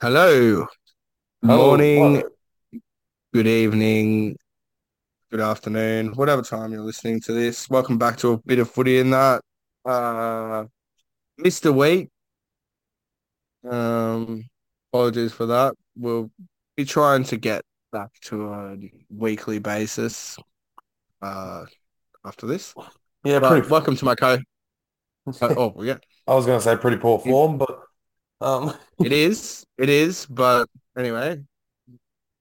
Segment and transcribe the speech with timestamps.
[0.00, 0.66] Hello,
[1.42, 2.30] Hello, morning, hello.
[3.32, 4.36] good evening,
[5.30, 7.68] good afternoon, whatever time you're listening to this.
[7.70, 9.42] Welcome back to a bit of footy in that.
[9.84, 10.64] Uh,
[11.38, 12.10] missed a week.
[13.68, 14.44] Um,
[14.92, 15.74] apologies for that.
[15.96, 16.30] We'll
[16.76, 17.62] be trying to get
[17.92, 18.76] back to a
[19.10, 20.38] weekly basis
[21.22, 21.66] uh
[22.24, 22.74] after this.
[23.24, 23.68] Yeah, But pretty.
[23.68, 24.38] welcome to my co.
[25.42, 27.78] Oh, yeah, I was gonna say pretty poor form, but
[28.40, 30.26] um, it is, it is.
[30.26, 31.32] But anyway,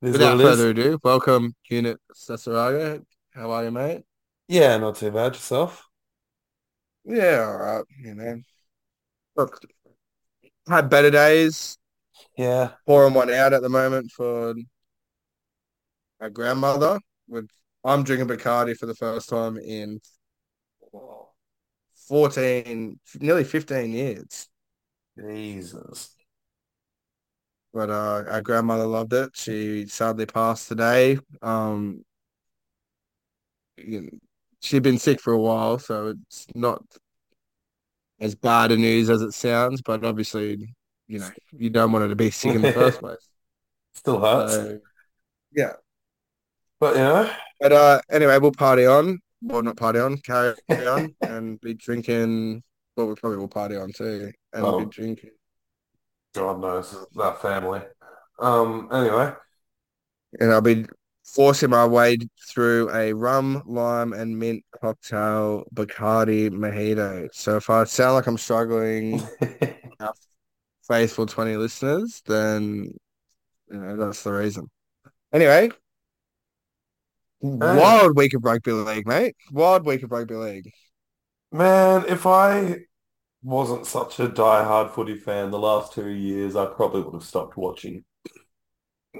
[0.01, 3.03] it is what without further ado, welcome, Unit Sasaraga.
[3.33, 4.03] How are you, mate?
[4.47, 5.85] Yeah, not too bad yourself.
[7.05, 8.41] Yeah, all right, you know.
[9.35, 9.61] Look,
[10.67, 11.77] had better days.
[12.37, 14.55] Yeah, Pouring one out at the moment for
[16.19, 16.99] my grandmother.
[17.27, 17.49] With
[17.83, 20.01] I'm drinking Bacardi for the first time in
[22.07, 24.48] 14, nearly 15 years.
[25.19, 26.15] Jesus.
[27.73, 29.31] But uh, our grandmother loved it.
[29.35, 31.19] She sadly passed today.
[31.41, 32.03] Um,
[34.61, 36.83] she'd been sick for a while, so it's not
[38.19, 39.81] as bad a news as it sounds.
[39.81, 40.73] But obviously,
[41.07, 43.29] you know, you don't want her to be sick in the first place.
[43.93, 44.79] Still hurts, So
[45.51, 45.73] yeah.
[46.79, 49.19] but you know, But uh, anyway, we'll party on.
[49.41, 52.63] Well, not party on, carry on, and be drinking.
[53.07, 55.31] We probably will party on too, and be oh, drinking.
[56.33, 57.81] God knows that family.
[58.39, 59.33] Um, anyway,
[60.39, 60.85] And I'll be
[61.25, 62.17] forcing my way
[62.49, 67.29] through a rum, lime, and mint cocktail Bacardi mojito.
[67.33, 69.21] So if I sound like I'm struggling,
[70.87, 72.93] faithful 20 listeners, then
[73.69, 74.69] you know that's the reason.
[75.31, 75.69] Anyway,
[77.41, 79.35] wild week of rugby league, mate.
[79.51, 80.71] Wild week of rugby league.
[81.51, 82.77] man, if I
[83.43, 87.57] wasn't such a die-hard footy fan the last two years, I probably would have stopped
[87.57, 88.03] watching.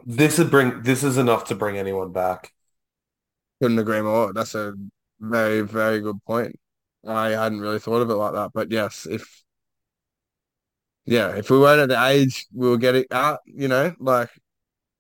[0.06, 0.82] This would bring.
[0.84, 2.54] This is enough to bring anyone back.
[3.62, 4.34] Couldn't agree more.
[4.34, 4.74] That's a
[5.20, 6.60] very, very good point.
[7.08, 9.44] I hadn't really thought of it like that, but yes, if
[11.06, 14.30] yeah, if we weren't at the age we were getting out, you know, like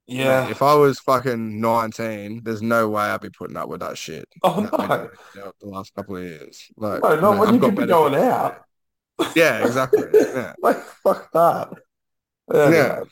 [0.08, 0.50] Yeah.
[0.50, 4.28] if I was fucking 19, there's no way I'd be putting up with that shit
[4.44, 5.10] Oh no.
[5.34, 6.72] the last couple of years.
[6.78, 8.66] Like, No, not mate, when you could be going out.
[9.36, 10.08] Yeah, exactly.
[10.14, 10.54] Yeah.
[10.62, 11.70] Like fuck that.
[12.54, 12.66] Yeah.
[12.68, 13.10] Anyway,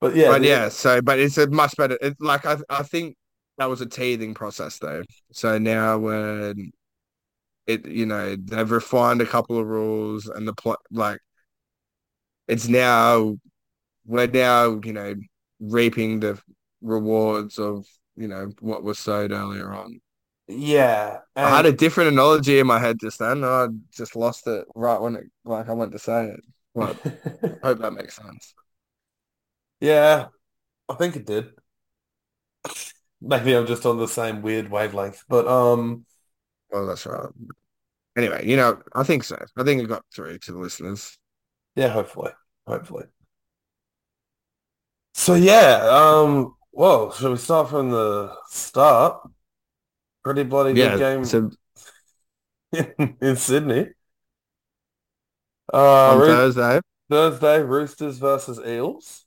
[0.00, 3.16] but yeah, But yeah, so but it's a much better it, like I I think
[3.58, 5.02] that was a teething process though.
[5.32, 6.72] So now when
[7.66, 11.20] it you know, they've refined a couple of rules and the pl like
[12.48, 13.36] it's now
[14.06, 15.14] we're now, you know,
[15.60, 16.40] reaping the
[16.82, 17.86] rewards of,
[18.16, 20.00] you know, what was sowed earlier on.
[20.48, 24.46] Yeah, I had a different analogy in my head just then, and I just lost
[24.46, 26.40] it right when it like I went to say it.
[26.74, 26.98] But
[27.62, 28.54] I hope that makes sense.
[29.80, 30.28] yeah,
[30.88, 31.54] I think it did.
[33.20, 36.06] Maybe I'm just on the same weird wavelength, but um,
[36.70, 37.28] Well, that's right.
[38.16, 39.38] Anyway, you know, I think so.
[39.56, 41.18] I think it got through to the listeners.
[41.76, 42.32] yeah, hopefully,
[42.66, 43.04] hopefully.
[45.14, 49.20] So yeah, um, well, shall we start from the start?
[50.26, 51.50] Pretty bloody good Yeah, game so
[53.20, 53.92] in Sydney.
[55.72, 56.80] Uh, on Roo Thursday.
[57.10, 59.26] Thursday, Roosters versus Eels.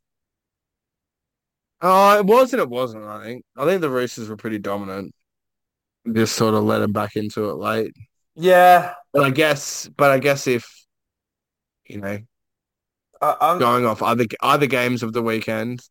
[1.82, 3.46] Oh, it was and it wasn't, I think.
[3.56, 5.14] I think the Roosters were pretty dominant.
[6.14, 7.94] Just sort of let them back into it late.
[8.36, 10.66] Yeah, But I guess, but I guess if,
[11.88, 12.20] you know,
[13.22, 15.82] I, going off other other games of the weekend,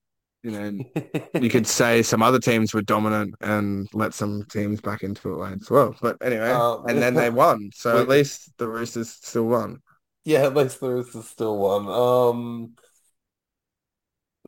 [0.42, 0.84] you know,
[1.40, 5.56] you could say some other teams were dominant and let some teams back into it
[5.60, 5.96] as well.
[6.00, 7.70] But anyway, Um, and then they won.
[7.74, 9.82] So at least the Roosters still won.
[10.24, 11.88] yeah, at least the Roosters still won.
[11.88, 12.74] Um,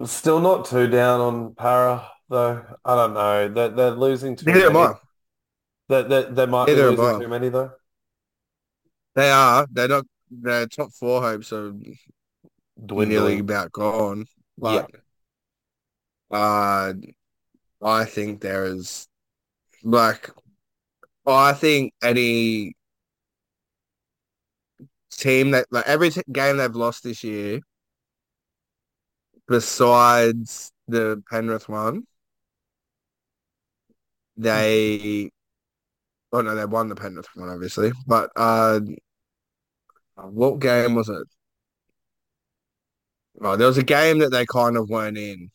[0.06, 2.64] still not too down on Parra though.
[2.84, 3.48] I don't know.
[3.48, 4.76] They're they're losing too Neither am many.
[4.76, 4.94] I.
[5.88, 7.72] They they they might be Neither am losing too many though.
[9.14, 9.66] They are.
[9.70, 10.06] They're not.
[10.30, 13.40] Their top four hopes are nearly Dwindling.
[13.40, 14.26] about gone.
[14.62, 14.86] Yeah.
[16.30, 16.94] Uh,
[17.82, 19.08] I think there is
[19.84, 20.30] like
[21.26, 22.74] I think any
[25.10, 27.60] team that like every t game they've lost this year,
[29.48, 32.04] besides the Penrith one,
[34.36, 35.30] they
[36.32, 37.92] oh no, they won the Penrith one obviously.
[38.06, 38.80] But uh,
[40.16, 41.26] what game was it?
[43.40, 45.50] Oh, there was a game that they kind of weren't in.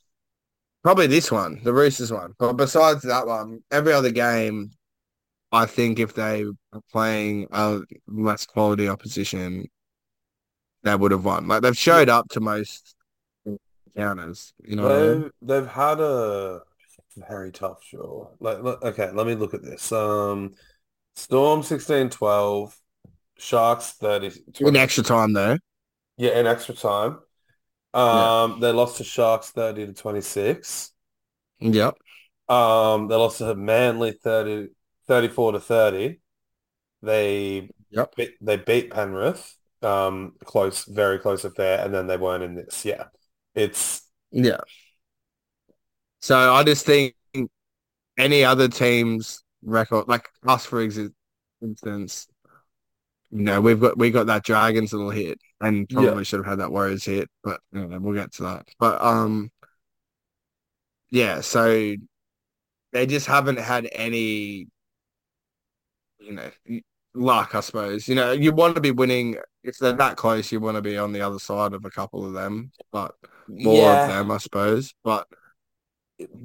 [0.85, 2.35] Probably this one, the Roosters one.
[2.37, 4.69] But besides that one, every other game,
[5.51, 9.65] I think if they are playing a less quality opposition,
[10.83, 11.47] they would have won.
[11.47, 12.93] Like they've showed up to most
[13.97, 14.53] counters.
[14.63, 15.21] You know what I mean?
[15.21, 16.61] They've they've had a
[17.17, 18.29] very tough show.
[18.39, 19.91] Like okay, let me look at this.
[19.91, 20.53] Um,
[21.15, 22.75] Storm 16-12,
[23.39, 25.57] Sharks 30 In extra time though.
[26.17, 27.21] Yeah, in extra time.
[27.95, 30.91] Um, they lost to Sharks 30 to 26.
[31.59, 31.97] Yep.
[32.47, 34.69] Um, they lost to Manly 30,
[35.07, 36.19] 34 to 30.
[37.01, 38.15] They Yep.
[38.15, 42.85] beat, they beat Penrith, um, close, very close affair, and then they weren't in this.
[42.85, 43.05] Yeah,
[43.55, 44.59] it's Yeah.
[46.21, 47.15] So I just think
[48.17, 52.27] any other team's record, like us for instance,
[53.31, 55.95] you know, we've got we got that Dragons little hit, and Yeah.
[55.95, 58.67] probably should have had that Warriors hit, but you know, we'll get to that.
[58.79, 59.51] But um,
[61.09, 61.41] yeah.
[61.41, 61.95] So
[62.93, 64.67] they just haven't had any,
[66.19, 66.49] you know,
[67.13, 67.55] luck.
[67.55, 70.51] I suppose you know you want to be winning if they're that close.
[70.51, 73.15] You want to be on the other side of a couple of them, but
[73.47, 74.93] more yeah, of them, I suppose.
[75.03, 75.27] But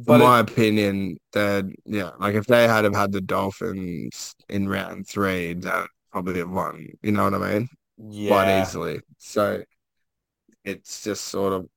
[0.04, 4.34] but in it- my opinion, that yeah, like if they had have had the Dolphins
[4.48, 6.88] in round three, that probably have won.
[7.02, 7.68] You know what I mean?
[8.26, 9.00] Quite easily.
[9.18, 9.62] So
[10.64, 11.68] it's just sort of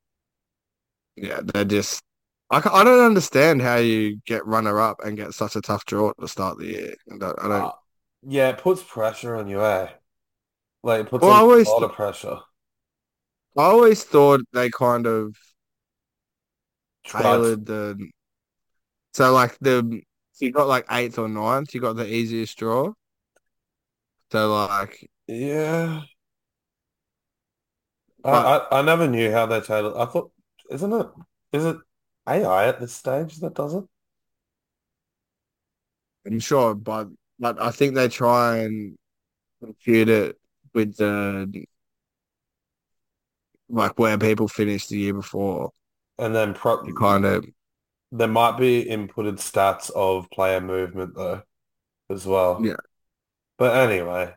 [1.15, 2.01] yeah, they're just.
[2.49, 6.09] I, I don't understand how you get runner up and get such a tough draw
[6.09, 6.95] at the start of the year.
[7.11, 7.39] I don't.
[7.43, 7.71] I don't Uh,
[8.23, 9.91] yeah, it puts pressure on you, eh?
[10.83, 12.41] Like it puts Well, I a always lot th- of pressure.
[13.57, 15.35] I always thought they kind of
[17.05, 18.09] tailored the.
[19.13, 20.01] So like the
[20.39, 22.93] you got like eighth or ninth, you got the easiest draw.
[24.31, 26.03] So like Yeah.
[28.23, 28.29] I,
[28.71, 29.95] I I never knew how they tailored.
[29.97, 30.31] I thought,
[30.69, 31.07] isn't it?
[31.51, 31.77] Is it
[32.27, 33.83] AI at this stage that does it?
[36.25, 37.09] I'm sure, but
[37.39, 38.97] but I think they try and
[39.61, 40.37] compute it
[40.73, 41.65] with the
[43.69, 45.71] like where people finished the year before.
[46.17, 47.45] And then pro kind of
[48.11, 51.41] there might be inputted stats of player movement though,
[52.09, 52.59] as well.
[52.63, 52.75] Yeah.
[53.57, 54.33] But anyway,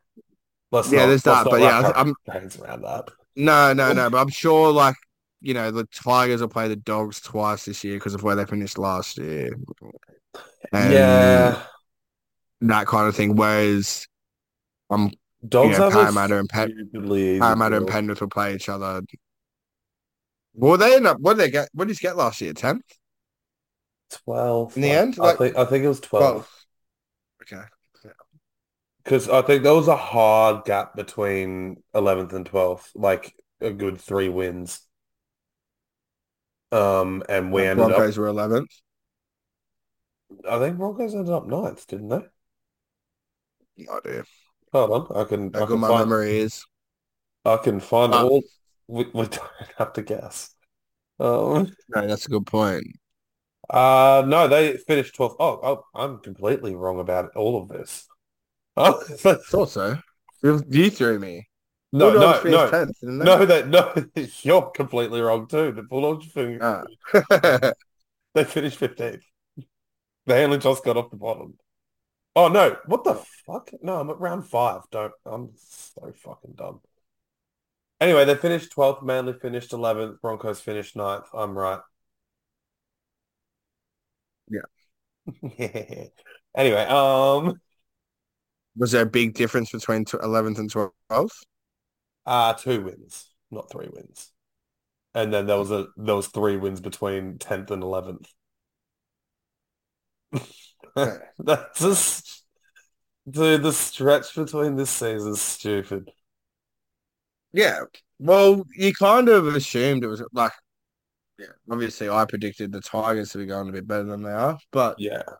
[0.72, 3.10] let's Yeah, not there's that, but yeah, I'm- brains around that.
[3.36, 4.10] No, no, no.
[4.10, 4.96] But I'm sure, like
[5.40, 8.46] you know, the Tigers will play the Dogs twice this year because of where they
[8.46, 9.56] finished last year.
[10.72, 11.62] And Yeah,
[12.62, 13.36] that kind of thing.
[13.36, 14.06] Whereas,
[14.90, 15.12] um,
[15.46, 17.86] dogs have a Parramatta and Pen- Parramatta and.
[17.86, 19.02] Penrith will play each other.
[20.54, 21.20] Well, they end up.
[21.20, 21.68] What did they get?
[21.74, 22.54] What did you get last year?
[22.54, 22.82] Tenth.
[24.24, 24.76] 12.
[24.76, 26.48] In the I- end, I think I think it was 12.
[27.42, 27.62] Okay.
[29.06, 34.00] Because I think there was a hard gap between 11th and 12th, like a good
[34.00, 34.82] three wins.
[36.72, 38.70] Um, and we The ended Broncos were eleventh.
[40.48, 42.26] I think Broncos ended up ninth, didn't they?
[43.78, 44.24] No idea.
[44.72, 46.64] Hold on, I can, I How can my find, memory is.
[47.44, 48.42] I can find Uh, all,
[48.88, 50.54] we, we don't have to guess.
[51.20, 52.84] Um, No, that's a good point.
[53.70, 55.36] uh, no, they finished 12th.
[55.40, 58.06] Oh, oh, I'm completely wrong about all of this.
[58.76, 59.96] Oh, Thought so.
[60.42, 61.48] You, threw me.
[61.92, 65.72] no, no, Bulldogs no, 10th, no, that, no, you're completely wrong too.
[65.72, 66.84] The Bulldogs finished Ah.
[68.34, 69.22] They finished 15th.
[70.26, 71.56] They only just got off the bottom.
[72.34, 73.14] Oh no, what the
[73.46, 73.70] fuck?
[73.82, 74.82] No, I'm at round five.
[74.90, 76.80] Don't I'm so fucking dumb.
[78.00, 81.26] Anyway, they finished 12th, Manly finished 11th, Broncos finished 9th.
[81.34, 81.80] I'm right.
[84.48, 84.62] Yeah.
[86.56, 87.60] Anyway, um
[88.76, 91.44] Was there a big difference between 11th and 12th?
[92.26, 94.32] uh two wins, not three wins.
[95.14, 98.28] And then there was a there was three wins between 10th and 11th.
[100.96, 101.18] Okay.
[101.38, 102.44] That's just
[103.30, 106.10] dude, the stretch between this season is stupid.
[107.52, 107.82] Yeah.
[108.18, 110.52] Well, you kind of assumed it was like,
[111.38, 114.58] yeah, obviously I predicted the Tigers to be going a bit better than they are,
[114.72, 115.38] but, Yeah.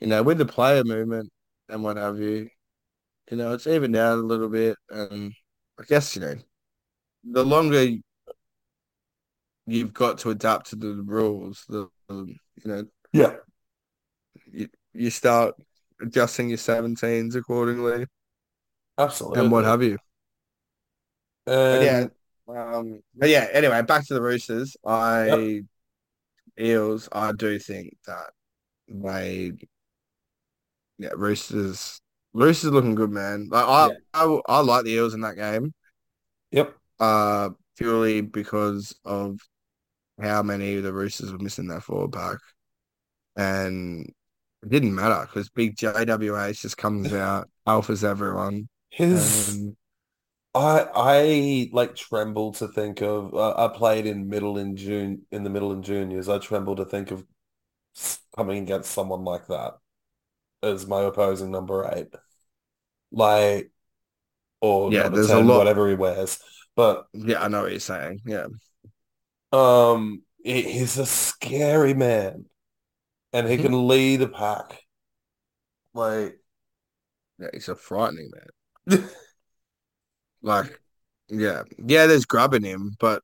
[0.00, 1.30] you know, with the player movement
[1.68, 2.48] and what have you,
[3.30, 4.76] you know, it's evened out a little bit.
[4.90, 5.32] And
[5.78, 6.34] I guess, you know,
[7.24, 7.86] the longer
[9.66, 13.36] you've got to adapt to the rules, the, the you know, Yeah.
[14.52, 15.54] you, you start
[16.00, 18.06] adjusting your 17s accordingly
[18.98, 19.42] Absolutely.
[19.42, 19.98] and what have you.
[21.46, 22.06] And yeah,
[22.48, 23.46] um, um, but yeah.
[23.52, 24.76] Anyway, back to the Roosters.
[24.84, 25.62] I
[26.58, 27.08] Eels.
[27.12, 28.30] I do think that
[28.88, 29.52] they,
[30.98, 32.00] yeah, Roosters.
[32.36, 33.48] Roosters looking good, man.
[33.50, 33.96] Like I, Yeah.
[34.14, 35.72] I, I like the Eels in that game.
[36.50, 36.76] Yep.
[36.98, 39.38] Uh, purely because of
[40.20, 42.38] how many of the Roosters were missing their forward pack,
[43.36, 44.06] and
[44.62, 48.68] it didn't matter because Big JWH just comes out, alphas everyone.
[48.90, 49.76] His And
[50.54, 53.34] I I like tremble to think of.
[53.34, 56.28] Uh, I played in middle in June in the middle and juniors.
[56.28, 57.24] I tremble to think of
[58.36, 59.78] coming against someone like that
[60.62, 62.14] as my opposing number eight,
[63.16, 63.70] like
[64.60, 65.58] or Yeah, there's a lot.
[65.58, 66.38] whatever he wears.
[66.76, 68.20] But Yeah, I know what you're saying.
[68.26, 68.46] Yeah.
[69.52, 72.44] um, he's a scary man,
[73.32, 74.78] and he can lead a pack.
[75.94, 76.38] Like,
[77.38, 78.30] Yeah, he's a frightening
[78.86, 79.08] man.
[80.42, 80.80] Like,
[81.28, 81.62] yeah.
[81.78, 83.22] Yeah, there's grubbing him, but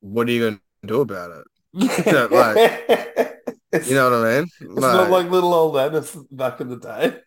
[0.00, 1.44] what are you gonna do about it?
[2.30, 3.40] Like,
[3.88, 4.48] You know what I mean?
[4.60, 7.18] it's not like little old Ennis back in the day.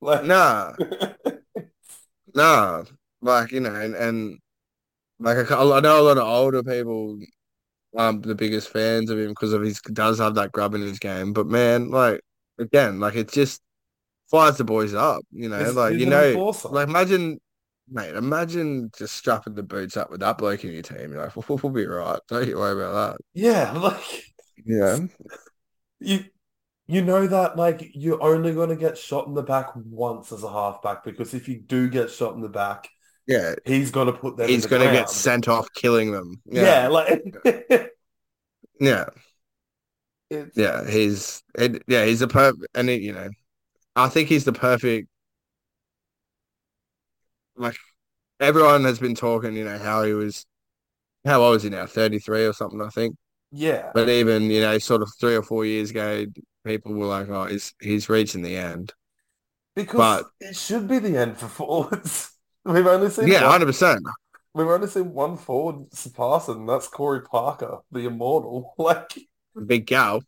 [0.00, 0.74] Like, nah,
[2.34, 2.84] nah.
[3.22, 4.38] Like, you know, and, and
[5.20, 7.18] like I, I know a lot of older people
[7.96, 10.98] aren't the biggest fans of him because of his does have that grub in his
[10.98, 11.32] game.
[11.32, 12.20] But man, like
[12.58, 13.62] again, like it just
[14.30, 16.68] fires the boys up, you know, he's, like you know, enforcer.
[16.70, 17.40] like imagine
[17.90, 21.12] mate, imagine just strapping the boots up with that bloke in your team.
[21.12, 22.20] You're like, we'll, we'll be right.
[22.28, 23.24] Don't you worry about that.
[23.34, 24.34] yeah, like
[24.64, 25.06] Yeah.
[26.00, 26.24] you
[26.88, 30.42] you know that like you're only going to get shot in the back once as
[30.44, 32.88] a halfback because if you do get shot in the back,
[33.26, 33.54] Yeah.
[33.64, 36.40] he's going to put them He's gonna get sent off killing them.
[36.46, 36.88] Yeah, Yeah.
[36.88, 37.24] like
[38.80, 39.06] Yeah.
[40.30, 40.88] it's Yeah.
[40.88, 43.28] He's it, yeah, he's a per and he, you know,
[43.96, 45.08] I think he's the perfect
[47.56, 47.76] like
[48.40, 50.46] everyone has been talking, you know, how he was
[51.26, 51.86] how old is he now?
[51.86, 53.16] 33 or something, I think.
[53.52, 53.90] yeah.
[53.94, 56.26] But even, you know, sort of three or four years ago,
[56.66, 58.92] people were like, oh, he's he's reaching the end.
[59.74, 62.30] Because But- it should be the end for forwards.
[62.64, 64.00] We've only seen Yeah, 100%.
[64.52, 68.74] we've only seen one forward surpass it, and that's Corey Parker, the immortal.
[68.78, 69.16] Like,
[69.66, 70.22] Big gal.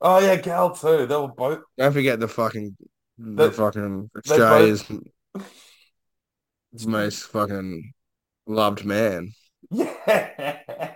[0.00, 1.06] oh yeah, Gal too.
[1.06, 2.76] They were both Don't forget the fucking
[3.18, 4.84] They- the fucking Australia's
[6.86, 7.92] most fucking
[8.46, 9.32] loved man.
[9.70, 10.94] yeah.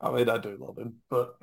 [0.00, 1.36] I mean, I do love him, but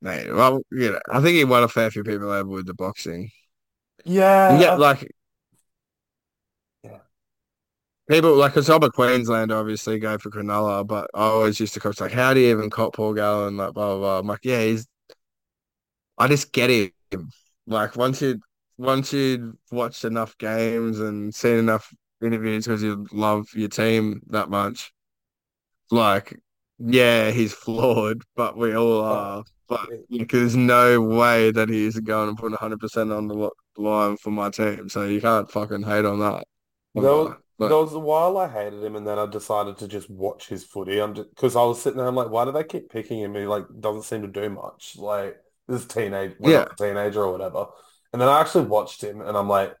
[0.00, 2.74] Mate, well, you know, I think he won a fair few people over with the
[2.74, 3.30] boxing.
[4.48, 5.08] yeah, I- like
[6.82, 7.00] Yeah.
[8.08, 11.80] people like because I'm a Queenslander, obviously go for Cronulla, but I always used to
[11.80, 13.56] coach like, how do you even cop Paul Gallen?
[13.56, 14.18] Like blah blah blah.
[14.20, 14.86] I'm like, yeah, he's.
[16.18, 17.30] I just get him.
[17.66, 18.40] Like once you
[18.78, 24.48] once you watched enough games and seen enough interviews because you love your team that
[24.50, 24.92] much,
[25.90, 26.36] like
[26.78, 29.44] yeah, he's flawed, but we all are.
[29.68, 29.88] But
[30.30, 34.50] there's no way that he isn't going and putting 100% on the line for my
[34.50, 34.88] team.
[34.88, 36.46] So you can't fucking hate on that.
[36.94, 39.88] There was, But- there was a while I hated him, and then I decided to
[39.88, 41.00] just watch his footy.
[41.00, 43.34] I'm because I was sitting there, I'm like, why do they keep picking him?
[43.34, 44.96] He like doesn't seem to do much.
[44.98, 46.66] Like this teenage, Yeah.
[46.78, 47.66] teenager or whatever.
[48.12, 49.74] And then I actually watched him, and I'm like,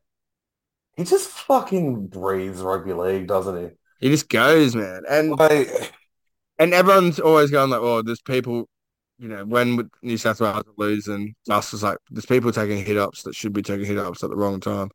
[0.96, 3.70] he just fucking breathes rugby league, doesn't he?
[4.00, 5.02] He just goes, man.
[5.08, 5.92] And Like,
[6.58, 8.68] and everyone's always going like, oh, there's people,
[9.18, 12.96] you know, when New South Wales are losing, Gus was like, there's people taking hit
[12.96, 14.90] ups that should be taking hit ups at the wrong time.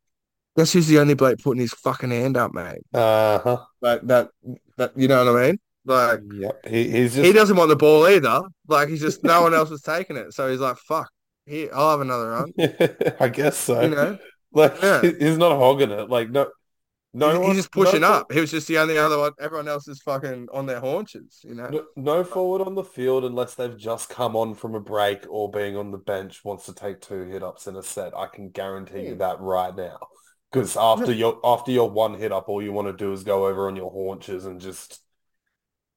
[0.56, 2.78] Guess who's the only bloke putting his fucking hand up, mate?
[2.94, 3.56] uh-huh.
[3.80, 4.28] Like that,
[4.76, 5.58] that you know what I mean?
[5.84, 6.68] Like Yep.
[6.68, 8.40] He, he's he doesn't want the ball either.
[8.68, 11.10] Like he's just no one else was taking it, so he's like, fuck,
[11.46, 12.52] here, I'll have another run.
[13.20, 13.80] I guess so.
[13.80, 14.18] You know,
[14.52, 15.00] Like Yeah.
[15.00, 16.08] he- he's not hogging it.
[16.10, 16.48] Like no,
[17.14, 18.32] no he's, one, he's just pushing no, up.
[18.32, 19.32] He was just the only other one.
[19.38, 21.40] Everyone else is fucking on their haunches.
[21.44, 21.68] You know.
[21.68, 25.50] No, no forward on the field unless they've just come on from a break or
[25.50, 28.16] being on the bench wants to take two hit ups in a set.
[28.16, 29.18] I can guarantee you hmm.
[29.18, 29.98] that right now.
[30.50, 31.18] Because after hmm.
[31.18, 33.76] your after your one hit up, all you want to do is go over on
[33.76, 35.00] your haunches and just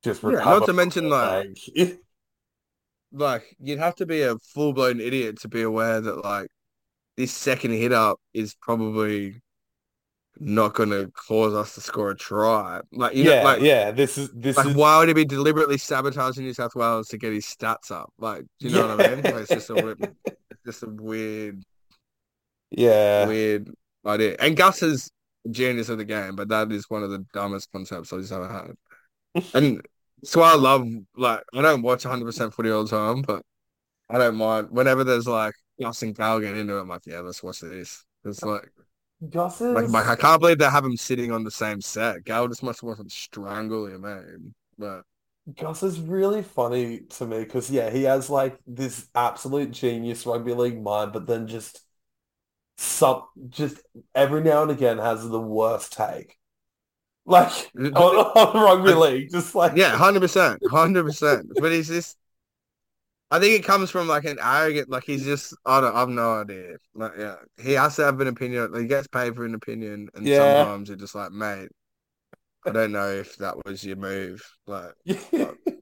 [0.03, 1.99] just Yeah, not to mention, like, like,
[3.11, 6.47] like you'd have to be a full blown idiot to be aware that like
[7.17, 9.41] this second hit up is probably
[10.39, 12.81] not going to cause us to score a try.
[12.91, 13.91] Like you yeah, know, like yeah.
[13.91, 17.17] This is this like is why would he be deliberately sabotaging New South Wales to
[17.17, 18.11] get his stats up?
[18.17, 19.23] Like, do you know what I mean?
[19.23, 19.97] Like, it's just a
[20.65, 21.63] just a weird,
[22.71, 23.27] yeah.
[23.27, 23.69] weird
[24.05, 24.35] idea.
[24.39, 25.11] And Gus is
[25.49, 29.43] genius of the game, but that is one of the dumbest concepts I've ever had.
[29.53, 29.85] And
[30.23, 30.87] so I love
[31.17, 33.43] like I don't watch 100% footy all the time, but
[34.09, 36.81] I don't mind whenever there's like Gus and Gal get into it.
[36.81, 38.05] I'm like, yeah, let's watch this.
[38.23, 38.71] It's like,
[39.29, 42.23] Gus is like, like I can't believe they have him sitting on the same set.
[42.25, 44.53] Gal just must want to strangle him, man.
[44.77, 45.03] But
[45.53, 50.53] Gus is really funny to me because yeah, he has like this absolute genius rugby
[50.53, 51.81] league mind, but then just
[52.77, 53.77] some just
[54.13, 56.37] every now and again has the worst take.
[57.25, 61.47] Like on, on rugby league, just like yeah, hundred percent, hundred percent.
[61.59, 62.17] But he's just
[63.31, 66.41] I think it comes from like an arrogant, like he's just, I don't, I've no
[66.41, 66.77] idea.
[66.93, 68.71] Like, yeah, he has to have an opinion.
[68.79, 70.33] He gets paid for an opinion, and Yeah.
[70.33, 71.69] sometimes you're just like, mate,
[72.65, 74.43] I don't know if that was your move.
[74.67, 74.93] Like,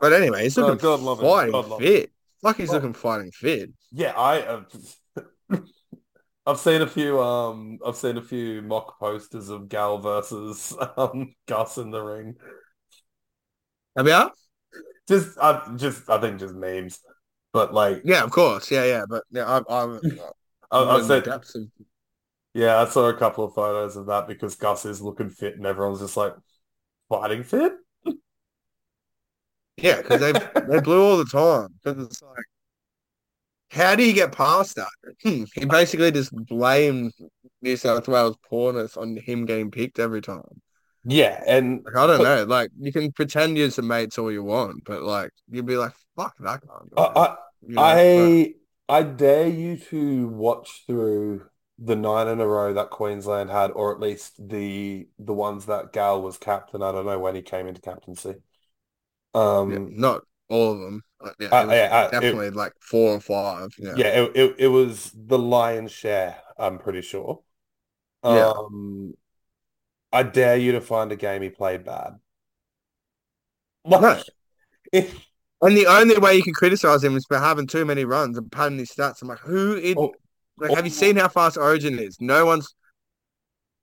[0.00, 1.38] but anyway, he's Oh, looking God love him.
[1.38, 2.10] fighting God fit.
[2.42, 2.72] Like he's Oh.
[2.72, 3.70] looking fighting fit.
[3.92, 4.64] Yeah, I uh,
[6.46, 11.34] I've seen a few um I've seen a few mock posters of Gal versus um
[11.46, 12.36] Gus in the ring.
[13.96, 14.30] Have you?
[15.08, 17.00] Just I just I think just memes.
[17.52, 18.70] But like Yeah, of course.
[18.70, 19.04] Yeah, yeah.
[19.08, 20.00] But yeah, I'm, I'm,
[20.70, 21.68] I, I'm I've in the seen depths of
[22.54, 25.66] yeah, I saw a couple of photos of that because Gus is looking fit and
[25.66, 26.34] everyone's just like
[27.08, 27.74] fighting fit?
[29.76, 30.32] Yeah, because they
[30.68, 31.68] they blew all the time.
[31.82, 32.44] Because it's like,
[33.70, 34.88] how do you get past that?
[35.22, 37.12] Hmm, He basically just blamed
[37.62, 40.62] New South Wales poorness on him getting picked every time.
[41.04, 42.44] Yeah, and Like I don't know.
[42.44, 45.92] Like you can pretend you're some mates all you want, but like you'd be like,
[46.16, 46.80] fuck that guy.
[46.96, 48.54] I, I You know, I
[48.88, 53.92] I dare you to watch through the nine in a row that Queensland had, or
[53.92, 56.82] at least the the ones that Gal was captain.
[56.82, 58.36] I don't know when he came into captaincy.
[59.34, 61.02] Um, yeah, not all of them.
[61.40, 63.70] Yeah, Uh, it yeah, uh, it- definitely like four or five.
[63.78, 63.96] Yeah.
[63.96, 66.40] yeah, it, it it was the lion's share.
[66.58, 67.42] I'm pretty sure.
[68.26, 68.50] Yeah.
[70.14, 72.14] I dare you to find a game he played bad.
[73.84, 73.98] No.
[74.00, 74.24] Like,
[74.92, 75.26] if
[75.60, 78.50] And the only way you can criticize him is for having too many runs and
[78.50, 79.20] padding his stats.
[79.22, 80.14] I'm like, who in oh,
[80.56, 82.18] like have you seen how fast Origin is?
[82.20, 82.74] No one's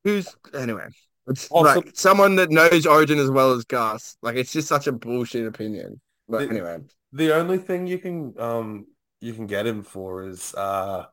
[0.03, 0.87] who's anyway.
[1.27, 4.15] It's Also- like someone that knows Origin as well as Gus.
[4.21, 5.99] Like it's just such a bullshit opinion.
[6.29, 6.77] But The- anyway.
[7.11, 8.87] the only thing you can um
[9.19, 11.05] you can get him for is uh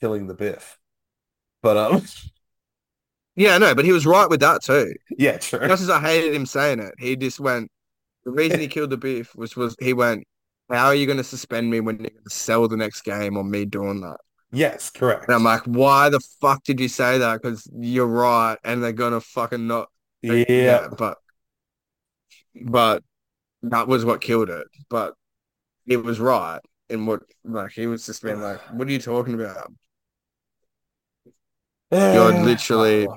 [0.00, 0.78] killing the Biff.
[1.62, 2.02] But um
[3.34, 4.92] Yeah, no, but he was right with that too.
[5.16, 5.66] yeah, true.
[5.66, 7.70] Just as I hated him saying it, he just went
[8.24, 10.26] the reason he killed the beef was was he went,
[10.70, 13.64] How are you gonna suspend me when you're gonna sell the next game on me
[13.64, 14.18] doing that?
[14.52, 15.26] Yes, correct.
[15.28, 17.40] And I'm like, why the fuck did you say that?
[17.40, 19.88] Because you're right, and they're gonna fucking not
[20.20, 20.88] Yeah.
[20.98, 21.16] but
[22.62, 23.02] but
[23.62, 24.66] that was what killed it.
[24.90, 25.14] But
[25.86, 29.34] it was right in what like he was just being like, What are you talking
[29.34, 29.72] about?
[31.90, 33.16] You're literally- oh.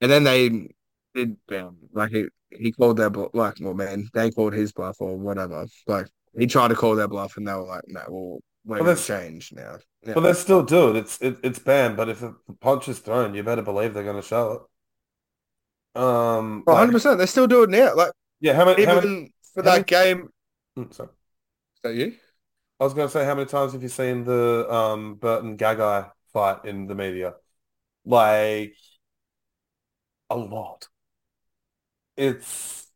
[0.00, 0.68] And then they
[1.14, 4.96] did um, like he he called their bluff like well man, they called his bluff
[5.00, 5.66] or whatever.
[5.86, 8.96] Like he tried to call their bluff and they were like, No, well we're Well,
[8.96, 9.78] change now.
[10.04, 10.14] Yeah.
[10.14, 10.96] But they still do it.
[10.96, 14.22] It's it, it's banned, but if a punch is thrown, you better believe they're gonna
[14.22, 14.68] show
[15.94, 16.00] it.
[16.00, 17.18] Um Well, like- 100%.
[17.18, 17.94] They still do it now.
[17.94, 20.28] Like yeah, how many, how even many for how that game.
[20.76, 21.08] Hmm, sorry.
[21.08, 22.14] Is that you?
[22.78, 26.64] I was gonna say how many times have you seen the um Burton Gagai fight
[26.64, 27.34] in the media?
[28.04, 28.76] Like
[30.30, 30.88] a lot.
[32.16, 32.90] It's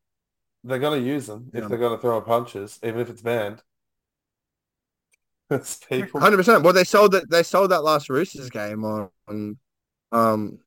[0.64, 3.62] they're gonna use them if they're gonna throw punches, even if it's banned.
[5.51, 6.21] It's people.
[6.21, 6.62] Hundred percent.
[6.62, 7.29] Well, they sold that.
[7.31, 9.59] They sold that last Roosters game on, on
[10.12, 10.59] um,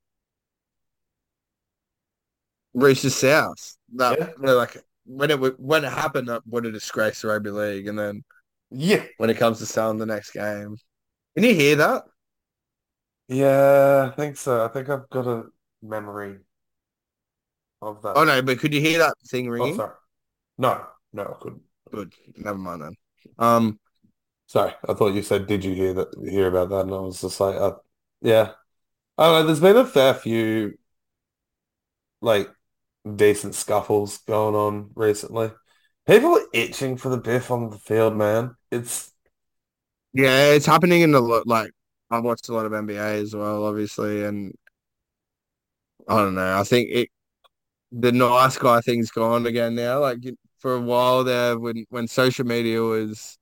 [2.74, 3.78] Roosters South.
[3.96, 4.34] That Yeah.
[4.38, 7.88] like when it when it happened, what a disgrace to rugby league.
[7.88, 8.24] And then
[8.72, 9.06] Yeah.
[9.18, 10.78] when it comes to selling the next game,
[11.36, 12.04] can you hear that?
[13.28, 14.64] Yeah, I think so.
[14.64, 15.46] I think I've got a
[15.82, 16.40] memory
[17.88, 18.16] of that.
[18.16, 19.72] Oh no, but could you hear that thing Oh, ringing?
[19.72, 19.96] sorry.
[20.60, 21.64] No, no, I couldn't.
[21.92, 22.14] Good.
[22.36, 22.96] Never mind then.
[23.38, 23.80] Um,
[24.48, 26.82] Sorry, I thought you said, did you hear that, hear about that?
[26.82, 27.74] And I was just like, uh,
[28.22, 28.54] yeah.
[29.18, 30.78] Oh, don't there's been a fair few
[32.22, 32.50] like
[33.16, 35.52] decent scuffles going on recently.
[36.08, 38.56] People are itching for the biff on the field, man.
[38.72, 39.12] It's
[40.14, 41.48] yeah, it's happening in a lot.
[41.48, 41.72] Like
[42.12, 44.54] I've watched a lot of NBA as well, obviously, and
[46.08, 46.60] I don't know.
[46.60, 47.10] I think it
[47.94, 50.00] the nice guy thing's gone again now.
[50.02, 50.20] Like
[50.60, 53.38] for a while there, when when social media was,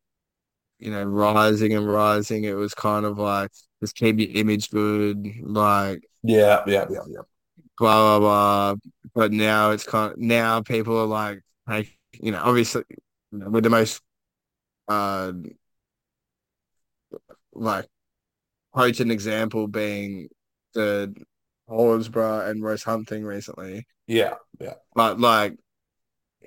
[0.80, 5.28] you know, rising and rising, it was kind of like just keep your image good,
[5.44, 7.22] like yeah, yeah, yeah, yeah.
[7.78, 8.76] blah blah blah.
[9.16, 11.90] But now it's kind of now people are like, hey,
[12.22, 12.84] you know, obviously
[13.32, 14.02] you know, with the most
[14.88, 15.34] uh
[17.54, 17.88] like
[18.74, 20.30] potent example being
[20.74, 21.14] the
[21.72, 23.88] Horsburgh and Rose Hunting recently.
[24.08, 24.74] Yeah, yeah.
[24.94, 25.56] But like,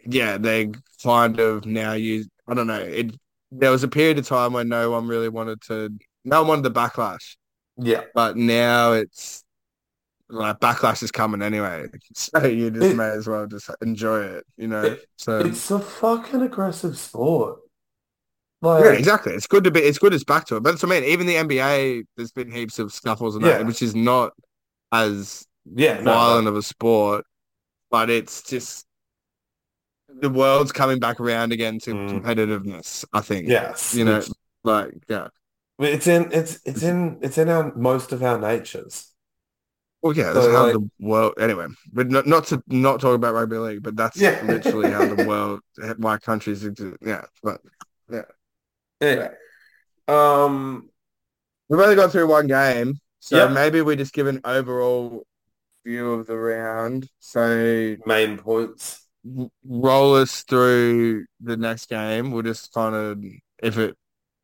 [0.06, 0.70] yeah, they
[1.02, 2.28] kind of now use.
[2.46, 2.78] I don't know.
[2.80, 3.14] It
[3.50, 5.90] there was a period of time when no one really wanted to.
[6.24, 7.36] No one wanted the backlash,
[7.78, 8.02] Yeah.
[8.14, 9.44] but now it's
[10.28, 11.86] like backlash is coming anyway.
[12.14, 14.82] So you just It- may as well just enjoy it, you know.
[14.84, 17.60] It- so It's a fucking aggressive sport.
[18.62, 19.34] yeah, Like, exactly.
[19.34, 19.80] It's good to be.
[19.80, 20.14] It's good.
[20.14, 20.62] It's back to it.
[20.62, 21.08] But that's what I mean.
[21.10, 23.58] Even the NBA, there's been heaps of scuffles and Yeah.
[23.58, 24.32] that, which is not
[24.94, 26.12] as yeah, no, no.
[26.12, 27.24] violent of a sport,
[27.90, 28.86] but it's just
[30.08, 32.22] the world's coming back around again to Mm.
[32.22, 33.04] competitiveness.
[33.12, 33.48] I think.
[33.48, 34.30] Yes, You know, which-
[34.62, 35.28] like yeah.
[35.80, 39.10] it's in it's it's in it's in our most of our natures.
[40.02, 41.32] Well, yeah, that's So, how the world.
[41.40, 44.40] Anyway, but not not to not talk about rugby league, but that's Yeah.
[44.44, 45.60] literally how the world,
[45.96, 46.98] why countries exist.
[47.00, 47.60] Yeah, but
[48.10, 48.22] yeah.
[49.00, 49.30] Anyway,
[50.08, 50.88] um,
[51.68, 53.52] we've only got through one game, so Yep.
[53.52, 55.26] maybe we just give an overall
[55.86, 57.08] view of the round.
[57.20, 59.00] So main points.
[59.66, 62.30] roll us through the next game.
[62.30, 63.24] We'll just kind of,
[63.62, 63.96] if it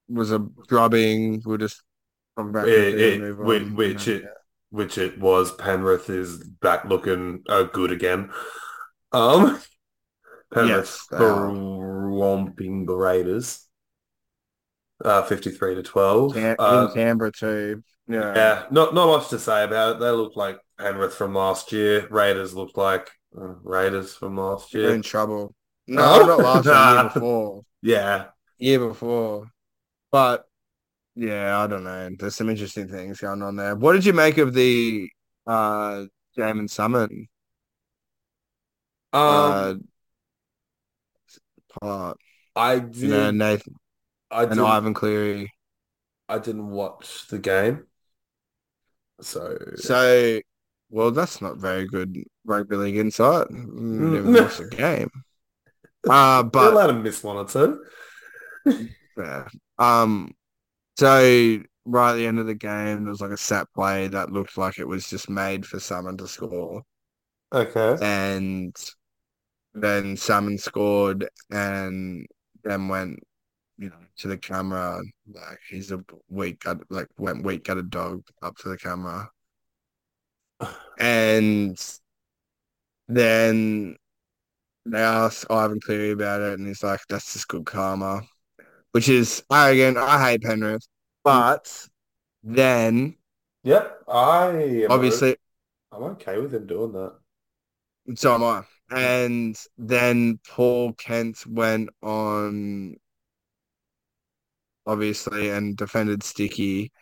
[0.08, 0.38] was a
[0.68, 1.82] drubbing, we'll just
[2.38, 2.66] come back.
[2.66, 4.30] It- it, it- which- on, which you it- know.
[4.70, 5.54] which it was.
[5.56, 8.30] Penrith is back looking uh, good again.
[9.12, 9.60] Um,
[10.54, 11.18] Penrith Yes, they
[12.86, 13.66] the Raiders,
[15.04, 16.32] uh, fifty-three to twelve.
[16.32, 17.82] Cam- Uh, in Canberra too.
[18.10, 18.34] Yeah.
[18.34, 20.00] yeah, not not much to say about it.
[20.00, 22.06] They look like Penrith from last year.
[22.10, 24.94] Raiders look like uh, Raiders from last They're year.
[24.94, 25.54] in trouble.
[25.86, 26.26] No, Oh.
[26.26, 27.62] not last year, year before.
[27.82, 28.26] Yeah,
[28.58, 29.46] Year before.
[30.10, 30.44] But
[31.14, 32.10] yeah, I don't know.
[32.18, 33.76] There's some interesting things going on there.
[33.76, 35.08] What did you make of the
[35.46, 37.28] uh Jaeman Salmon
[39.12, 39.74] um, uh
[41.80, 42.18] part?
[42.56, 43.10] I You did.
[43.10, 43.74] know, Nathan
[44.30, 44.60] I and.
[44.60, 45.52] Ivan Cleary.
[46.28, 47.86] I didn't watch the game,
[49.20, 50.40] so So
[50.90, 53.48] well that's not very good rugby league insight.
[53.48, 55.10] Mm, Never watched the game.
[56.08, 57.84] Uh You're but allowed to miss one or two.
[59.16, 59.48] Yeah.
[59.78, 60.32] Um.
[60.98, 64.32] So right at the end of the game, there was like a set play that
[64.32, 66.82] looked like it was just made for Salmon to score,
[67.52, 67.96] Okay.
[68.00, 68.76] and
[69.74, 72.26] then Salmon scored, and
[72.64, 73.20] then went,
[73.80, 78.22] you know, to the camera like he's a weak, gut- like went weak gutted dog
[78.42, 79.30] up to the camera,
[80.98, 81.78] and
[83.08, 83.96] then
[84.86, 88.22] they asked Ivan Cleary about it, and he's like, "That's just good karma."
[88.92, 90.86] which is I again I hate Penrith,
[91.24, 91.88] but
[92.42, 93.16] then
[93.62, 94.04] Yep.
[94.08, 95.36] I obviously
[95.92, 97.14] I'm okay with him doing that.
[98.16, 98.62] so am I.
[98.92, 102.96] And then Paul Kent went on
[104.86, 106.92] obviously and defended Sticky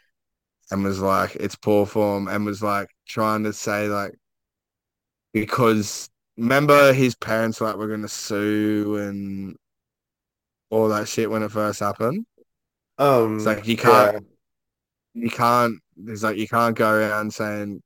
[0.70, 4.14] and was like it's poor form and was like trying to say like
[5.32, 9.56] because remember his parents like were gonna sue and
[10.70, 12.26] all that shit when it first happened.
[12.98, 14.26] Um, It's like you can't
[15.14, 17.82] you can't it's like you can't go around saying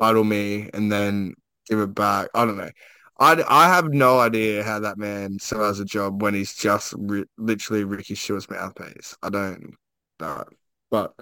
[0.00, 1.34] idle me and then
[1.68, 2.28] give it back.
[2.34, 2.70] I don't know.
[3.18, 6.94] I, I have no idea how that man still has a job when he's just
[6.98, 9.16] ri literally Ricky Stuart's mouthpiece.
[9.22, 9.74] I don't
[10.20, 10.44] know.
[10.90, 11.14] But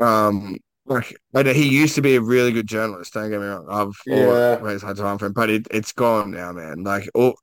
[0.00, 3.46] um like I know he used to be a really good journalist, don't get me
[3.46, 3.66] wrong.
[3.68, 4.56] I've Yeah.
[4.60, 6.84] always had time for him, but it, it's gone now, man.
[6.84, 7.34] Like all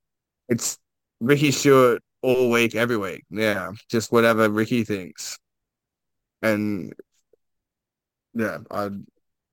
[0.50, 0.78] it's
[1.22, 3.24] Ricky Stuart all week, every week.
[3.32, 3.72] Yeah.
[3.90, 5.38] Just whatever Ricky thinks.
[6.42, 6.94] And
[8.34, 8.90] yeah, I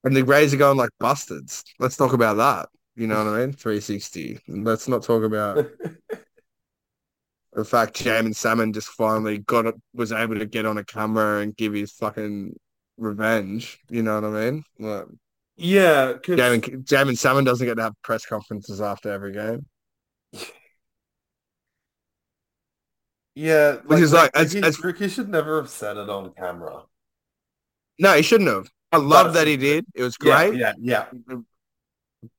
[0.04, 1.64] and the Rays are going like bastards.
[1.78, 2.68] Let's talk about that.
[2.96, 3.52] You know what I mean?
[3.52, 4.40] 360.
[4.48, 5.66] Let's not talk about
[7.52, 11.40] the fact Jaeman Salmon just finally got it, was able to get on a camera
[11.40, 12.54] and give his fucking
[12.98, 13.78] revenge.
[13.88, 14.64] You know what I mean?
[14.78, 15.06] Like,
[15.56, 19.66] yeah, 'cause- Jaeman, Jaeman Salmon doesn't get to have press conferences after every game.
[23.34, 26.82] yeah, Which is like, as- Ricky, as- Ricky should never have said it on camera.
[27.98, 28.68] No, he shouldn't have.
[28.92, 29.86] I love that he did.
[29.94, 30.54] It was great.
[30.56, 31.06] yeah, yeah.
[31.12, 31.38] It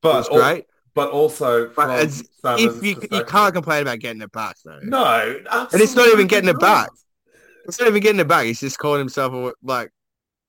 [0.01, 0.65] But was al- great.
[0.93, 4.79] but also But from as- If you you can't complain about getting it back though.
[4.83, 6.89] No, And it's not even getting it back.
[7.65, 8.45] It's not even getting it back.
[8.45, 9.91] He's just calling himself a, like,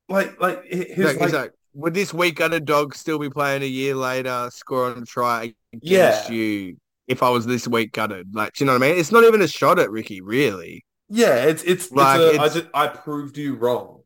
[0.09, 3.67] Like, like his like, like, he's like, would this weak underdog still be playing a
[3.67, 6.31] year later, scoring a try against Yeah.
[6.31, 8.35] you if I was this weak gutted?
[8.35, 8.99] Like, do you know what I mean?
[8.99, 10.85] It's not even a shot at Ricky, really.
[11.09, 14.03] yeah, it's it's, Like, it's, a, it's- I just I proved you wrong.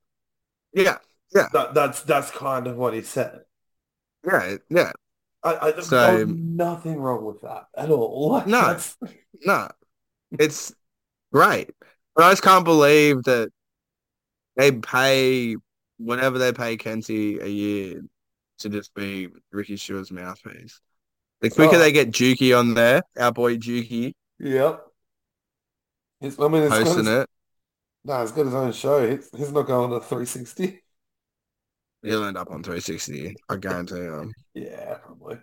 [0.74, 0.98] Yeah,
[1.52, 3.40] That, that's that's kind of what he said.
[4.26, 4.92] yeah, yeah.
[5.42, 8.30] I, I So- nothing wrong with that at all.
[8.32, 8.60] Like, No.
[8.62, 8.96] that's-
[9.44, 9.68] No,
[10.38, 10.74] it's
[11.32, 11.70] great.
[12.14, 13.50] But I just can't believe that
[14.56, 15.56] they pay
[15.98, 18.02] whatever they pay Kenty a year
[18.60, 20.80] to just be Ricky Stuart's mouthpiece.
[21.42, 21.78] The quicker Oh.
[21.78, 24.82] they get Juki on there, our boy Juki Yep.
[26.22, 27.28] It's, I mean, it's hosting his, it,
[28.04, 29.08] no, it's got his own show.
[29.10, 30.82] He's, he's not going to 360.
[32.02, 33.34] He'll end up on 360.
[33.48, 34.32] I guarantee you.
[34.54, 35.38] Yeah, probably.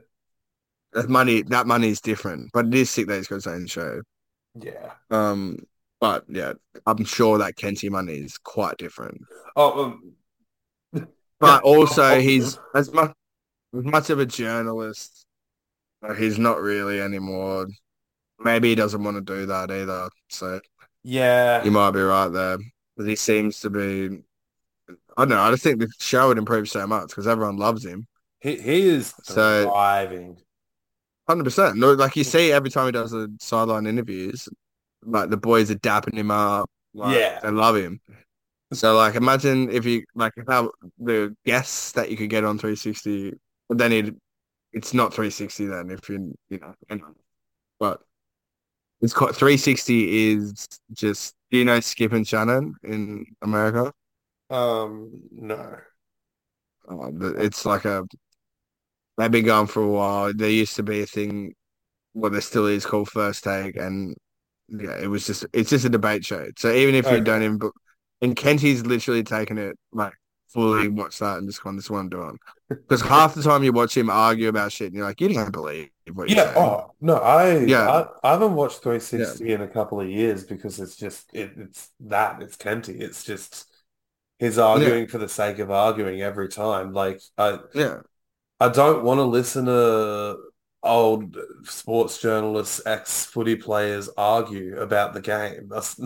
[0.94, 3.68] That money, that money is different, but it is sick that he's got his own
[3.68, 4.02] show.
[4.56, 4.92] Yeah.
[5.10, 5.60] Um,
[6.00, 6.54] but yeah,
[6.86, 9.22] I'm sure that Kenty money is quite different.
[9.56, 11.08] Oh, um,
[11.40, 13.14] But also, he's as much
[13.76, 15.24] as much of a journalist
[16.18, 17.68] he's not really anymore.
[18.40, 20.10] Maybe he doesn't want to do that either.
[20.30, 20.60] So
[21.04, 22.58] Yeah, you might be right there.
[22.98, 24.20] But he seems to be.
[25.18, 25.42] I don't know.
[25.42, 28.08] I just think the show would improve so much because everyone loves him.
[28.40, 30.38] he he is So- thriving.
[31.28, 31.78] Hundred percent.
[31.78, 34.50] No, like you see every time he does the sideline interviews,
[35.06, 36.70] like the boys are dapping him up.
[36.94, 37.40] Like, Yeah.
[37.42, 38.02] they love him.
[38.74, 43.34] So like, imagine if you like how the guests that you could get on 360.
[43.70, 44.16] But then it,
[44.74, 46.74] it's not 360 then if you you know.
[47.80, 48.02] But
[49.02, 51.36] it's called 360 is just.
[51.52, 53.94] Do you know Skip and Shannon in America?
[54.54, 55.78] Um, no.
[56.88, 58.06] Uh, it's like a.
[59.18, 60.34] They've been going for a while.
[60.34, 61.54] There used to be a thing,
[62.14, 64.16] well, there still is called First Take, and
[64.70, 66.48] yeah, it was just it's just a debate show.
[66.58, 67.60] So even if you don't even,
[68.22, 70.14] and Kenty's literally taken it like
[70.50, 72.38] fully watched that and just gone, this is what I'm doing.
[72.90, 75.52] Because half the time you watch him argue about shit, and you're like, you don't
[75.52, 76.54] believe what you're Yeah.
[76.54, 76.56] saying.
[76.58, 77.90] Oh no, I Yeah.
[77.90, 81.90] I, I haven't watched 360 in a couple of years because it's just it, it's
[82.02, 83.00] that it's Kenty.
[83.00, 83.68] It's just
[84.44, 86.94] he's arguing for the sake of arguing every time.
[86.94, 88.00] Like I Yeah,
[88.60, 90.38] I don't want to listen to
[90.84, 95.68] old sports journalists, ex footy players argue about the game.
[95.70, 96.00] That's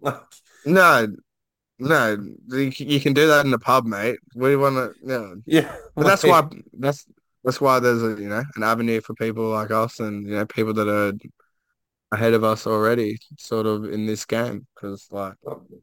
[0.00, 0.20] like
[0.66, 1.06] no,
[1.78, 2.16] no,
[2.48, 4.18] you, can do that in the pub, mate.
[4.34, 5.34] We want to, yeah.
[5.46, 7.06] yeah, But that's why that's
[7.42, 10.46] that's why there's a you know an avenue for people like us and you know
[10.46, 11.12] people that are
[12.12, 14.66] ahead of us already, sort of in this game.
[14.74, 15.34] Because like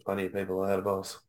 [0.06, 1.20] plenty of people ahead of us.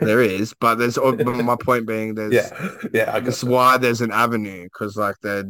[0.00, 4.12] There is, but there's my point being there's Yeah, yeah, I that's why there's an
[4.12, 5.44] avenue because like they're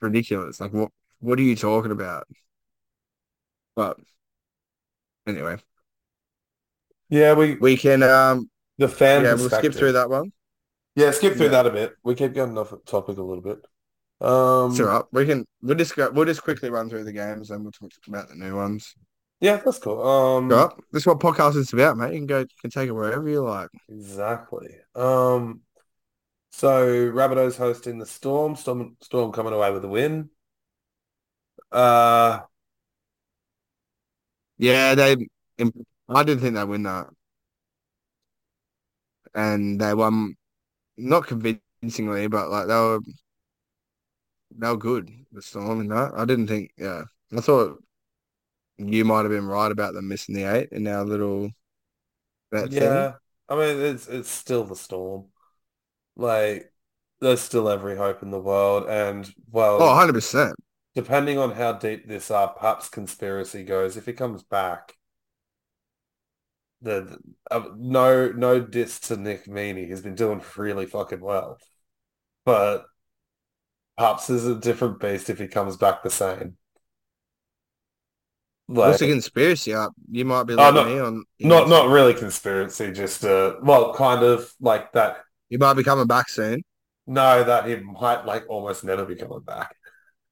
[0.00, 0.60] ridiculous.
[0.60, 2.26] Like what what are you talking about?
[3.74, 3.98] But
[5.26, 5.56] anyway,
[7.08, 10.32] Yeah, we we can um the fan yeah we'll skip through that one.
[10.94, 11.50] Yeah, skip through Yeah.
[11.50, 11.96] that a bit.
[12.04, 13.64] We keep going off topic a little bit.
[14.20, 15.04] Um, It's all right.
[15.12, 17.90] We can we'll just go, we'll just quickly run through the games and we'll talk
[18.06, 18.94] about the new ones.
[19.42, 20.00] Yeah, that's cool.
[20.06, 20.80] Um, up.
[20.92, 22.12] This is what podcast is about, mate.
[22.12, 23.68] You can go, you can take it wherever you like.
[23.88, 24.68] exactly.
[24.94, 25.60] Um,
[26.52, 28.56] so Rabbitohs hosting the Storm.
[28.56, 30.30] Storm, Storm coming away with a win.
[31.70, 32.40] Uh,
[34.58, 35.16] Yeah, they.
[36.08, 37.08] I didn't think they'd win that,
[39.34, 40.34] and they won
[40.98, 43.00] not convincingly, but like they were
[44.50, 45.10] they were good.
[45.32, 46.12] The Storm in that.
[46.14, 46.72] I didn't think.
[46.76, 47.02] Yeah,
[47.36, 47.82] I thought
[48.88, 51.50] you might have been right about them missing the eight in our little
[52.52, 53.06] that thing.
[53.06, 53.14] yeah.
[53.48, 55.28] I mean, it's it's still the Storm.
[56.16, 56.72] Like,
[57.20, 60.54] there's still every hope in the world, and well, Oh, 100 percent.
[60.94, 64.96] depending on how deep this uh Paps conspiracy goes, if he comes back,
[66.80, 67.16] the
[67.50, 71.58] uh, no no diss to Nick Meaney, he's been doing really fucking well,
[72.44, 72.86] but
[73.98, 76.58] Paps is a different beast if he comes back the same.
[78.66, 79.92] What's a conspiracy up?
[80.10, 81.24] You might be Oh, letting no, me on.
[81.40, 85.24] not not really conspiracy, just uh, well, kind of like that.
[85.50, 86.62] You might be coming back soon.
[87.06, 89.74] No, that he might like almost never be coming back.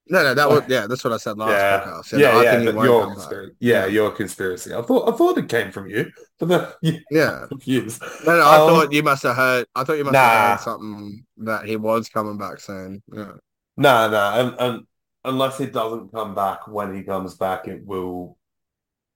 [0.09, 0.87] No, no, that was yeah.
[0.89, 2.13] That's what I said last Yeah, podcast.
[2.13, 2.43] yeah, I yeah.
[2.45, 4.75] think he your conspiracy, yeah, your conspiracy.
[4.75, 7.47] I thought I thought it came from you, but then you Yeah.
[7.49, 8.03] confused.
[8.21, 9.67] No, no, I Um, thought you must have heard.
[9.75, 10.23] I thought you must Nah.
[10.23, 13.03] have heard something that he was coming back soon.
[13.13, 13.35] Yeah.
[13.77, 14.87] No, no, and, and
[15.25, 18.39] unless he doesn't come back, when he comes back, it will,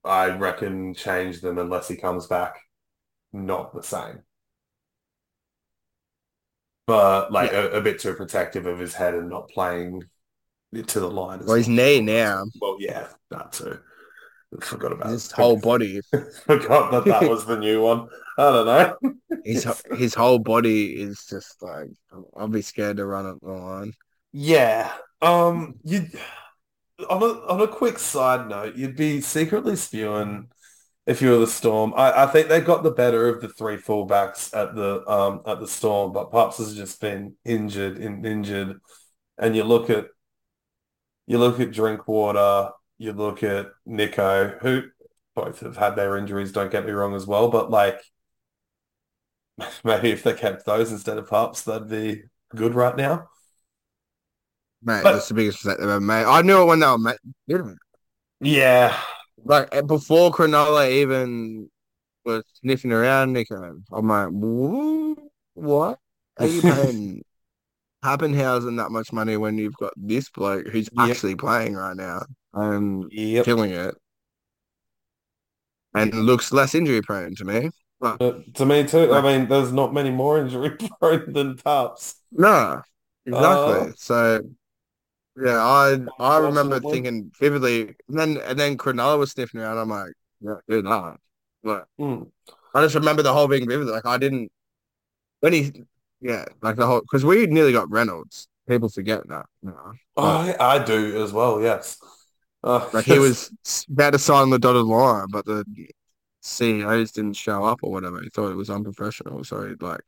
[0.04, 1.58] I reckon, change them.
[1.58, 2.56] Unless he comes back,
[3.32, 4.22] not the same.
[6.86, 10.02] But like a, a bit too protective of his head and not playing
[10.72, 11.40] it to the line.
[11.40, 13.78] as Well, his knee now, Well, yeah, that too.
[14.60, 15.32] Forgot about his it.
[15.32, 16.00] whole body,
[16.46, 18.08] Forgot that that was the new one.
[18.38, 19.16] I don't know.
[19.44, 21.88] his his whole body is just like
[22.36, 23.92] I'll be scared to run up the line.
[24.32, 24.92] Yeah.
[25.24, 26.06] Um, you
[27.08, 30.48] on a on a quick side note, you'd be secretly spewing
[31.06, 31.94] if you were the Storm.
[31.96, 35.60] I, I think they got the better of the three fullbacks at the um at
[35.60, 38.78] the Storm, but Pups has just been injured and injured.
[39.38, 40.06] And you look at
[41.26, 44.82] you look at Drinkwater, you look at Nico, who
[45.34, 48.00] both have had their injuries, don't get me wrong as well, but like
[49.84, 53.28] maybe if they kept those instead of Pups, that'd be good right now.
[54.84, 56.24] Mate, But- that's the biggest mistake they've ever made.
[56.24, 57.76] I knew it when they were made.
[58.40, 58.98] Yeah.
[59.44, 61.70] Like before Cronulla even
[62.24, 63.80] was sniffing around Nico.
[63.92, 65.14] I'm like, "Wha-
[65.54, 65.98] what?
[66.38, 67.22] Are you paying
[68.04, 71.08] Papenhuyzen that much money when you've got this bloke who's Yep.
[71.10, 73.44] actually playing right now and Yep.
[73.44, 73.94] killing it
[75.94, 77.70] and looks less injury prone to me?
[78.02, 79.12] Uh, to me too.
[79.14, 82.16] I mean, there's not many more injury prone than Pups.
[82.32, 82.82] No,
[83.26, 83.90] exactly.
[83.90, 84.40] Uh, so
[85.36, 89.78] Yeah, I I remember thinking vividly, and then and then Cronulla was sniffing around.
[89.78, 91.16] I'm like, yeah, do that.
[91.62, 92.30] But Mm.
[92.74, 93.92] I just remember the whole being vividly.
[93.92, 94.50] Like I didn't
[95.40, 95.72] when he,
[96.20, 98.48] yeah, like the whole because we nearly got Reynolds.
[98.68, 99.92] People forget that, you know.
[100.16, 101.98] But I I do as well, yes.
[102.62, 103.50] Uh, like he was
[103.90, 105.64] about to sign the dotted line, but the
[106.42, 108.22] CEOs didn't show up or whatever.
[108.22, 110.00] He thought it was unprofessional, so he like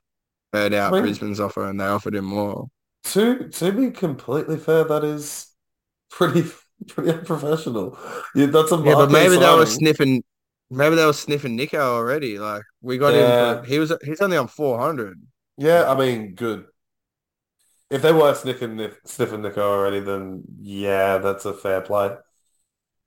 [0.52, 2.68] heard I out mean, Brisbane's offer and they offered him more.
[3.12, 5.54] To to be completely fair, that is
[6.10, 6.44] pretty
[6.88, 7.98] pretty unprofessional.
[8.34, 10.22] Yeah, that's a Yeah, but maybe they were sniffing.
[10.70, 12.38] Maybe they were sniffing Nicho already.
[12.38, 15.20] Like we got him for he was he's only on four hundred.
[15.56, 15.90] yeah.
[15.90, 16.66] I mean, good.
[17.90, 22.16] If they were sniffing sniffing Nicho already, then yeah, that's a fair play.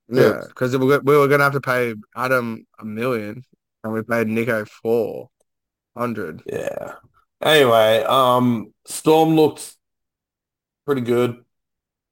[0.07, 3.43] Yeah, because we were we were gonna have to pay Adam a million,
[3.83, 5.29] and we paid Nicho four
[5.95, 6.43] hundred.
[6.45, 6.95] Yeah.
[7.41, 9.75] Anyway, um, Storm looked
[10.89, 11.43] pretty good.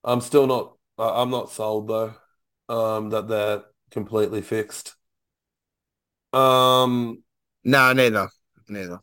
[0.03, 0.77] I'm still not.
[0.97, 2.15] I- I'm not sold though.
[2.69, 4.95] Um, that they're completely fixed.
[6.33, 7.23] Um,
[7.63, 8.29] Nah, neither,
[8.69, 8.99] neither.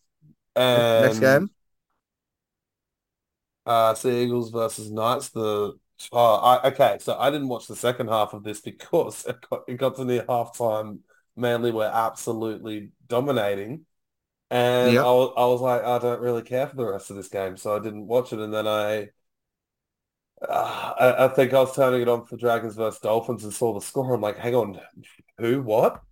[0.97, 1.51] Next game.
[3.67, 5.31] uh, Sea Eagles versus Knights.
[5.31, 5.75] The
[6.13, 6.99] oh, I, okay.
[7.01, 10.05] So I didn't watch the second half of this because it got, it got to
[10.05, 11.01] near halftime.
[11.37, 13.87] Manly were absolutely dominating,
[14.51, 15.09] and I Yep.
[15.13, 17.77] was I was like, I don't really care for the rest of this game, so
[17.77, 18.41] I didn't watch it.
[18.41, 19.11] And then I
[20.49, 23.73] Uh, I, I think I was turning it on for Dragons versus Dolphins and saw
[23.75, 24.15] the score.
[24.15, 24.81] I'm like, hang on,
[25.39, 25.63] who?
[25.63, 26.03] What?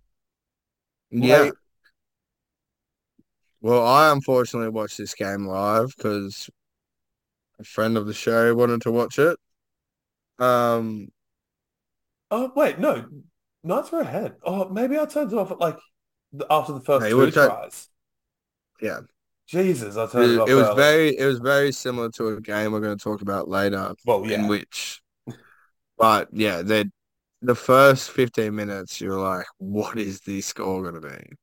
[1.11, 1.43] Yeah.
[1.45, 1.53] Like,
[3.61, 6.49] Well, I unfortunately watched this game live because
[7.59, 9.37] a friend of the show wanted to watch it.
[10.39, 11.09] Um,
[12.31, 13.07] oh wait, no,
[13.63, 14.35] Knights were ahead.
[14.43, 15.77] Oh, maybe I turned it off at like
[16.49, 17.89] after the first it two was tries.
[18.81, 19.01] yeah.
[19.47, 22.71] Jesus, I turned it It, it was very it was very similar to a game
[22.71, 24.35] we're going to talk about later, Well, yeah.
[24.35, 25.01] in which,
[25.97, 26.85] but yeah, they
[27.41, 31.35] the first 15 minutes, you're like, what is the score going to be?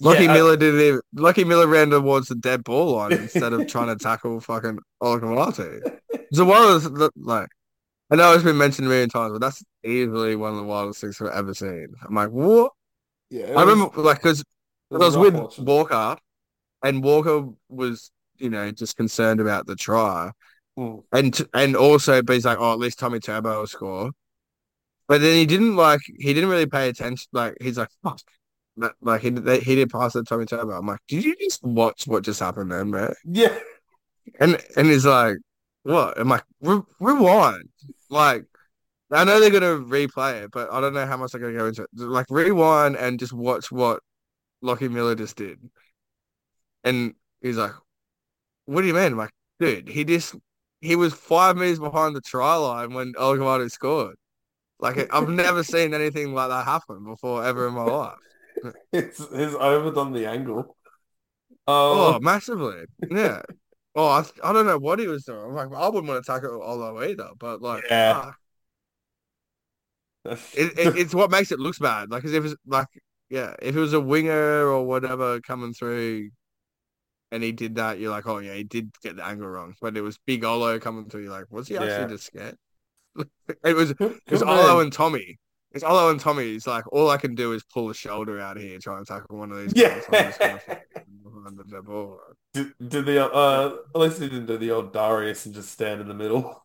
[0.00, 3.66] Lockie yeah, Miller didn't even, Lockie Miller ran towards the dead ball line instead of
[3.66, 5.82] trying to tackle fucking Olakau'atu.
[6.32, 7.48] So one of the, like,
[8.10, 11.00] I know it's been mentioned a million times, but that's easily one of the wildest
[11.00, 11.88] things I've ever seen.
[12.06, 12.72] I'm like, what?
[13.30, 13.46] yeah.
[13.46, 14.44] It I was remember, like, because
[14.90, 15.64] it I was was with watching.
[15.66, 16.16] Walker,
[16.84, 20.30] and Walker was, you know, just concerned about the try.
[20.78, 21.04] Mm.
[21.12, 24.12] And and also, but he's like, oh, at least Tommy Turbo will score.
[25.08, 27.26] But then he didn't like he didn't really pay attention.
[27.32, 28.20] Like he's like, fuck.
[29.00, 30.72] Like he did- he did pass it to Tommy Turbo.
[30.72, 33.14] I'm like, did you just watch what just happened then, man?
[33.24, 33.58] Yeah,
[34.40, 35.36] And and he's like,
[35.82, 36.18] what?
[36.18, 37.68] I'm like, Re rewind.
[38.10, 38.46] Like
[39.12, 41.66] I know they're gonna replay it, but I don't know how much they're gonna go
[41.66, 41.90] into it.
[41.96, 44.00] Like rewind and just watch what
[44.62, 45.60] Lockie Miller just did.
[46.84, 47.72] And he's like,
[48.66, 49.12] what do you mean?
[49.12, 50.34] I'm like, dude, he just
[50.80, 54.16] he was five meters behind the try line when El scored.
[54.78, 58.18] Like I've never seen anything like that happen before ever in my life.
[58.92, 60.76] it's it's overdone the angle.
[61.66, 62.84] Um, Oh, massively.
[63.10, 63.42] Yeah.
[63.96, 65.40] Oh, I, I don't know what he was doing.
[65.40, 68.32] I'm like, I wouldn't want to tackle Olo either, but like, yeah.
[68.32, 68.34] ah,
[70.24, 72.10] it, it, it's what makes it looks bad.
[72.10, 72.88] Like, if it's like,
[73.30, 76.30] yeah, if it was a winger or whatever coming through
[77.34, 79.74] and he did that, you're like, oh yeah, he did get the angle wrong.
[79.80, 81.24] But it was Big Olo coming through.
[81.24, 82.06] You're like, was he actually Yeah.
[82.08, 82.56] just scared?
[83.64, 85.38] It was could it's Olo and Tommy.
[85.72, 86.54] It's Olo and Tommy.
[86.54, 89.38] It's like all I can do is pull a shoulder out here trying to tackle
[89.38, 89.88] one of these Yeah.
[90.00, 90.04] guys.
[90.08, 90.82] I'm just gonna fucking
[91.22, 92.20] behind the ball.
[92.54, 96.00] Did, did the uh at least he didn't do the old Darius and just stand
[96.00, 96.64] in the middle.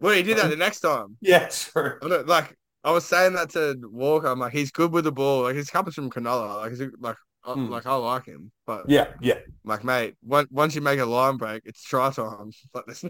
[0.00, 1.16] Well, he did that the next time.
[1.20, 1.98] Yeah, true.
[2.02, 2.56] I like.
[2.84, 4.28] I was saying that to Walker.
[4.28, 5.42] I'm like, he's good with the ball.
[5.42, 6.58] Like he's coming from Cronulla.
[6.62, 7.70] Like he's like, Mm.
[7.70, 8.52] like I like him.
[8.66, 9.38] But Yeah, yeah.
[9.64, 12.50] like, mate, once once you make a line break, it's try time.
[12.74, 13.04] Like this,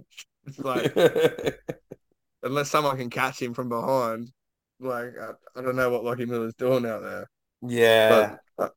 [0.46, 0.94] it's like
[2.42, 4.30] unless someone can catch him from behind,
[4.80, 7.28] like I, I don't know what Lockie Miller's doing out there.
[7.62, 8.36] Yeah.
[8.56, 8.68] but, uh,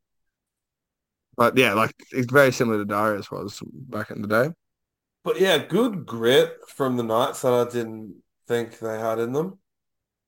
[1.38, 4.54] but yeah, like it's very similar to Darius was back in the day.
[5.24, 9.60] But yeah, good grit from the Knights that I didn't think they had in them.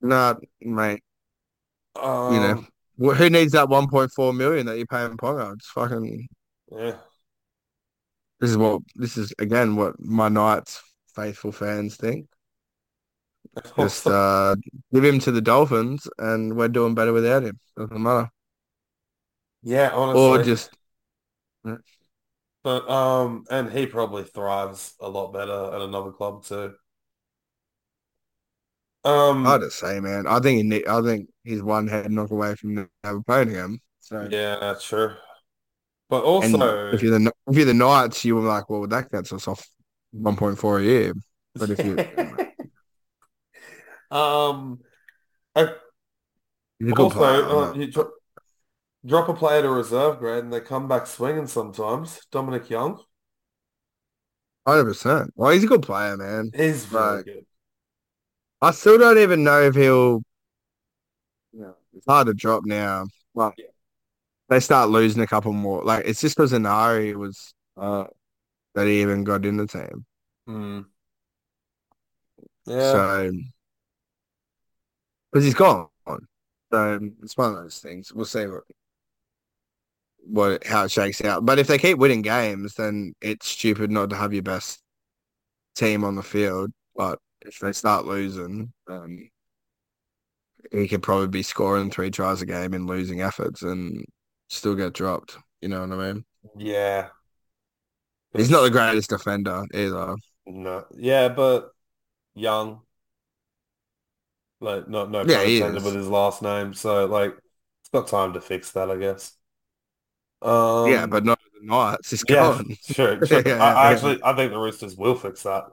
[0.02, 1.02] Nah, mate.
[1.96, 2.68] You know, um,
[3.00, 5.54] Wh- who needs that 1.4 million that you're paying Ponga?
[5.54, 6.28] It's fucking.
[6.72, 6.96] yeah.
[8.40, 10.82] This is what this is again what my Knights
[11.16, 12.28] faithful fans think.
[13.78, 14.56] Just uh,
[14.94, 17.58] give him to the Dolphins, and we're doing better without him.
[17.78, 18.30] Doesn't matter.
[19.62, 20.22] yeah, honestly.
[20.22, 20.72] Or just
[22.64, 26.74] But um, and he probably thrives a lot better at another club too.
[29.06, 30.28] Um, to say, man.
[30.28, 33.82] I think he I think he's one head knock away from never playing him.
[34.00, 35.14] So, yeah, that's true.
[36.10, 39.12] But and also, if you're the if you're the Knights, you were like, well, that
[39.12, 39.66] gets us off
[40.12, 41.14] 1.4 a year.
[41.56, 41.96] But if you
[44.12, 44.80] Um,
[45.56, 45.76] I,
[46.82, 47.44] a good player.
[47.44, 48.12] also, uh, you dro
[49.06, 52.26] drop a player to reserve grade and they come back swinging sometimes.
[52.32, 53.02] Dominic Young
[54.68, 55.32] Hundred percent.
[55.36, 56.52] Well, he's a good player, man.
[56.54, 57.46] He's very Like, good.
[58.64, 60.22] I still don't even know if he'll.
[61.52, 63.08] Yeah, it's hard to drop now.
[63.34, 63.66] Well, Yeah.
[64.48, 65.84] they start losing a couple more.
[65.84, 68.06] Like it's just because Enari was uh
[68.76, 70.06] that he even got in the team.
[70.48, 70.86] Mm.
[72.66, 73.32] Yeah, So
[75.32, 75.90] because he's gone.
[76.72, 78.14] So it's one of those things.
[78.14, 78.64] We'll see what
[80.26, 81.46] what how it shakes out.
[81.46, 84.80] But if they keep winning games, then it's stupid not to have your best
[85.76, 86.72] team on the field.
[86.96, 89.30] But if they start losing, um,
[90.72, 94.06] he could probably be scoring three tries a game in losing efforts and
[94.50, 95.38] still get dropped.
[95.62, 96.26] You know what I mean?
[96.56, 97.10] yeah.
[98.36, 100.16] He's not the greatest defender either.
[100.46, 101.74] No, yeah, but
[102.36, 102.84] Young,
[104.60, 105.84] like not no Yeah, he is.
[105.84, 107.34] with his last name, so like
[107.82, 109.38] it's got time to fix that, I guess.
[110.42, 112.10] Um, yeah, but not the Knights.
[112.12, 112.76] He's yeah, gone.
[112.90, 113.44] sure, yeah, sure.
[113.60, 113.92] I, yeah, I yeah.
[113.92, 115.66] actually I think the Roosters will fix that.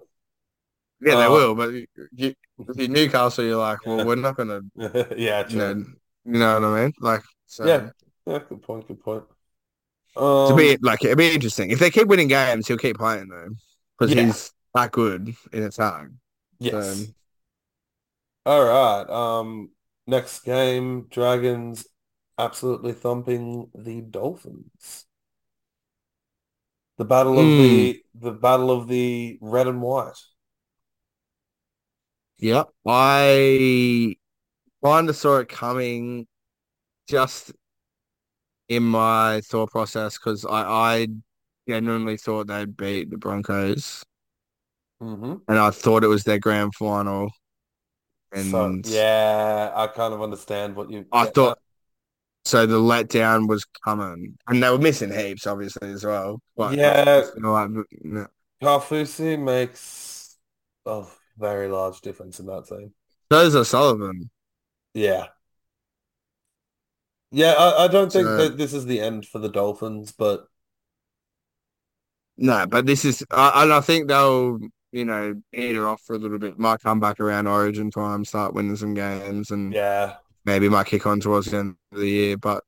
[1.01, 1.55] Yeah, they Uh, will.
[1.55, 2.35] But you, you,
[2.69, 4.61] if you're Newcastle, you're like, well, we're not gonna,
[5.17, 5.71] yeah, you know,
[6.25, 6.93] you know what I mean?
[7.01, 7.91] Like, so Yeah,
[8.27, 9.25] yeah, good point, good point.
[10.45, 12.67] to Um, be like, it'd be interesting if they keep winning games.
[12.67, 13.51] He'll keep playing though,
[13.99, 16.09] because yeah, he's that good in attack.
[16.61, 17.13] So yes.
[18.47, 19.09] All right.
[19.09, 19.71] Um,
[20.07, 21.87] next game, Dragons
[22.39, 25.07] absolutely thumping the Dolphins.
[26.99, 30.15] The battle of mm, the the battle of the red and white.
[32.41, 34.17] Yeah, I
[34.85, 36.27] kind of saw it coming
[37.09, 37.53] just
[38.69, 41.07] in my thought process because I, I
[41.69, 44.05] genuinely thought they'd beat the Broncos,
[45.01, 47.31] hmm and I thought it was their grand final,
[48.33, 51.37] So and yeah, I kind of understand what you I get at.
[51.37, 51.59] thought
[52.47, 52.67] so.
[52.67, 56.41] The letdown was coming, and they were missing heaps, obviously as well.
[56.57, 57.71] But Yeah, feel like
[58.03, 58.29] no.
[58.63, 60.39] Kaufusi makes
[60.87, 61.05] a
[61.41, 62.93] very large difference in that team.
[63.31, 64.31] those are Sullivan.
[64.95, 65.29] Yeah.
[67.33, 70.47] Yeah, I, I don't think So that this is the end for the Dolphins, but
[72.37, 74.59] no, but this is, I, and I think they'll,
[74.93, 76.59] you know, eat her off for a little bit.
[76.59, 81.07] Might come back around Origin time, start winning some games, and yeah, maybe might kick
[81.07, 82.37] on towards the end of the year.
[82.37, 82.65] But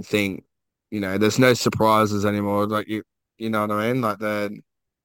[0.00, 0.44] I think,
[0.90, 2.66] you know, there's no surprises anymore.
[2.66, 3.02] Like you,
[3.38, 4.00] you know what I mean?
[4.00, 4.50] Like they're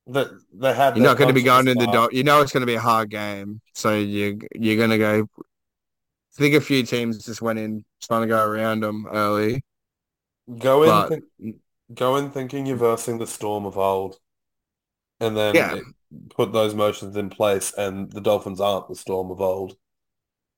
[0.08, 2.14] they they had you're not going to be punch at the going in the dog.
[2.14, 5.28] You know it's going to be a hard game, so you you're going to go.
[5.40, 9.64] I think a few teams just went in trying to go around them early,
[10.58, 11.56] Go in, but th
[11.94, 14.20] go in thinking you're versing the Storm of old,
[15.20, 15.80] and then yeah,
[16.30, 19.78] put those motions in place, and the Dolphins aren't the Storm of old.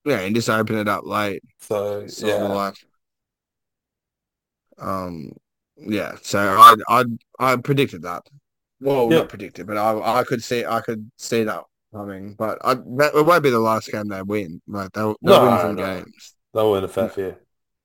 [0.05, 2.75] yeah, and just open it up late, So yeah, like,
[4.79, 5.31] um,
[5.77, 6.15] yeah.
[6.21, 7.05] So I I
[7.39, 8.23] I predicted that.
[8.83, 11.63] Well, yeah, not predicted, but I I could see I could see that
[11.93, 12.35] coming.
[12.37, 14.61] But I that, it won't be the last game they win.
[14.67, 16.35] Like they'll they'll win no, some no, games.
[16.53, 17.35] they'll win a fair few.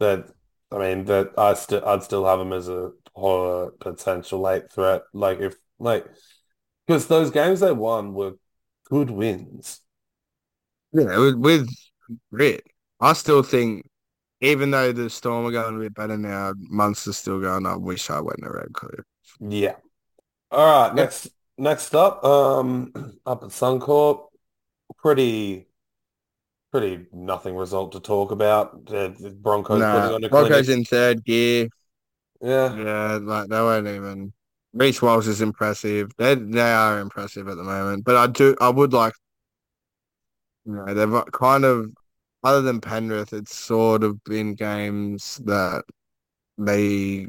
[0.01, 0.28] That
[0.72, 5.03] I mean, that I still I'd still have them as a horror potential late threat.
[5.12, 6.07] Like if like
[6.86, 8.34] because those games they won were
[8.90, 9.80] good wins.
[10.92, 11.68] Yeah, with, with
[12.32, 12.64] grit,
[13.01, 13.86] I still think
[14.40, 17.66] even though the Storm are going a bit better now, Munster's still going.
[17.66, 19.05] I wish I went the red cliff.
[19.40, 19.76] Yeah.
[20.51, 22.92] All right, next next up, um,
[23.26, 24.28] up at Suncorp,
[24.99, 25.66] pretty
[26.70, 28.86] pretty nothing result to talk about.
[28.86, 30.78] The, the Broncos putting Nah, on a Broncos clinic.
[30.78, 31.68] in third gear.
[32.40, 34.32] Yeah, Yeah, like they weren't even.
[34.74, 36.11] Reece Walsh is impressive.
[36.18, 39.14] They they are impressive at the moment, but I do I would like
[40.64, 41.90] you know they've kind of
[42.44, 45.84] other than Penrith, it's sort of been games that
[46.59, 47.28] they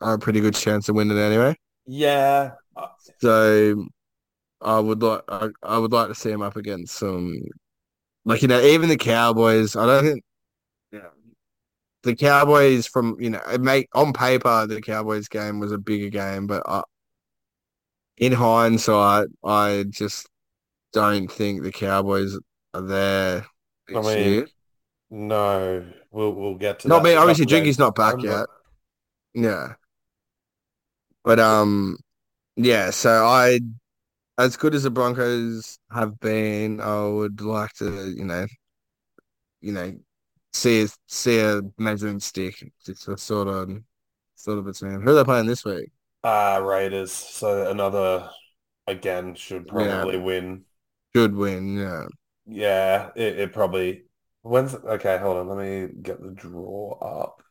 [0.00, 1.56] are a pretty good chance of winning anyway.
[1.86, 2.86] Yeah, uh,
[3.20, 3.86] So
[4.60, 7.34] I would like I, I would like to see him up against some
[8.24, 9.76] like you know even the Cowboys.
[9.76, 10.24] I don't think
[10.92, 11.08] yeah
[12.02, 16.08] the Cowboys from you know it make on paper the Cowboys game was a bigger
[16.10, 16.82] game, but I,
[18.16, 20.28] in hindsight, I just
[20.92, 22.38] don't think the Cowboys
[22.74, 23.46] are there
[23.94, 24.48] I mean, year.
[25.10, 27.14] no, we'll we'll get to Not me.
[27.14, 28.46] Obviously, Jinky's not back but yet.
[29.34, 29.74] Yeah,
[31.24, 31.96] but um,
[32.56, 32.90] yeah.
[32.90, 33.60] So I,
[34.38, 38.46] as good as the Broncos have been, I would like to, you know,
[39.60, 39.98] you know,
[40.52, 43.70] see a, see a measuring stick, just a sort of
[44.36, 45.00] sort of between.
[45.02, 45.90] Who are they playing this week?
[46.24, 47.12] uh Raiders.
[47.12, 48.30] So another
[48.86, 50.64] again should Yeah, probably win.
[51.14, 51.76] should win.
[51.76, 52.06] Yeah,
[52.46, 54.04] Yeah, it, it probably
[54.42, 57.42] when's okay, hold on, let me get the draw up.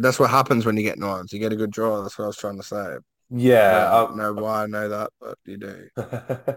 [0.00, 1.30] But that's what happens when you get nines.
[1.30, 2.00] You get a good draw.
[2.00, 2.96] That's what I was trying to say.
[3.28, 3.86] Yeah.
[3.92, 5.90] I don't um, know why I know that, but you do.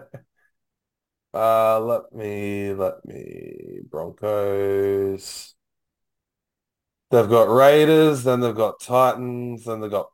[1.34, 5.54] uh let me let me Broncos.
[7.10, 10.08] They've got Raiders, then they've got Titans, then they've got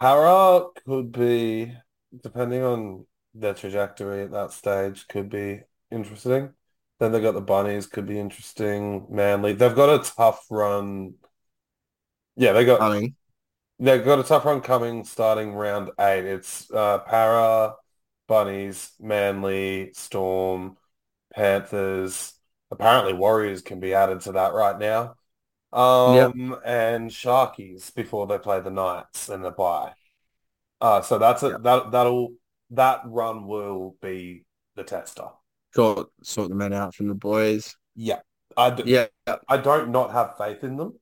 [0.00, 1.72] Parra could be,
[2.20, 5.60] depending on their trajectory at that stage, could be
[5.92, 6.52] interesting.
[6.98, 9.06] Then they've got the Bunnies, could be interesting.
[9.08, 11.14] Manly, they've got a tough run.
[12.36, 13.14] Yeah, they got I mean,
[13.78, 16.24] they've got a tough run coming starting round eight.
[16.24, 17.74] It's uh, Parra,
[18.28, 20.76] Bunnies, Manly, Storm,
[21.34, 22.32] Panthers.
[22.70, 25.14] Apparently, Warriors can be added to that right now.
[25.72, 26.30] yep.
[26.30, 29.92] Um, and Sharkies before they play the Knights and the bye.
[30.80, 31.62] Uh, so that's a Yep.
[31.62, 32.34] that that'll
[32.70, 35.28] that run will be the tester.
[35.74, 37.76] Sort sort the men out from the boys.
[37.94, 38.20] Yeah.
[38.56, 39.06] I, d Yeah.
[39.48, 40.98] I don't not have faith in them.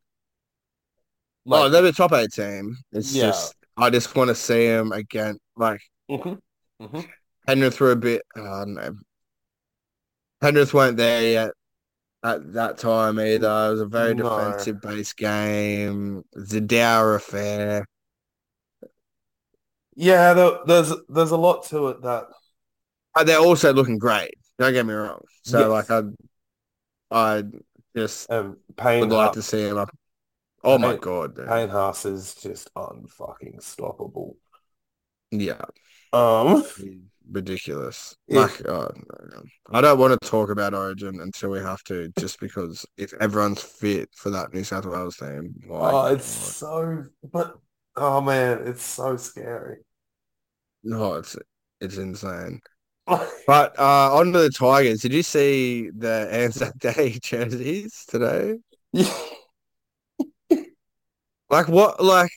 [1.50, 2.76] Oh, they're the top eight team.
[2.92, 3.20] It's yeah.
[3.20, 5.38] just I just want to see them again.
[5.56, 6.38] Like hmm
[6.80, 7.14] hmm
[7.46, 8.22] Penrith were a bit.
[8.36, 8.96] I don't know.
[10.40, 11.50] Penrith weren't there yet
[12.24, 13.46] at that time either.
[13.48, 14.16] It was a very No.
[14.16, 16.24] defensive based game.
[16.34, 17.86] The Dower affair.
[19.96, 22.28] Yeah, there, there's there's a lot to it that
[23.14, 24.34] Uh, They're also looking great.
[24.58, 25.20] Don't get me wrong.
[25.42, 25.72] So Yes.
[25.72, 26.02] like I,
[27.10, 27.44] I
[27.96, 28.56] just um
[29.00, 29.90] would like Haas, to see him up.
[30.64, 31.46] Oh my god, dude.
[31.48, 34.36] Payne Haas is just unfucking stoppable.
[35.30, 35.64] Yeah,
[36.12, 36.64] Um,
[37.30, 38.16] ridiculous.
[38.28, 38.40] Yeah.
[38.42, 39.42] Like, oh, no.
[39.72, 43.62] I don't want to talk about Origin until we have to, just because if everyone's
[43.62, 47.58] fit for that New South Wales team, my oh, it's so but
[47.96, 49.78] oh man, it's so scary.
[50.82, 51.36] no, it's
[51.80, 52.60] it's insane.
[53.46, 55.00] But uh, on to the Tigers.
[55.02, 58.58] Did you see the Anzac Day jerseys today?
[61.50, 62.02] Like what?
[62.02, 62.30] Like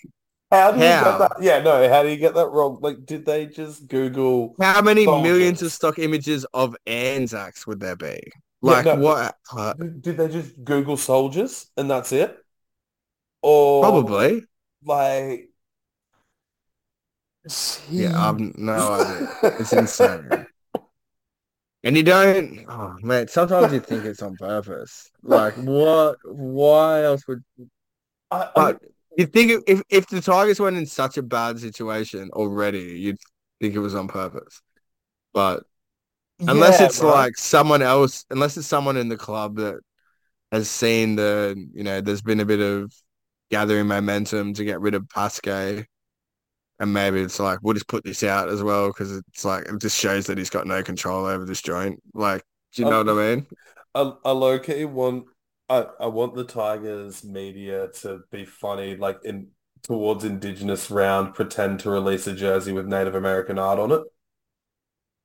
[0.52, 1.04] How do you How?
[1.04, 1.34] get that?
[1.42, 2.80] Yeah, no, how do you get that wrong?
[2.82, 4.60] Like, did they just Google?
[4.60, 5.08] how many Soldiers.
[5.08, 8.20] millions of stock images of Anzacs would there be?
[8.64, 8.94] Yeah, Like no.
[8.94, 9.36] what?
[9.56, 12.38] uh, Did they just Google soldiers and that's it?
[13.42, 14.44] Or probably.
[14.84, 15.52] like,
[17.88, 19.28] Yeah, I've no idea.
[19.58, 20.48] It's insane.
[21.84, 25.10] And you don't, oh man, sometimes you think it's on purpose.
[25.22, 27.44] Like what, why else would,
[28.32, 28.80] I, I, but
[29.18, 33.18] you think if, if the Tigers weren't in such a bad situation already, you'd
[33.62, 34.62] think it was on purpose.
[35.34, 35.64] But
[36.48, 39.80] unless yeah, it's like someone else, unless it's someone in the club that
[40.52, 42.94] has seen the, you know, there's been a bit of
[43.52, 45.86] gathering momentum to get rid of Pasquet.
[46.80, 49.82] And maybe it's like, we'll just put this out as well because it's like, it
[49.82, 52.02] just shows that he's got no control over this joint.
[52.14, 52.44] Like,
[52.74, 53.48] do you know Um, what I mean?
[53.96, 55.28] I, I low key want
[55.70, 59.50] I, I want the Tigers media to be funny, like in
[59.84, 64.04] towards Indigenous round, pretend to release a jersey with Native American art on it.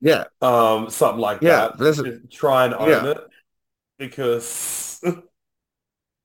[0.00, 0.24] Yeah.
[0.40, 1.78] Um, something like Yeah, that.
[1.78, 3.06] Just try and own Yeah.
[3.06, 3.18] it
[3.98, 5.00] because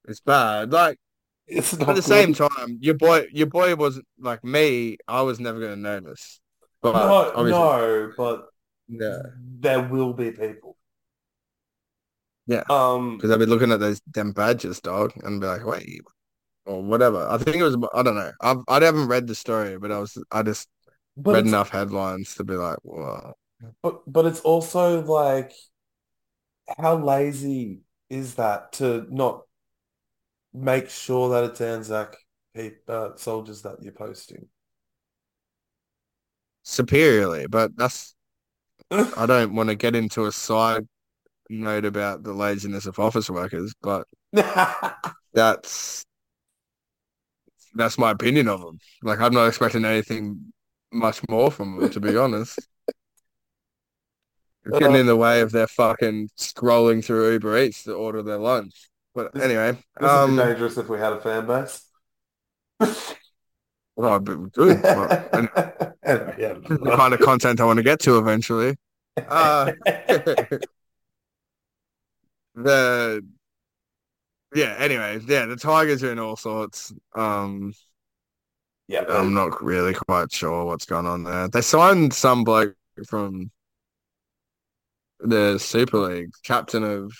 [0.07, 0.71] It's bad.
[0.71, 0.97] Like,
[1.47, 4.97] it's at the same time, your boy, your boy wasn't like me.
[5.07, 6.39] I was never going to notice.
[6.81, 8.49] But No, obviously, no, but
[8.87, 9.21] yeah,
[9.59, 10.76] there will be people.
[12.47, 12.63] Yeah.
[12.69, 16.01] Um, because I'd be looking at those damn badges, dog, and be like, wait,
[16.65, 17.27] or whatever.
[17.29, 17.77] I think it was.
[17.93, 18.31] I don't know.
[18.41, 20.17] I've I haven't read the story, but I was.
[20.31, 20.67] I just
[21.15, 23.33] read enough headlines to be like, wow.
[23.83, 25.51] but but it's also like,
[26.77, 29.41] how lazy is that to not
[30.53, 32.15] make sure that it's Anzac
[32.87, 34.47] uh, soldiers that you're posting?
[36.67, 38.13] superiorly, but that's
[38.91, 40.87] I don't want to get into a side
[41.49, 44.07] note about the laziness of office workers, but
[45.33, 46.05] that's
[47.75, 48.79] that's my opinion of them.
[49.03, 50.53] Like I'm not expecting anything
[50.91, 52.59] much more from them, to be honest.
[54.65, 58.37] It's getting in the way of their fucking scrolling through Uber Eats to order their
[58.37, 58.89] lunch.
[59.15, 61.83] But This- anyway, This would be um, dangerous if we had a fan base.
[63.95, 64.81] well, but good.
[64.83, 65.49] Well, and
[66.37, 66.53] yeah.
[66.53, 68.75] the kind of content I want to get to eventually.
[69.27, 69.71] Uh,
[72.57, 73.23] the
[74.53, 74.75] yeah.
[74.77, 75.45] Anyway, yeah.
[75.45, 76.93] The Tigers are in all sorts.
[77.15, 77.73] Um,
[78.87, 81.47] yeah, I'm not really quite sure what's going on there.
[81.49, 82.75] They signed some bloke
[83.07, 83.51] from
[85.19, 87.11] the Super League, captain of.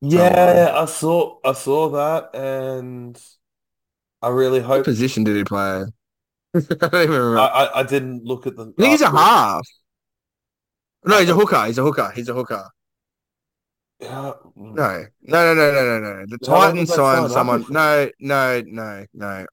[0.00, 3.20] yeah, I saw I saw that, and
[4.22, 5.84] I really What hope position did he play?
[6.54, 7.40] I don't even remember.
[7.40, 8.74] I, I didn't look at the.
[8.78, 9.66] I think he's a half.
[11.04, 11.64] No, he's a hooker.
[11.66, 12.10] He's a hooker.
[12.14, 12.68] He's a hooker.
[14.00, 14.32] Yeah.
[14.54, 16.26] No, no, no, no, no, no, no.
[16.26, 17.64] The long Titans did they sign signed someone.
[17.70, 19.46] No, no, no, no.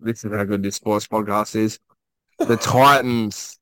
[0.00, 1.78] This is how good this sports podcast is.
[2.38, 3.58] The Titans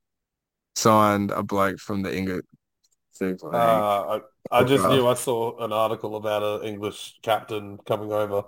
[0.77, 2.43] signed a bloke from the
[3.13, 4.19] Super Uh,
[4.51, 8.43] I, I just knew I saw an article about an English captain coming over.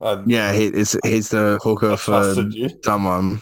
[0.00, 0.98] I, Yeah, he is.
[1.04, 2.50] He's the hooker I for
[2.82, 3.40] someone.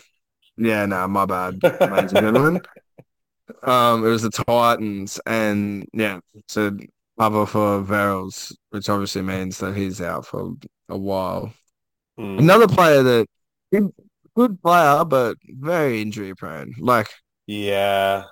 [0.57, 2.61] Yeah, no, my bad, ladies and gentlemen.
[3.63, 6.79] Um, it was the Titans, and yeah, to
[7.19, 10.55] cover for Verrills, which obviously means that he's out for
[10.89, 11.53] a while.
[12.17, 12.39] Hmm.
[12.39, 13.29] Another player that
[14.37, 16.75] good, player, but very injury prone.
[16.79, 17.09] Like,
[17.47, 18.27] Yeah.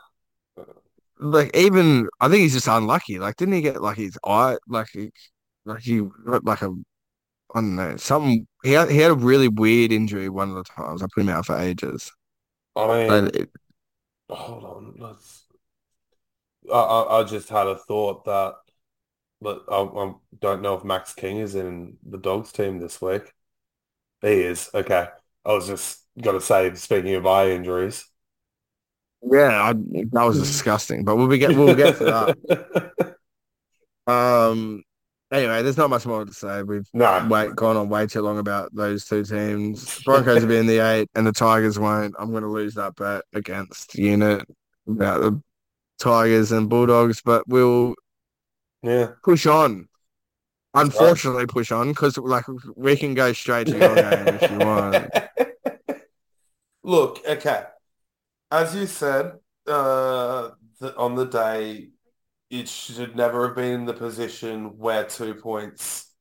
[1.19, 3.19] like even I think he's just unlucky.
[3.19, 5.11] Like, didn't he get like his eye, like he,
[5.65, 6.69] like he got like a,
[7.55, 8.47] I don't know, something.
[8.65, 11.03] He had he had a really weird injury one of the times.
[11.03, 12.13] I put him out for ages.
[12.77, 13.51] I mean, it,
[14.31, 14.95] hold on.
[14.99, 15.47] Let's.
[16.73, 18.55] I, I I just had a thought that,
[19.43, 23.33] but I, I don't know if Max King is in the Dogs team this week.
[24.23, 24.71] He is.
[24.73, 25.09] Okay.
[25.45, 28.05] I was just gonna say, speaking of eye injuries.
[29.23, 29.73] yeah, I,
[30.13, 31.05] that was disgusting.
[31.05, 33.17] But we'll be get we'll get to that.
[34.07, 34.83] Um.
[35.33, 36.63] Anyway, there's not much more to say.
[36.63, 37.27] We've No.
[37.31, 40.03] wait gone on way too long about those two teams.
[40.03, 42.15] Broncos will be in the eight, and the Tigers won't.
[42.19, 44.45] I'm going to lose that bet against Unit
[44.87, 45.41] about the
[45.99, 47.95] Tigers and Bulldogs, but we'll
[48.83, 49.13] Yeah.
[49.25, 49.89] push on.
[50.75, 50.83] right.
[50.85, 52.45] Unfortunately, push on because like
[52.77, 55.13] we can go straight to your game if you want.
[56.83, 57.65] Look, okay.
[58.51, 59.33] As you said,
[59.67, 61.91] uh, the, on the day,
[62.51, 66.13] it should never have been in the position where two points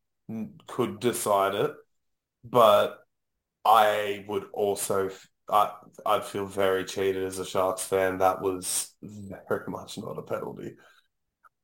[0.68, 1.72] could decide it.
[2.44, 3.00] But
[3.66, 5.10] I would also,
[5.50, 5.74] I
[6.06, 8.20] I'd feel very cheated as a Sharks fan.
[8.20, 10.76] That was very much not a penalty.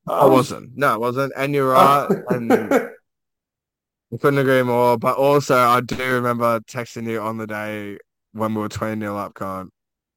[0.08, 0.78] I Um, wasn't.
[0.78, 1.34] No, it wasn't.
[1.38, 2.10] And you're right.
[2.30, 2.52] And
[4.14, 4.98] I couldn't agree more.
[4.98, 7.98] But also, I do remember texting you on the day
[8.32, 9.70] when we were 20 nil up, going,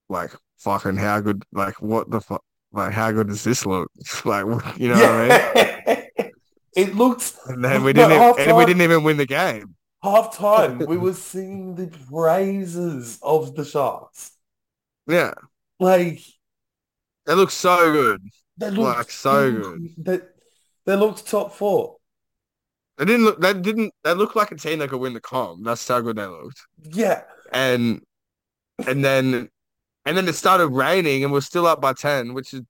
[0.08, 3.90] like, fucking how good, like, what the fuck, like, how good does this look?
[4.26, 4.46] like,
[4.78, 6.10] you know what I mean?
[6.76, 9.74] It looked, And then we didn't, even, and we didn't even win the game.
[10.02, 14.32] half time, we were singing the praises of the Sharks.
[15.06, 15.34] Yeah,
[15.80, 16.20] Like
[17.26, 18.22] it looks so good.
[18.60, 19.88] They looked Like, so good.
[19.98, 20.20] They,
[20.86, 21.96] they looked top four.
[22.98, 23.40] They didn't look.
[23.40, 23.92] They didn't.
[24.04, 25.64] They looked like a team that could win the comp.
[25.64, 26.60] That's how good they looked.
[26.82, 27.22] Yeah.
[27.52, 28.02] And
[28.86, 29.48] and then
[30.04, 32.62] and then it started raining, and we're still up by ten, which is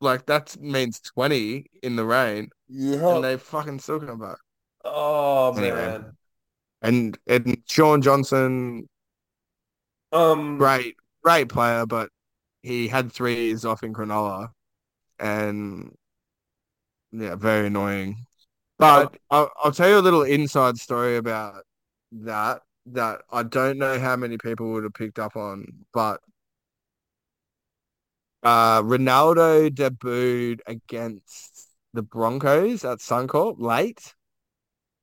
[0.00, 3.16] like that means twenty in the rain, Yeah.
[3.16, 4.38] and they fucking still come back.
[4.84, 5.74] Oh Anyway.
[5.76, 6.12] man.
[6.82, 8.88] And and Shaun Johnson,
[10.12, 12.10] Um great, great player, but
[12.62, 14.50] he had three years off in Cronulla,
[15.18, 15.94] and
[17.12, 18.24] yeah, very annoying.
[18.78, 21.64] But I'll, I'll tell you a little inside story about
[22.12, 26.20] that that I don't know how many people would have picked up on, but
[28.42, 34.14] uh, Ronaldo debuted against the Broncos at Suncorp late,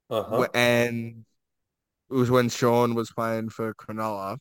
[0.09, 0.47] uh-huh.
[0.53, 1.25] and
[2.09, 4.37] it was when Shaun was playing for Cronulla,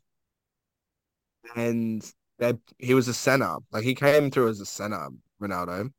[1.57, 2.05] and
[2.39, 3.57] they, he was a center.
[3.73, 5.09] Like he came through as a center,
[5.45, 5.91] Ronaldo.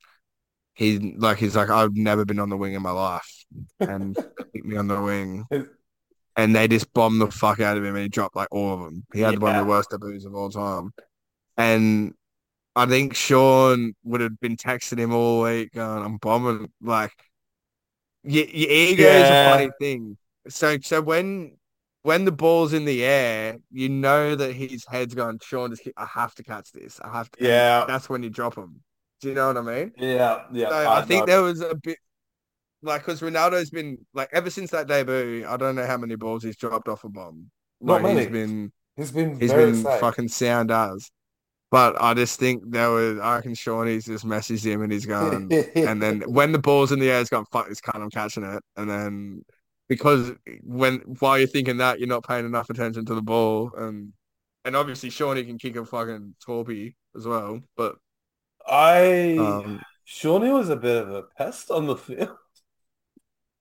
[0.74, 3.46] He like he's like I've never been on the wing in my life,
[3.80, 4.16] and
[4.54, 5.46] kicked me on the wing,
[6.36, 8.80] and they just bombed the fuck out of him, and he dropped like all of
[8.82, 9.06] them.
[9.14, 10.94] He had one of the worst debuts of all time,
[11.58, 12.14] and
[12.76, 17.14] I think Shaun would have been texting him all week, going, "I'm bombing." Like,
[18.24, 19.52] your, your ego is a Yeah.
[19.52, 20.18] funny thing.
[20.50, 21.58] So, so when
[22.04, 25.40] when the ball's in the air, you know that his head's gone.
[25.42, 27.00] "Shaun, just keep, I have to catch this.
[27.00, 27.86] I have to." Yeah.
[27.88, 28.82] that's when you drop him.
[29.22, 29.92] Do you know what I mean?
[29.98, 30.70] Yeah, yeah.
[30.70, 31.98] So I, think there was a bit
[32.82, 35.46] like because Ronaldo's been like ever since that debut.
[35.48, 37.50] I don't know how many balls he's dropped off a bomb.
[37.82, 38.20] Not Like, many.
[38.22, 40.00] He's been he's been he's very been safe.
[40.00, 41.10] fucking sound as.
[41.72, 45.50] But I just think there was I reckon Shawnee's just messaged him and he's gone.
[45.76, 48.44] and then when the ball's in the air, he's gone fuck this cunt, I'm catching
[48.44, 48.62] it.
[48.78, 49.44] And then
[49.90, 50.32] because
[50.64, 54.14] when while you're thinking that, you're not paying enough attention to the ball, and
[54.64, 57.62] and obviously Shawnee can kick a fucking torpy as well.
[57.76, 57.96] But
[58.68, 62.36] I um, Shawnee was a bit of a pest on the field.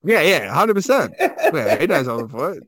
[0.02, 1.14] yeah, yeah, hundred percent.
[1.18, 2.62] Yeah, he knows all the point.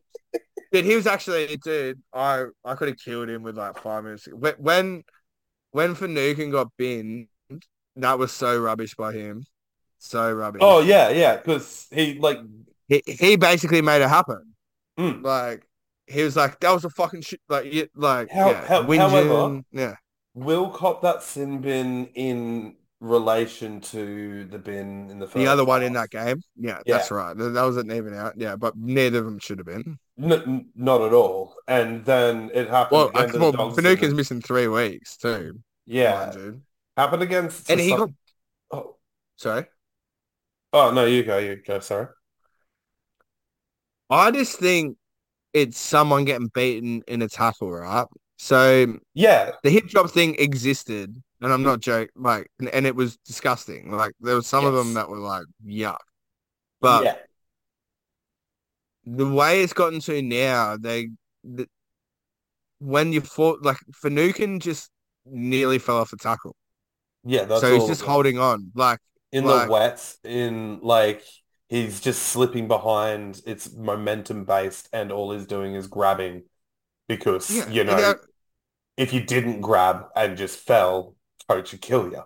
[0.73, 2.01] Dude, he was actually, dude.
[2.13, 4.27] I I could have killed him with like five minutes.
[4.33, 5.03] When when
[5.71, 7.29] when Finucane got binned,
[7.97, 9.45] that was so rubbish by him.
[9.99, 10.61] So rubbish.
[10.65, 12.39] Oh yeah, yeah, because he like
[12.89, 14.53] he he basically made it happen.
[14.99, 15.67] mm, Like
[16.07, 17.41] he was like, that was a fucking shit.
[17.49, 19.95] Like you, like How- yeah, how- however- yeah,
[20.37, 25.65] will cop that sin bin in relation to the bin in the first The other
[25.65, 26.99] one in that game, yeah, Yeah.
[26.99, 27.37] that's right.
[27.37, 29.99] That wasn't even out, yeah, but neither of them should have been.
[30.23, 31.57] N- not at all.
[31.67, 36.35] And then it happened Well, I, against well, missing three weeks too, Yeah,
[36.97, 37.71] happened against.
[37.71, 38.11] and he got
[38.71, 38.97] Oh,
[39.37, 39.67] sorry.
[40.73, 41.81] oh no, you go, you go.
[41.81, 42.09] Sorry.
[44.11, 44.97] I just think
[45.53, 48.07] it's someone getting beaten in a tackle, right?
[48.37, 52.09] So Yeah, the hip drop thing existed, and I'm not joking.
[52.17, 53.91] Like, and, and it was disgusting.
[53.91, 55.99] Like, there was some of them that were like yuck,
[56.81, 57.17] but yeah,
[59.05, 61.09] the way it's gotten to now, they
[61.45, 61.67] the,
[62.79, 64.91] when you fought like Finucane just
[65.25, 66.55] nearly fell off the tackle,
[67.25, 67.45] yeah.
[67.45, 68.11] That's so he's all just was.
[68.11, 68.73] holding on.
[68.75, 68.99] Like,
[69.33, 71.23] in like- the wet, in like
[71.69, 73.41] he's just slipping behind.
[73.47, 76.43] It's momentum based, and all he's doing is grabbing
[77.09, 78.17] because yeah, you know
[78.97, 81.15] if you didn't grab and just fell,
[81.49, 82.23] coach would kill you.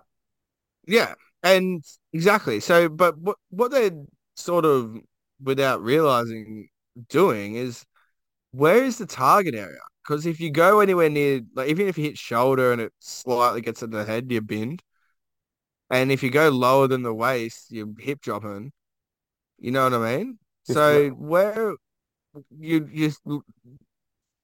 [0.87, 1.13] Yeah,
[1.43, 2.59] and exactly.
[2.59, 3.91] So, but what what they're
[4.35, 4.97] sort of
[5.41, 6.69] without realizing
[7.09, 7.83] doing is
[8.51, 9.79] where is the target area?
[10.03, 13.61] Because if you go anywhere near, like even if you hit shoulder and it slightly
[13.61, 14.81] gets to the head, you bend.
[15.89, 18.71] And if you go lower than the waist, you're hip dropping.
[19.59, 20.39] You know what I mean?
[20.63, 21.75] So where
[22.57, 23.11] you you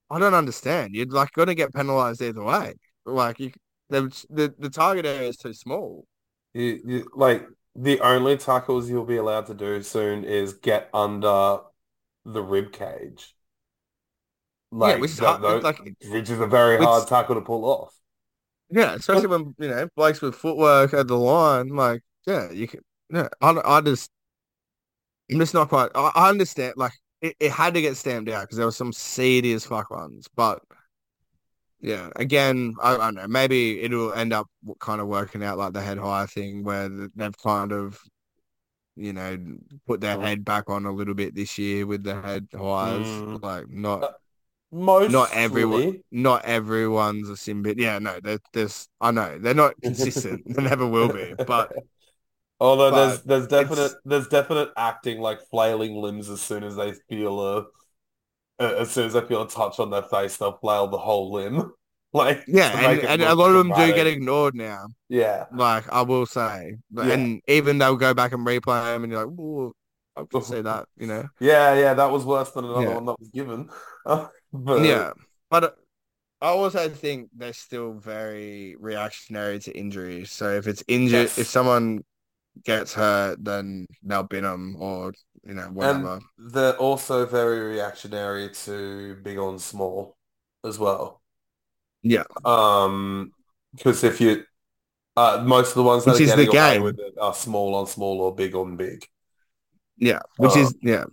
[0.09, 0.95] I don't understand.
[0.95, 2.73] You're like going to get penalized either way.
[3.05, 3.51] Like you,
[3.89, 6.05] the the, the target area is too small.
[6.53, 11.59] You, you, like the only tackles you'll be allowed to do soon is get under
[12.25, 13.33] the rib cage.
[14.71, 15.79] Like, which is hard- like-
[16.09, 17.93] which is a very hard tackle to pull off.
[18.69, 22.81] Yeah, especially when you know blokes with footwork at the line, like yeah, you can.
[23.09, 24.11] Yeah, I, I just,
[25.31, 25.89] I'm just not quite.
[25.95, 28.93] I, I understand, like it, it had to get stamped out because there were some
[28.93, 30.61] seedy as fuck ones, but
[31.80, 33.28] yeah, again, I, I don't know.
[33.28, 34.47] Maybe it'll end up
[34.80, 37.99] kind of working out like the head high thing, where they've kind of,
[38.95, 39.38] you know,
[39.86, 43.41] put their head back on a little bit this year with the head highs, Mm.
[43.41, 44.15] like not
[44.72, 47.80] Mostly, not everyone, not everyone's a sim bit.
[47.80, 50.43] Yeah, no, there, there's, I know they're not consistent.
[50.53, 51.36] they never will be.
[51.45, 51.72] But
[52.59, 56.75] Although there's but there's definite it's- there's definite acting like flailing limbs as soon as
[56.75, 57.65] they feel a
[58.59, 61.71] as soon as they feel a touch on their face, they'll flail the whole limb.
[62.13, 64.87] Like yeah, and, and a lot of them do get ignored now.
[65.09, 65.45] Yeah.
[65.53, 67.03] Like I will say, Yeah.
[67.11, 69.73] and even they'll go back and replay them, and you're like, "Ooh,
[70.15, 71.27] I can say that," you know.
[71.41, 72.95] Yeah, yeah, that was worse than another Yeah.
[72.95, 73.69] one that was given.
[74.05, 75.11] but yeah,
[75.51, 75.71] but uh,
[76.41, 80.31] I also think they're still very reactionary to injuries.
[80.31, 81.37] So if it's injured, Yes.
[81.37, 82.03] if someone
[82.65, 84.45] gets hurt, then they'll bin
[84.79, 86.19] or you know whatever.
[86.19, 90.17] And they're also very reactionary to big on small
[90.63, 91.21] as well.
[92.03, 92.23] Yeah.
[92.45, 93.33] Um,
[93.75, 94.43] because if you,
[95.17, 96.83] uh, most of the ones that Which are is the getting away game.
[96.83, 99.05] with it are small on small or big on big.
[99.97, 101.05] Yeah, which Uh, is yeah,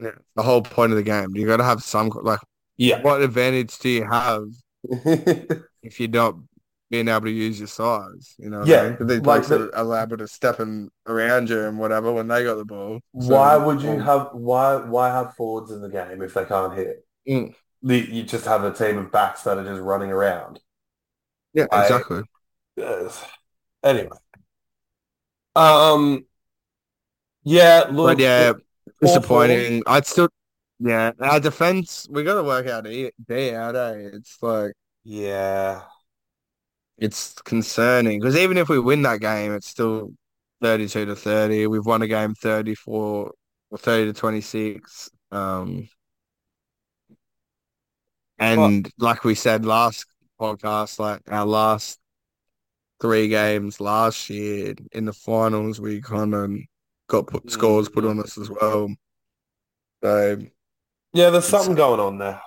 [0.00, 1.36] yeah, the whole point of the game.
[1.36, 2.40] You got to have some like,
[2.76, 3.02] Yeah.
[3.02, 4.44] what advantage do you have
[5.82, 6.36] if you're not
[6.92, 8.36] being able to use your size?
[8.38, 8.96] You know, I Yeah, mean?
[8.98, 12.44] 'Cause these like the- are allowed to step in around you and whatever when they
[12.44, 13.00] got the ball.
[13.18, 16.74] So- Why would you have why why have forwards in the game if they can't
[16.74, 17.04] hit?
[17.28, 17.54] Mm.
[17.82, 20.60] The, you just have a team of backs that are just running around.
[21.54, 22.22] Yeah, I- exactly.
[23.82, 24.16] Anyway.
[25.56, 26.26] Um
[27.42, 28.52] yeah, look But yeah,
[29.00, 29.82] disappointing.
[29.86, 30.28] I'd still,
[30.78, 32.06] yeah, our defense.
[32.08, 33.74] We got to work out day out.
[33.76, 34.10] Eh?
[34.14, 34.72] It's like
[35.04, 35.82] Yeah.
[37.02, 40.12] It's concerning because even if we win that game, it's still
[40.60, 41.66] thirty-two to thirty.
[41.66, 43.32] We've won a game thirty-four
[43.70, 45.10] or thirty to twenty-six.
[45.32, 45.88] Um,
[48.38, 50.06] and like we said last
[50.40, 51.98] podcast, like our last
[53.00, 56.52] three games last year in the finals, we kind of
[57.08, 58.94] got put scores put on us as well.
[60.04, 60.38] So
[61.12, 62.40] Yeah, there's something going on there.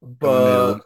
[0.00, 0.78] But.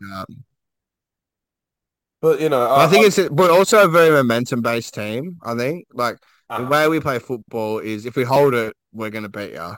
[2.27, 5.39] But you know, I think it's but also a very momentum based team.
[5.45, 6.17] I think like
[6.49, 9.53] the uh, way we play football is if we hold it, we're going to beat
[9.53, 9.77] you.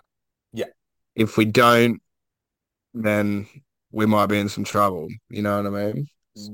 [0.55, 0.73] Yeah.
[1.15, 2.01] If we don't,
[2.95, 3.47] then
[3.93, 5.09] we might be in some trouble.
[5.29, 6.07] You know what I mean?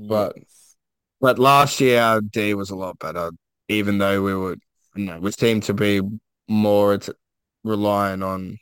[0.09, 0.75] But yes.
[1.21, 3.31] but last year our D was a lot better,
[3.69, 4.57] even though we were
[4.97, 6.01] you know we seemed to be
[6.49, 7.13] more t-
[7.63, 8.57] relying on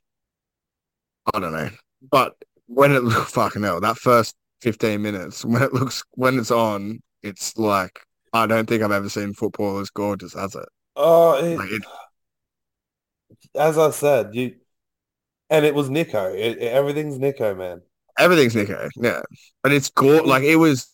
[1.33, 1.71] I don't know.
[2.11, 2.35] But
[2.67, 6.99] when it look fucking hell, that first fifteen minutes when it looks when it's on,
[7.23, 7.99] it's like
[8.33, 10.67] I don't think I've ever seen football as gorgeous as it.
[10.95, 11.83] Oh, it- Like it
[13.55, 14.55] as I said, you
[15.49, 16.35] and it was Nicho.
[16.37, 17.81] It, everything's Nicho, man.
[18.17, 19.21] Everything's Nicho, yeah.
[19.63, 20.87] But it's gore like it was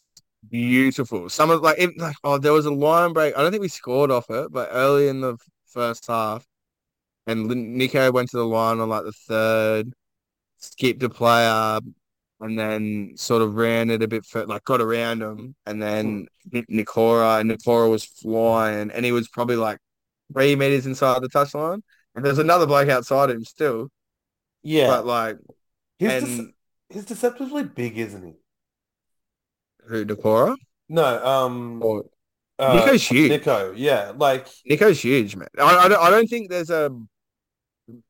[0.49, 1.29] beautiful.
[1.29, 3.35] Some of like, it, like oh, there was a line break.
[3.37, 6.45] I don't think we scored off it, but early in the first half,
[7.27, 9.93] and Nicho went to the line on like the third,
[10.59, 11.79] skipped a player,
[12.39, 16.27] and then sort of ran it a bit, for, like got around him, and then
[16.51, 19.79] hit Nikora, and Nikora was flying, and he was probably like
[20.33, 21.81] three meters inside the touchline,
[22.15, 23.89] and there's another bloke outside him still.
[24.63, 25.37] Yeah, but like,
[25.97, 26.53] he's and,
[26.89, 28.33] he's deceptively big, isn't he?
[29.87, 30.55] Who Nikora?
[30.87, 32.05] No, um, or,
[32.57, 33.31] uh, Nicho's huge.
[33.31, 35.47] Nicho, yeah, like Nicho's huge, man.
[35.59, 36.91] I, I don't, I don't think there's a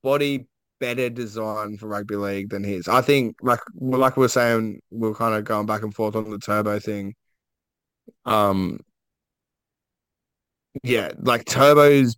[0.03, 0.47] body
[0.79, 2.87] better design for rugby league than his.
[2.87, 6.15] I think, like like we were saying, we are kind of going back and forth
[6.15, 7.15] on the turbo thing.
[8.25, 8.79] Um,
[10.83, 12.15] yeah, like turbo's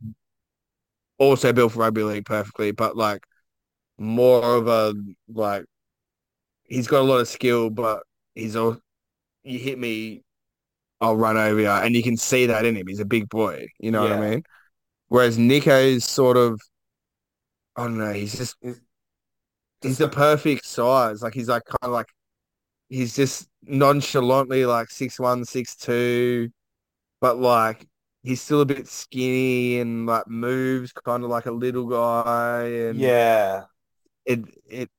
[1.18, 3.26] also built for rugby league perfectly, but like
[3.97, 4.93] more of a
[5.34, 5.66] like
[6.64, 8.03] he's got a lot of skill, but
[8.36, 8.78] he's all
[9.43, 10.24] you hit me,
[10.99, 12.88] I'll run over you, and you can see that in him.
[12.88, 14.18] He's a big boy, you know yeah.
[14.18, 14.43] what I mean?
[15.09, 16.62] Whereas Nicho's sort of
[17.76, 18.13] I don't know.
[18.13, 18.82] He's just he's,
[19.82, 21.22] he's the perfect size.
[21.22, 22.09] Like he's like kind of like
[22.89, 26.49] he's just nonchalantly like six one, six two,
[27.19, 27.88] but like
[28.24, 32.63] he's still a bit skinny and like moves kind of like a little guy.
[32.63, 33.63] And yeah,
[34.26, 34.89] it it,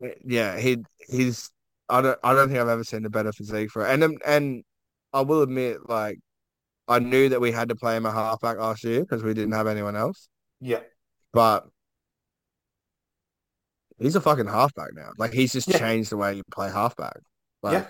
[0.00, 0.78] it yeah he
[1.08, 1.50] he's
[1.88, 3.92] I don't I don't think I've ever seen a better physique for it.
[3.92, 4.64] And um, and
[5.12, 6.18] I will admit like
[6.88, 9.52] I knew that we had to play him a halfback last year because we didn't
[9.52, 10.28] have anyone else.
[10.60, 10.80] Yeah.
[11.32, 11.66] But
[13.98, 15.10] he's a fucking halfback now.
[15.18, 15.78] Like he's just yeah.
[15.78, 17.18] changed the way you play halfback.
[17.62, 17.86] Like,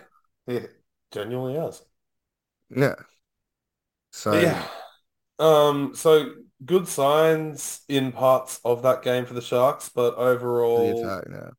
[0.46, 0.66] yeah, he
[1.12, 1.82] genuinely has.
[2.70, 2.94] Yeah.
[4.12, 4.66] So but yeah.
[5.38, 5.94] Um.
[5.94, 6.32] So
[6.64, 11.50] good signs in parts of that game for the Sharks, but overall, attack, yeah.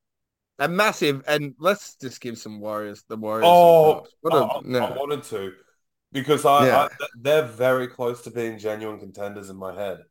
[0.58, 3.46] A massive, and let's just give some Warriors the Warriors.
[3.46, 5.52] Oh, I, I, wanted to
[6.14, 6.88] because I, yeah.
[6.89, 10.04] I, they're very close to being genuine contenders in my head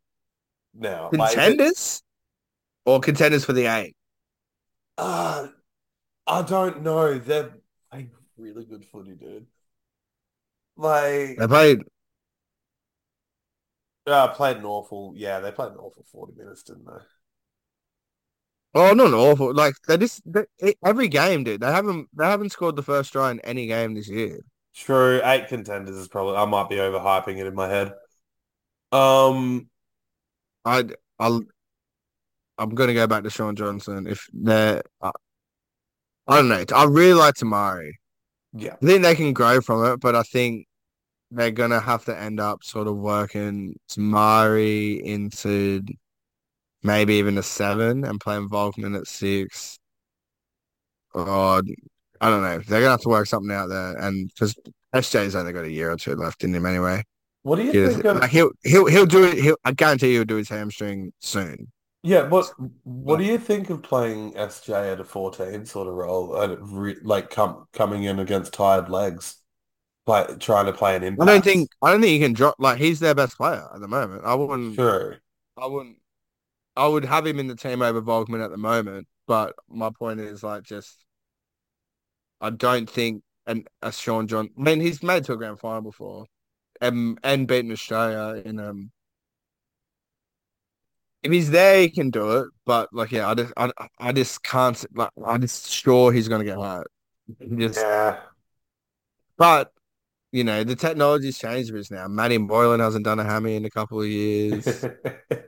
[0.75, 1.09] now.
[1.09, 2.03] Contenders
[2.85, 3.97] like, or contenders for the eight?
[4.97, 5.49] Uh,
[6.27, 7.19] I don't know.
[7.19, 7.55] They're
[7.91, 9.47] playing really good footy, dude.
[10.77, 11.81] Like they played.
[14.07, 15.13] Uh, played an awful.
[15.17, 17.03] Yeah, they played an awful forty minutes, didn't they?
[18.75, 19.55] Oh, not awful.
[19.55, 21.61] Like they just they, every game, dude.
[21.61, 24.41] They haven't they haven't scored the first try in any game this year.
[24.75, 26.37] True, eight contenders is probably.
[26.37, 27.95] I might be overhyping it in my head.
[28.91, 29.69] Um,
[30.65, 30.85] I
[31.19, 31.43] I'll
[32.59, 34.07] I'm going to go back to Shaun Johnson.
[34.07, 35.13] If they're, uh,
[36.27, 36.65] I don't know.
[36.75, 37.93] I really like Te Maire.
[38.53, 38.75] Yeah.
[38.81, 40.67] I think they can grow from it, but I think
[41.31, 45.83] they're going to have to end up sort of working Te Maire into
[46.83, 49.79] maybe even a seven and playing Volkman at six.
[51.13, 51.63] Or,
[52.21, 52.59] I don't know.
[52.59, 53.97] They're going to have to work something out there.
[53.97, 54.55] And because
[54.95, 57.03] SJ's only got a year or two left in him anyway.
[57.43, 58.05] What do you think?
[58.05, 58.17] Of...
[58.19, 59.39] Like he'll he'll he'll do it.
[59.39, 61.71] He'll, I guarantee he'll do his hamstring soon.
[62.07, 62.53] Yeah, what
[62.83, 66.97] what do you think of playing SJ at a 14 sort of role and re,
[67.03, 69.37] like come coming in against tired legs,
[70.07, 71.31] like trying to play an impact?
[71.31, 73.81] I don't think I don't think he can drop like he's their best player at
[73.81, 74.23] the moment.
[74.27, 75.17] I wouldn't True.
[75.57, 75.97] I wouldn't
[76.77, 80.21] I would have him in the team over Volkman at the moment, but my point
[80.21, 81.03] is like just
[82.39, 85.81] I don't think and a Shaun John I mean he's made to a grand final
[85.81, 86.27] before
[86.83, 88.91] and and beaten Australia in um
[91.25, 92.49] if he's there, he can do it.
[92.67, 94.85] But like, yeah, I just, I, I just can't.
[94.95, 96.87] Like, I'm just sure he's gonna get hurt.
[97.57, 98.21] Just, yeah.
[99.39, 99.73] But
[100.31, 102.07] you know, the technology's changed a bit now.
[102.09, 104.67] Matty Moylan hasn't done a hammy in a couple of years.
[105.05, 105.41] yeah,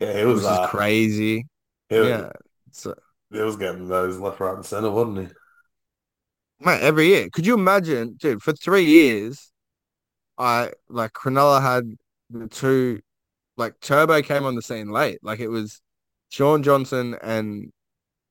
[0.00, 1.46] it was uh, crazy.
[1.90, 2.30] It yeah,
[2.70, 2.94] so
[3.32, 5.34] it was getting those left, right, and center, wasn't he?
[6.64, 7.28] Mate, every year.
[7.30, 8.42] Could you imagine, dude?
[8.42, 9.50] For three years,
[10.38, 11.96] I like Cronulla had
[12.30, 13.00] the two
[13.56, 15.18] like Turbo came on the scene late.
[15.22, 15.80] Like it was
[16.28, 17.72] Shaun Johnson and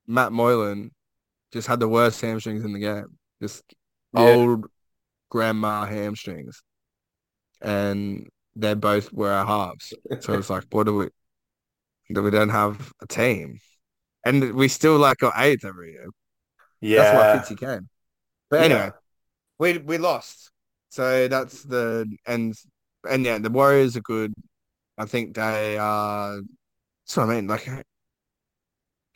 [0.07, 0.91] Matt Moylan
[1.51, 3.17] just had the worst hamstrings in the game.
[3.41, 3.63] Just
[4.13, 4.21] yeah.
[4.21, 4.65] old
[5.30, 6.61] grandma hamstrings.
[7.61, 9.93] And they both were our halves.
[10.19, 11.07] So it's like, what do we
[12.11, 13.59] that we don't have a team?
[14.23, 16.07] And we still like got eighth every year.
[16.82, 17.01] Yeah.
[17.01, 17.89] That's why Fitzy came.
[18.49, 18.91] But anyway, yeah.
[19.57, 20.51] we we lost.
[20.89, 22.53] So that's the and
[23.09, 24.34] and yeah, the Warriors are good.
[24.98, 26.39] I think they are.
[27.06, 27.68] So I mean, like,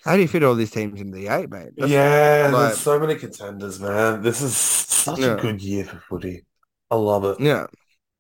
[0.04, 1.72] how do you fit all these teams in the eight, mate?
[1.78, 4.22] That's yeah, like, there's so many contenders, man.
[4.22, 5.38] This is such yeah.
[5.38, 6.46] a good year for footy.
[6.92, 7.40] I love it.
[7.40, 7.68] Yeah.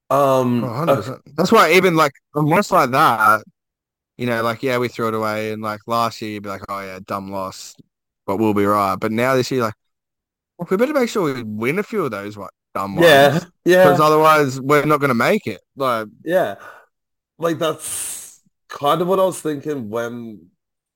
[0.09, 3.43] Um, oh, that's why even like almost like that,
[4.17, 6.63] you know, like yeah, we threw it away, and like last year you'd be like,
[6.67, 7.75] oh yeah, dumb loss,
[8.25, 8.95] but we'll be right.
[8.95, 9.75] But now this year, like,
[10.57, 12.37] well, we better make sure we win a few of those.
[12.37, 13.07] What dumb ones.
[13.07, 15.61] Yeah, yeah, Because otherwise, we're not going to make it.
[15.75, 16.55] Like, yeah.
[17.39, 20.47] Like that's kind of what I was thinking when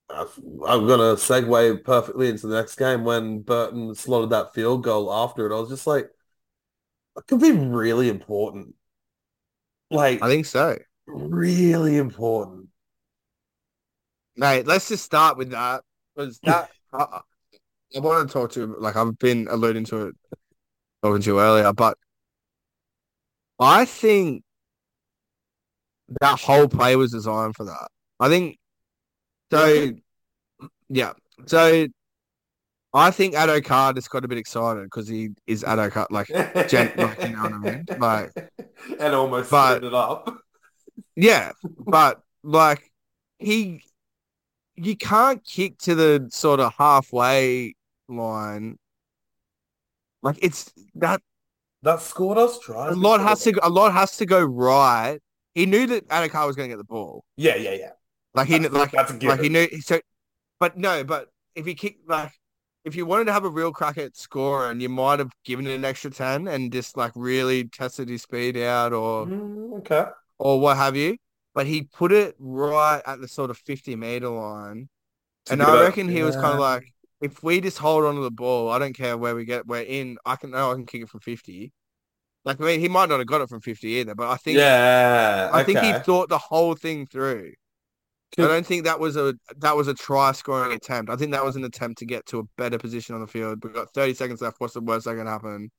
[0.10, 0.26] uh,
[0.68, 5.50] I'm gonna segue perfectly into the next game when Burton slotted that field goal after
[5.50, 5.56] it.
[5.56, 6.10] I was just like,
[7.18, 8.76] it could be really important.
[9.90, 10.78] Like, I think so.
[11.08, 12.68] really important.
[14.36, 15.82] Mate, let's just start with that.
[16.16, 17.22] Because that, I,
[17.96, 20.16] I want to talk to, You, like, I've been alluding to it,
[21.04, 21.98] talking to you earlier, but
[23.60, 24.44] I think
[26.22, 27.88] that whole play was designed for that.
[28.20, 28.58] I think,
[29.52, 29.92] so,
[30.90, 31.14] yeah.
[31.46, 31.88] So,
[32.94, 36.28] I think Addo just got a bit excited because he is Addo like,
[36.70, 37.86] gen, like, you know what I mean?
[38.00, 38.32] Like,
[39.00, 40.38] and almost But- it up.
[41.16, 42.92] yeah, but, like,
[43.40, 43.82] he,
[44.76, 47.74] you can't kick to the sort of halfway
[48.08, 48.78] line.
[50.22, 51.22] Like, it's that
[51.82, 52.94] That scored us tries.
[52.94, 55.20] a lot has to a lot has to go right.
[55.56, 57.24] He knew that Addo-Carr was going to get the ball.
[57.38, 57.92] Yeah, yeah, yeah.
[58.34, 60.00] Like he That's- like that's like he knew so,
[60.60, 62.32] but no, but if he kicked like
[62.84, 65.76] if you wanted to have a real crack at scoring, you might have given it
[65.76, 70.06] an extra ten and just like really tested his speed out or Mm, okay.
[70.40, 71.18] or what have you.
[71.54, 74.90] But he put it right at the sort of fifty meter line,
[75.46, 76.92] To and I reckon he was kind of like,
[77.22, 79.68] if we just hold on to the ball, I don't care where we get.
[79.68, 80.18] We're in.
[80.26, 81.72] I can know I can kick it from fifty.
[82.46, 84.58] Like I mean, he might not have got it from fifty either, but I think
[84.58, 87.54] yeah, I think he thought the whole thing through.
[88.38, 91.12] I don't think that was a that was a try scoring attempt.
[91.12, 93.64] I think that was an attempt to get to a better position on the field.
[93.64, 94.60] We've got 30 seconds left.
[94.60, 95.70] What's the worst that can happen?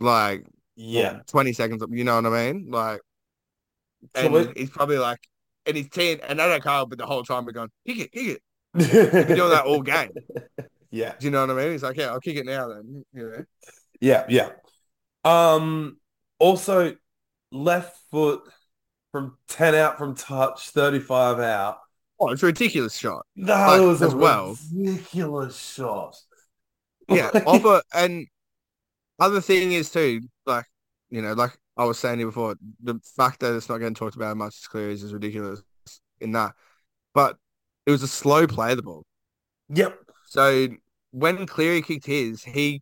[0.00, 0.44] Like
[0.76, 1.20] Yeah.
[1.28, 2.70] 20 seconds, you know what I mean?
[2.70, 3.00] Like
[4.14, 5.20] and we- he's probably like
[5.66, 8.12] and he's team and I don't care, but the whole time we're going, kick it,
[8.12, 8.42] kick it.
[9.28, 10.10] You're doing that all game.
[10.92, 11.14] Yeah.
[11.20, 11.70] Do you know what I mean?
[11.70, 13.04] He's like, Yeah, I'll kick it now then.
[13.12, 13.44] You know?
[14.00, 14.48] Yeah, yeah.
[15.24, 15.98] Um
[16.38, 16.96] also
[17.52, 18.42] left foot
[19.12, 21.78] from 10 out from touch, 35 out.
[22.18, 23.24] Oh, it's a ridiculous shot.
[23.36, 24.56] That Like, was a well.
[24.74, 26.16] ridiculous shot.
[27.08, 27.30] Yeah.
[27.46, 28.26] Offer and
[29.18, 30.66] other thing is too, like,
[31.10, 34.36] you know, like I was saying before, the fact that it's not getting talked about
[34.36, 35.62] much as clear is ridiculous
[36.20, 36.54] in that.
[37.14, 37.36] But
[37.86, 39.04] it was a slow play the ball.
[39.70, 39.98] Yep.
[40.26, 40.68] So
[41.10, 42.80] when Cleary kicked his, he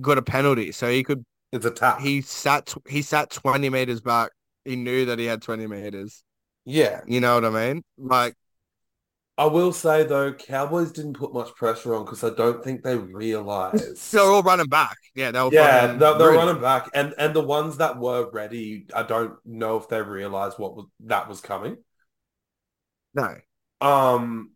[0.00, 0.72] got a penalty.
[0.72, 2.00] So he could It's a tap.
[2.00, 4.30] he sat he sat 20 meters back.
[4.64, 6.22] He knew that he had 20 meters.
[6.64, 7.00] yeah.
[7.06, 7.82] You know what I mean?
[7.96, 8.34] Like
[9.38, 12.96] I will say though, Cowboys didn't put much pressure on because I don't think they
[12.96, 14.12] realized.
[14.12, 14.96] they're all running back.
[15.14, 18.86] Yeah, they were yeah, they're, they're running back, and and the ones that were ready,
[18.94, 21.76] I don't know if they realized what was that was coming.
[23.14, 23.36] No.
[23.80, 24.50] Um,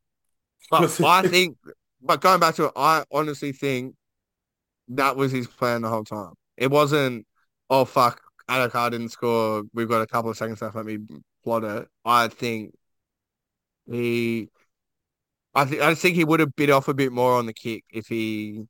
[0.68, 1.56] But I think,
[2.02, 3.94] but going back to it, I honestly think
[4.88, 6.32] that was his plan the whole time.
[6.56, 7.26] It wasn't,
[7.70, 9.62] oh fuck, Addo-Carr didn't score.
[9.72, 10.76] We've got a couple of seconds left.
[10.76, 10.98] Let me
[11.44, 11.88] plot it.
[12.04, 12.74] I think
[13.90, 14.48] he,
[15.54, 17.84] I think, I think he would have bit off a bit more on the kick
[17.90, 18.64] if he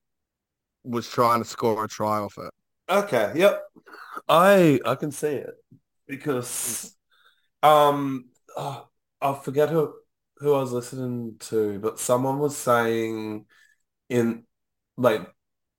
[0.85, 2.51] was trying to score a try off it.
[2.89, 3.63] Okay, yep.
[4.29, 5.55] I I can see it
[6.07, 6.95] because
[7.63, 8.27] um
[8.57, 8.89] oh,
[9.21, 9.95] I forget who
[10.39, 13.47] who I was listening to, but someone was saying
[14.11, 14.45] in
[14.97, 15.27] like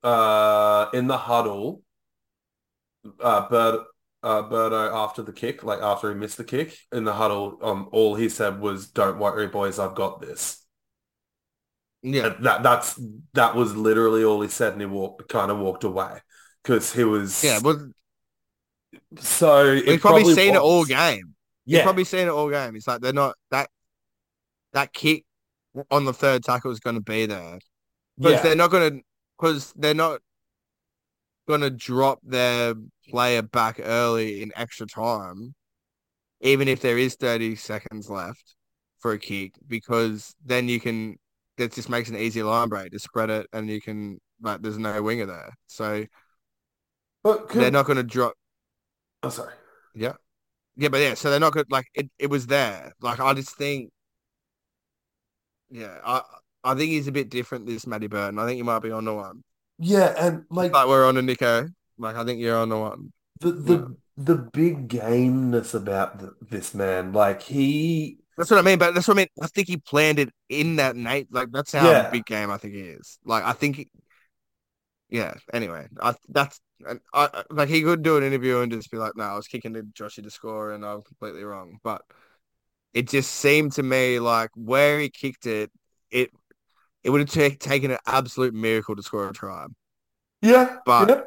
[0.02, 1.83] uh in the huddle
[3.20, 3.80] uh Bird
[4.22, 7.88] uh Birdo after the kick, like after he missed the kick in the huddle, um
[7.92, 10.64] all he said was don't worry boys, I've got this.
[12.02, 13.00] Yeah, And That that's
[13.32, 16.18] that was literally all he said and he walked kind of walked away
[16.62, 17.60] because he was yeah.
[17.62, 17.78] But
[19.18, 21.34] so we've probably, probably seen it all game.
[21.66, 22.76] Yeah, You've probably seen it all game.
[22.76, 23.70] It's like they're not that
[24.72, 25.24] that kick
[25.90, 27.58] on the third tackle is going to be there.
[28.18, 29.00] Because yeah, they're not gonna
[29.38, 30.20] because they're not
[31.48, 32.74] gonna drop their
[33.10, 35.54] player back early in extra time,
[36.40, 38.56] even if there is 30 seconds left
[39.00, 41.16] for a kick, because then you can
[41.58, 44.78] that just makes an easy line break to spread it and you can like there's
[44.78, 45.50] no winger there.
[45.68, 46.06] So
[47.22, 48.34] but could, they're not gonna drop
[49.22, 49.54] I'm Oh, sorry.
[49.94, 50.14] yeah.
[50.76, 52.92] Yeah, but yeah, so they're not good like it, it was there.
[53.00, 53.90] Like I just think
[55.70, 56.22] yeah, I
[56.64, 58.38] I think he's a bit different this Matty Burton.
[58.38, 59.42] I think you might be on the one.
[59.78, 61.68] Yeah, and like Like we're on a Nico.
[61.98, 63.12] Like I think you're on the one.
[63.40, 68.78] the the the big gameness about th this man, like he, That's what I mean.
[68.78, 69.28] But that's what I mean.
[69.42, 71.28] I think he planned it in that night.
[71.30, 72.10] Like that's how Yeah.
[72.10, 73.18] big game I think he is.
[73.24, 73.76] Like I think.
[73.76, 73.88] He,
[75.10, 75.34] yeah.
[75.52, 79.16] Anyway, I that's I I- like he could do an interview and just be like,
[79.16, 82.02] "No, I was kicking to Joshy to score and I'm completely wrong." But
[82.92, 85.70] it just seemed to me like where he kicked it,
[86.10, 86.30] it
[87.02, 89.66] it would have ta- taken an absolute miracle to score a try.
[90.42, 91.20] yeah, But- yeah,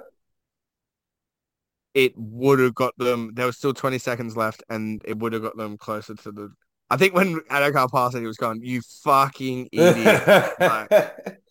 [1.97, 3.31] it would have got them.
[3.33, 6.49] There was still 20 seconds left, and it would have got them closer to the.
[6.91, 10.27] I think when Addo-Carr passed it, he was going, "You fucking idiot!"
[10.59, 11.41] like,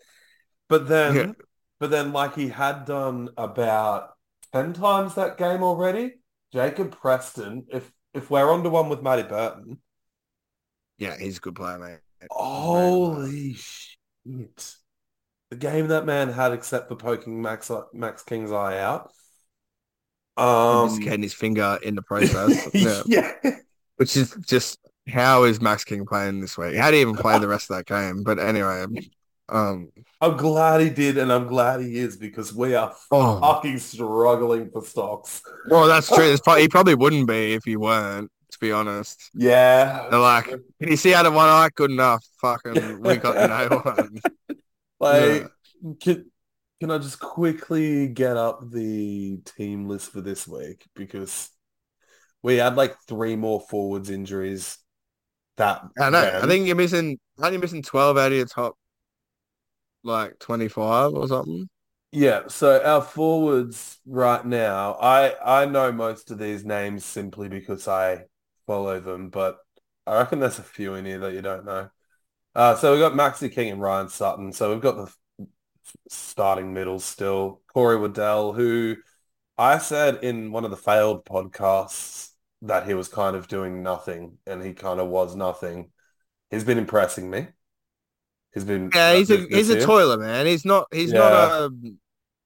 [0.69, 1.33] but then, Yeah.
[1.81, 4.11] but then, like he had done about
[4.53, 6.13] ten times that game already.
[6.53, 9.79] Jacob Preston, if if we're on to one with Matty Burton,
[10.97, 11.99] yeah, he's a good player, mate.
[12.31, 14.77] holy shit!
[15.51, 19.11] The game that man had, except for poking Max Max King's eye out.
[20.37, 23.03] Um, Um, getting his finger in the process, yeah.
[23.07, 23.57] yeah.
[23.97, 24.79] which is just
[25.09, 26.75] how is Max King playing this week?
[26.77, 28.23] How do you even play the rest of that game?
[28.23, 28.85] But anyway,
[29.49, 33.79] um, I'm glad he did, and I'm glad he is because we are oh, fucking
[33.79, 35.43] struggling for stocks.
[35.69, 36.37] well, that's true.
[36.45, 38.31] Probably, he probably wouldn't be if he weren't.
[38.53, 40.07] To be honest, Yeah.
[40.11, 41.69] they're like, can you see out of one eye?
[41.75, 42.25] Good enough.
[42.41, 44.21] Fucking, we got no one.
[44.99, 45.51] Like,
[46.01, 46.31] can,
[46.81, 50.87] can I just quickly get up the team list for this week?
[50.95, 51.51] Because
[52.43, 54.79] we had like three more forwards injuries
[55.57, 56.41] that I know.
[56.43, 57.19] I think you're missing.
[57.39, 58.77] Aren't you missing twelve out of your top,
[60.03, 61.69] like twenty five or something?
[62.13, 67.89] Yeah, so our forwards right now, I I know most of these names simply because
[67.89, 68.25] I
[68.67, 69.59] follow them, but
[70.07, 71.91] I reckon there's a few in here that you don't know.
[72.55, 74.53] Uh, so we've got Maxi King and Ryan Sutton.
[74.53, 75.13] So we've got the
[76.09, 77.63] starting middle still.
[77.69, 78.97] Corey Waddell, who
[79.59, 82.31] I said in one of the failed podcasts
[82.63, 85.93] that he was kind of doing nothing, and he kind of was nothing.
[86.51, 87.49] He's been impressing me.
[88.53, 89.77] He's been Yeah, he's a he's this a year.
[89.77, 90.47] toiler, man.
[90.47, 91.71] He's not he's not a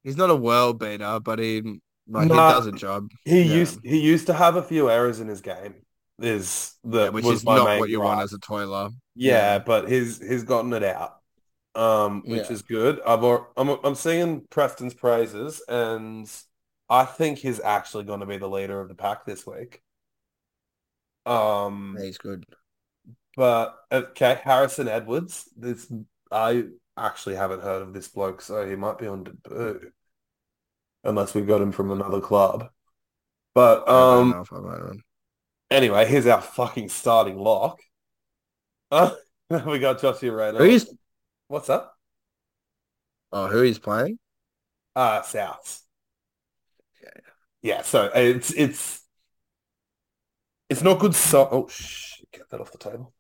[0.03, 2.33] he's not a world beater, but he like Nah.
[2.33, 3.11] he does a job.
[3.25, 3.55] He Yeah.
[3.55, 5.87] used he used to have a few errors in his game.
[6.19, 8.91] Is the Yeah, which is not what you want as a toiler.
[9.15, 9.59] Yeah, Yeah.
[9.59, 11.20] but he's he's gotten it out,
[11.75, 12.53] um, which Yeah.
[12.53, 13.01] is good.
[13.07, 16.31] I've, I'm I'm singing Preston's praises, and
[16.89, 19.83] I think he's actually going to be the leader of the pack this week.
[21.27, 22.45] Um, Yeah, he's good.
[23.37, 25.49] but okay, Harrison Edwards.
[25.57, 25.91] This
[26.33, 26.65] I
[26.97, 29.93] actually haven't heard of this bloke, so he might be on debut,
[31.05, 32.71] unless we got him from another club.
[33.55, 34.31] But um.
[34.31, 35.05] know if I've heard of him.
[35.71, 37.81] Anyway, here's our fucking starting lock.
[38.91, 39.13] Uh,
[39.67, 40.93] we got Joshua Who Reynolds.
[41.51, 41.99] What's up?
[43.33, 44.19] oh who he's playing?
[44.95, 45.83] Uh, South.
[47.03, 47.11] Yeah.
[47.63, 49.03] Yeah, so it's it's
[50.69, 51.15] it's not good.
[51.15, 53.13] So oh shit, get that off the table.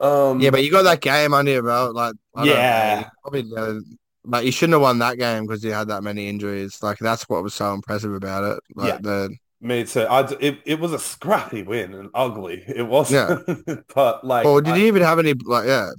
[0.00, 1.94] Um, Yeah, but you got that game under your belt.
[1.94, 3.08] Like I don't know, Yeah.
[3.22, 3.80] probably uh,
[4.24, 6.82] like you shouldn't have won that game because you had that many injuries.
[6.82, 8.60] Like that's what was so impressive about it.
[8.74, 8.98] Like Yeah.
[9.00, 10.06] the me too.
[10.08, 12.62] I d- it it was a scrappy win and ugly.
[12.66, 13.38] It was, yeah.
[13.94, 15.90] but like, Or did I- you even have any like yeah?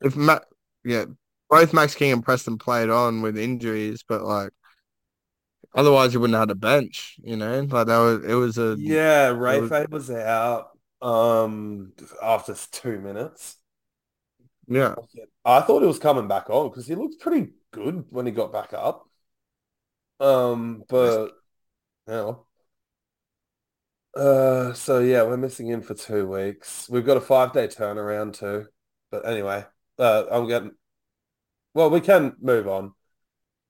[0.00, 0.44] If Matt
[0.84, 1.06] yeah,
[1.52, 4.50] both Max King and Preston played on with injuries, but like
[5.74, 7.60] otherwise you wouldn't have had a bench, you know?
[7.60, 10.70] Like that was it was a yeah, Ray was- Fay was out
[11.02, 11.92] um
[12.22, 13.56] after two minutes.
[14.66, 14.94] yeah.
[15.44, 18.52] I thought he was coming back on because he looked pretty good when he got
[18.52, 19.08] back up.
[20.20, 21.32] Um, but
[22.08, 22.34] yeah.
[24.14, 26.88] Uh, so yeah, we're missing him for two weeks.
[26.88, 28.66] We've got a five day turnaround too.
[29.10, 29.64] But anyway,
[29.98, 30.72] uh, I'm getting.
[31.74, 32.92] Well, we can move on.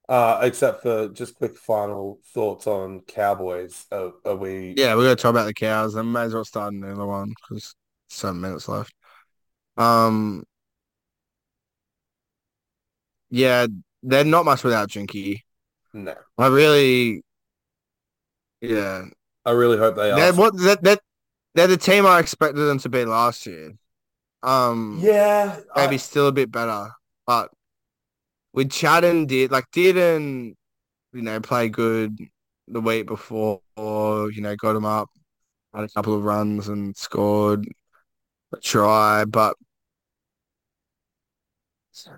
[0.09, 3.87] Uh, except for just quick final thoughts on Cowboys.
[3.93, 4.75] Are, are we?
[4.77, 5.97] Yeah, we're gonna talk about the cows.
[5.97, 7.75] I may as well start another one because
[8.09, 8.93] seven minutes left.
[9.77, 10.45] Um
[13.31, 13.67] yeah,
[14.03, 15.45] they're not much without Jinky.
[15.95, 16.15] No.
[16.39, 17.23] I really
[18.61, 19.05] yeah.
[19.45, 20.99] I really hope they They're what they're, they're,
[21.55, 23.73] they're the team I expected them to be last year.
[24.43, 26.91] Um Yeah, I- maybe still a bit better.
[27.27, 27.51] But
[28.53, 30.57] with Chad and did like didn't
[31.13, 32.19] you know play good
[32.69, 35.09] the week before or you know got him up
[35.75, 37.67] had a couple of runs and scored
[38.53, 39.57] a try but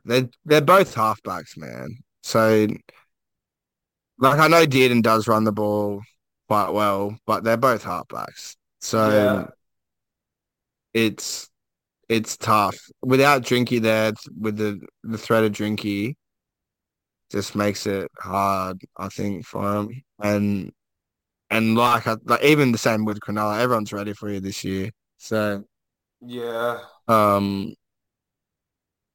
[0.04, 1.98] they're they're both halfbacks man.
[2.22, 2.66] So
[4.18, 6.02] like I know Dearden does run the ball
[6.48, 8.56] quite well but they're both halfbacks.
[8.80, 9.46] So Yeah.
[10.92, 11.48] it's
[12.08, 12.76] it's tough.
[13.02, 16.14] Without Drinky there with the the threat of Drinky
[17.34, 20.72] just makes it hard I think for him and
[21.50, 24.90] and like I, like even the same with Cronulla everyone's ready for you this year
[25.18, 25.64] so
[26.20, 26.78] yeah.
[27.08, 27.74] um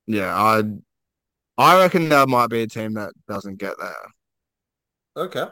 [0.07, 0.63] yeah I
[1.57, 3.95] I reckon that might be a team that doesn't get there
[5.19, 5.45] Okay.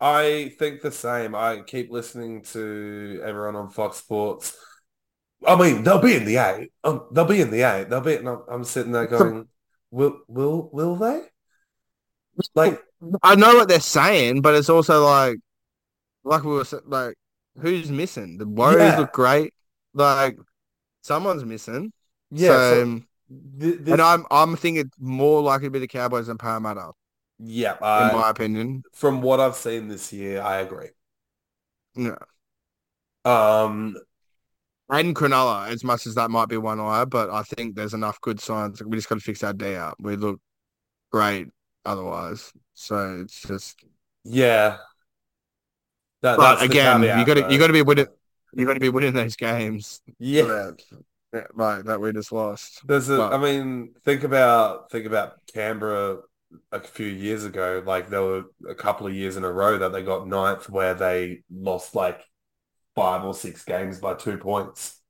[0.00, 1.34] I think the same.
[1.34, 4.56] I keep listening to everyone on Fox Sports.
[5.46, 6.72] I mean, they'll be in the eight.
[6.82, 7.90] Um, they'll be in the eight.
[7.90, 8.16] They'll be.
[8.16, 9.46] And I'm, I'm sitting there going,
[9.90, 11.22] "Will, will, will they?"
[12.54, 12.82] Like,
[13.22, 15.38] I know what they're saying but it's also like
[16.24, 17.16] like we were sa- like,
[17.60, 18.38] who's missing?
[18.38, 18.98] The Warriors Yeah.
[19.00, 19.52] look great.
[19.94, 20.38] Like
[21.02, 21.92] someone's missing.
[22.30, 23.00] Yeah, So, so
[23.60, 26.92] th- this, and I'm I'm thinking more likely to be the Cowboys than Parramatta,
[27.38, 28.84] yeah, in my opinion.
[28.92, 30.90] from what I've seen this year, I agree.
[31.94, 32.16] Yeah.
[33.24, 33.96] Um,
[34.88, 38.20] And Cronulla, as much as that might be one eye, but I think there's enough
[38.20, 38.82] good signs.
[38.82, 39.96] We just got to fix our D out.
[40.00, 40.40] We look
[41.10, 41.48] great
[41.84, 42.52] otherwise.
[42.74, 43.84] So it's just
[44.24, 44.78] yeah.
[46.22, 48.06] That, But again, you gotta- you gotta be winning-
[48.52, 50.00] you got to be winning those games.
[50.18, 50.72] Yeah.
[51.32, 52.86] that, like that we just lost.
[52.86, 56.18] There's a, But- I mean, think about think about Canberra
[56.70, 57.82] a few years ago.
[57.84, 60.92] Like there were a couple of years in a row that they got ninth where
[60.94, 62.20] they lost like
[62.94, 65.00] five or six games by two points.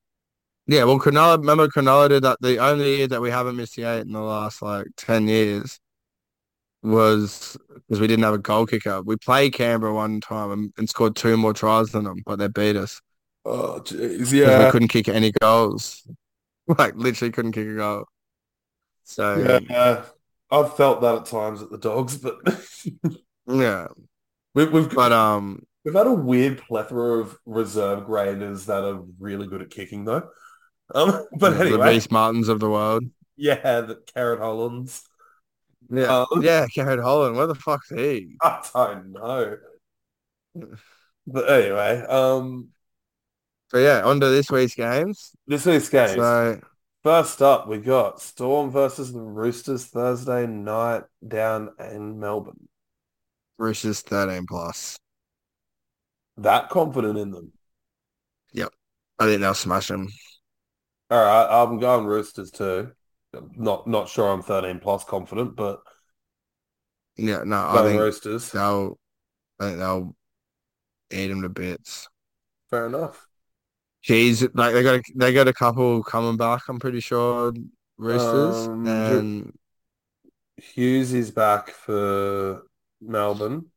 [0.69, 2.39] Yeah, well, Cronulla, remember Cronulla did that.
[2.41, 5.81] The only year that we haven't missed the eight in the last like ten years
[6.83, 7.57] was
[7.89, 9.03] because we didn't have a goal kicker.
[9.03, 12.49] We played Canberra one time and, and scored two more tries than them, but they
[12.49, 13.01] beat us
[13.45, 16.07] Oh, jeez, because we couldn't kick any goals.
[16.79, 18.05] Like literally couldn't kick a goal.
[19.03, 20.05] So Yeah,
[20.49, 22.37] I've felt that at times at the Dogs, but
[23.49, 23.89] yeah,
[24.55, 29.49] we've we've but um, we've had a weird plethora of reserve graders that are really
[29.49, 30.31] good at kicking though.
[30.95, 33.05] Um, but the anyway, Rhyse Martins of the world.
[33.37, 35.03] yeah, the Garrett Hollands.
[35.93, 37.37] Yeah, Um, yeah, Garrett Holland.
[37.37, 38.41] Where the fuck's he?
[38.43, 39.59] I don't know.
[41.27, 42.73] But anyway, um,
[43.71, 45.33] So yeah, on to this week's games.
[45.47, 46.25] this week's games.
[46.25, 46.61] So
[47.03, 52.69] First up, we got Storm versus the Roosters Thursday night down in Melbourne.
[53.57, 54.99] Roosters thirteen plus.
[56.37, 57.53] That confident in them.
[58.53, 58.73] Yep,
[59.19, 60.09] I think they'll smash them.
[61.11, 62.93] All right, I'm going Roosters too.
[63.57, 65.83] Not not sure I'm 13 plus confident, but
[67.17, 68.53] Yeah, no, I think Roosters.
[68.53, 68.99] they'll.
[69.61, 70.17] I think they'll
[71.13, 72.09] eat them to bits.
[72.71, 73.29] Fair enough.
[74.05, 76.63] Jeez, like they got a, they got a couple coming back.
[76.69, 77.53] I'm pretty sure
[77.99, 79.53] Roosters Um, and
[80.57, 82.67] Hughes is back for
[83.01, 83.71] Melbourne.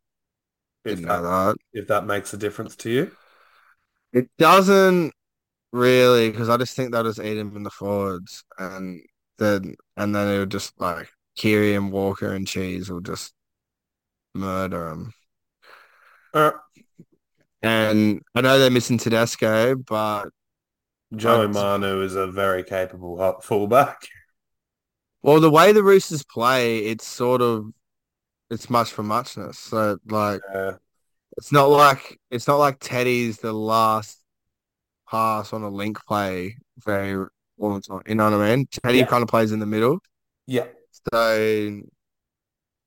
[0.86, 1.56] If that, that.
[1.74, 3.18] if that makes a difference to you.
[4.14, 5.14] It doesn't
[5.74, 9.02] really because I just think they'll just eat him in the forwards and
[9.38, 13.34] then and then it'll just like Keary and Walker and Cheese will just
[14.34, 15.14] murder him.
[16.34, 16.52] Uh,
[17.62, 20.30] And I know they're missing Tedesco, but
[21.16, 24.08] Joe Manu is a very capable fullback.
[25.24, 27.72] well, the way the Roosters play, it's sort of
[28.50, 29.60] it's much for muchness.
[29.60, 30.74] So like Uh,
[31.38, 34.24] it's not like it's not like Teddy's the last
[35.10, 37.28] pass on a link play very
[37.60, 38.02] all the time.
[38.08, 38.68] You know what I mean?
[38.84, 39.06] Teddy Yeah.
[39.06, 40.00] kind of plays in the middle.
[40.48, 40.66] yeah.
[41.14, 41.38] So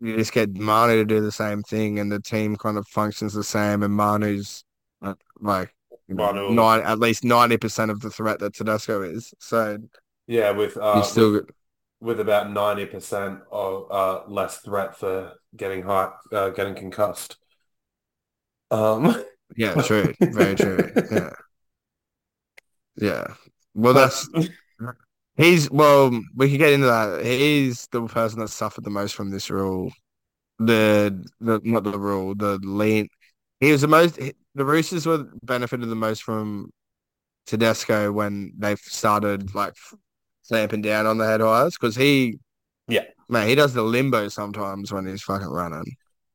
[0.00, 3.34] you just get Manu to do the same thing, and the team kind of functions
[3.34, 3.82] the same.
[3.82, 4.64] And Manu's
[5.02, 5.74] uh, like
[6.08, 9.34] Manu- nine, at least ninety percent of the threat that Tedesco is.
[9.38, 9.78] So
[10.26, 11.50] Yeah, with uh, you still with,
[12.00, 17.36] with about 90% of uh, less threat for getting high, uh, getting concussed.
[18.70, 19.24] Um,
[19.56, 20.90] yeah, true, very true.
[21.10, 21.30] Yeah,
[22.96, 23.34] yeah.
[23.78, 24.28] Well, that's
[25.36, 26.10] he's well.
[26.34, 27.24] We could get into that.
[27.24, 29.92] He's the person that suffered the most from this rule.
[30.59, 32.34] The the not the rule.
[32.34, 33.09] The lean.
[33.60, 34.18] He was the most.
[34.55, 36.70] The Roosters were benefited the most from
[37.46, 39.74] Tedesco when they started like
[40.48, 42.38] clamping down on the head highs because he,
[42.88, 43.05] Yeah.
[43.28, 45.84] man, he does the limbo sometimes when he's fucking running.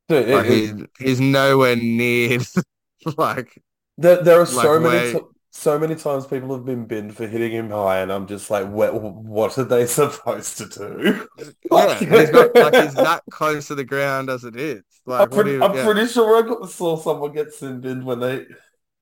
[0.08, 2.38] Dude, Like it- he, he's nowhere near
[3.18, 3.60] like
[3.98, 5.20] there, there are so many t-
[5.56, 8.68] so many times people have been binned for hitting him high, and I'm just like,
[8.68, 11.28] what, what are they supposed to do?
[11.70, 14.82] and he's like he's that close to the ground as it is.
[15.06, 15.84] Like I'm, pretty, you, I'm yeah.
[15.84, 18.46] pretty sure I got, saw someone get sin binned when they,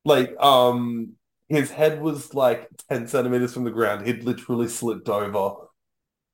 [0.04, 1.12] like, um,
[1.48, 4.04] his head was like 10 centimeters from the ground.
[4.04, 5.68] He'd literally slipped over,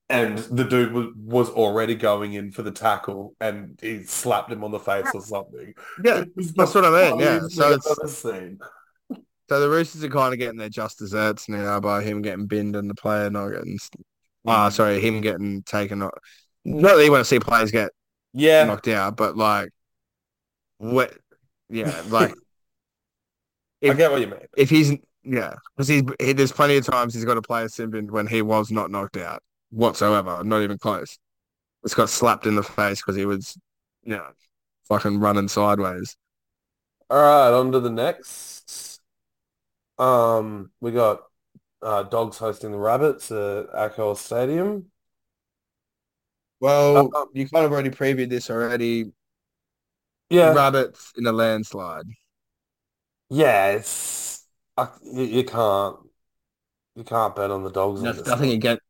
[0.09, 4.65] and the dude was, was already going in for the tackle, and he slapped him
[4.65, 5.75] on the face or something.
[6.03, 6.25] yeah.
[6.57, 7.41] That's what I mean, yeah.
[7.49, 8.59] So it's- I've ever seen.
[9.49, 12.77] So the Roosters are kind of getting their just desserts now by him getting binned
[12.77, 13.79] and the player not getting.
[14.47, 16.13] Ah, sorry, him getting taken off.
[16.65, 17.91] Not that you want to see players get
[18.33, 19.71] Yeah, knocked out, but like,
[20.79, 21.17] what?
[21.69, 22.35] Yeah, like
[23.87, 24.47] I if- get what you mean.
[24.57, 24.93] if he's
[25.25, 28.43] yeah, because he's he, there's plenty of times he's got a player Simbin when he
[28.43, 31.19] was not knocked out whatsoever, not even close.
[31.85, 33.57] It's got slapped in the face because he was,
[34.05, 34.29] you know,
[34.89, 36.17] fucking running sideways.
[37.11, 38.88] All right, on to the next.
[39.99, 41.23] Um, we got
[41.83, 44.87] uh, dogs hosting the rabbits at Accor Stadium.
[46.61, 49.13] Well, uh, um, you kind of already previewed this already.
[50.31, 52.07] Yeah, rabbits in a landslide.
[53.31, 54.45] Yeah, it's
[55.03, 55.97] you, you, can't
[56.97, 58.03] you can't bet on the dogs.
[58.03, 58.83] There's nothing against.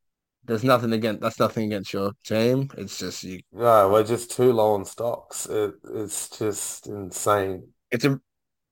[0.44, 1.20] There's nothing against.
[1.20, 2.70] That's nothing against your team.
[2.76, 3.40] It's just you.
[3.52, 5.47] No, we're just too low on stocks.
[5.47, 7.68] It, it's just insane.
[7.90, 8.20] It's a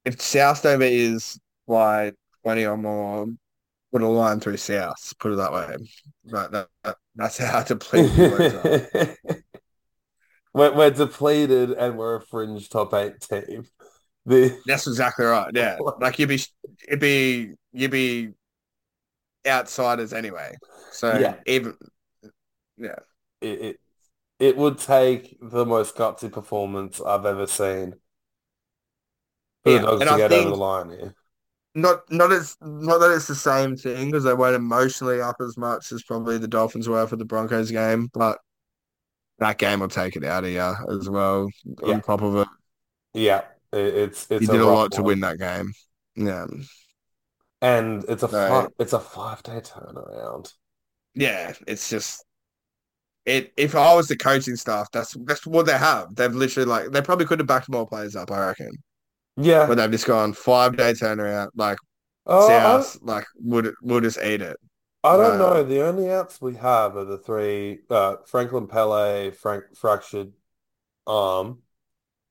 [0.04, 2.12] if South Dover is why
[2.46, 3.38] 20 or more, um,
[3.90, 5.76] put a line through South, put it that way.
[6.24, 8.16] but that, that, that's how depleted
[10.54, 13.66] we're, we're depleted and we're a fringe top eight team.
[14.28, 14.58] The...
[14.66, 15.52] That's exactly right.
[15.54, 16.40] Yeah, like you'd be,
[16.88, 18.30] it'd be, you'd be
[19.46, 20.56] outsiders anyway.
[20.90, 21.36] So yeah.
[21.46, 21.76] even,
[22.76, 22.98] yeah,
[23.40, 23.80] it, it
[24.40, 27.94] it would take the most gutsy performance I've ever seen
[29.62, 29.78] for yeah.
[29.78, 31.14] the dogs to I get think, over the line here
[31.76, 35.56] not not as not that it's the same thing because they weren't emotionally up as
[35.58, 38.40] much as probably the Dolphins were for the Broncos game, but
[39.38, 41.48] that game will take it out of you as well.
[41.82, 42.48] Yeah, On top of it,
[43.14, 45.72] yeah, it, it's you it's a did a rough lot to win that game.
[46.16, 46.46] Yeah.
[47.60, 50.52] and it's a So five it's a five day turnaround.
[51.14, 52.24] yeah, it's just
[53.24, 53.52] it.
[53.56, 56.14] If I was the coaching staff, that's that's what they have.
[56.14, 58.70] They've literally like they probably could have backed more players up, I reckon,
[59.66, 59.76] but Yeah.
[59.76, 61.50] they've just gone five day turnaround.
[61.56, 61.78] Like
[62.26, 64.58] Oh, South, like would we'll just eat it.
[65.04, 65.62] I don't know.
[65.62, 70.32] The only outs we have are the three uh Franklin Pele, Frank fractured
[71.06, 71.62] arm.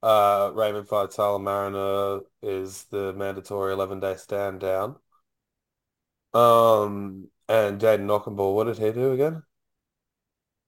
[0.03, 4.97] Uh Raymond Faitala Mariner is the mandatory 11 day stand down.
[6.35, 9.43] Um and Jayden Okunbor, what did he do again?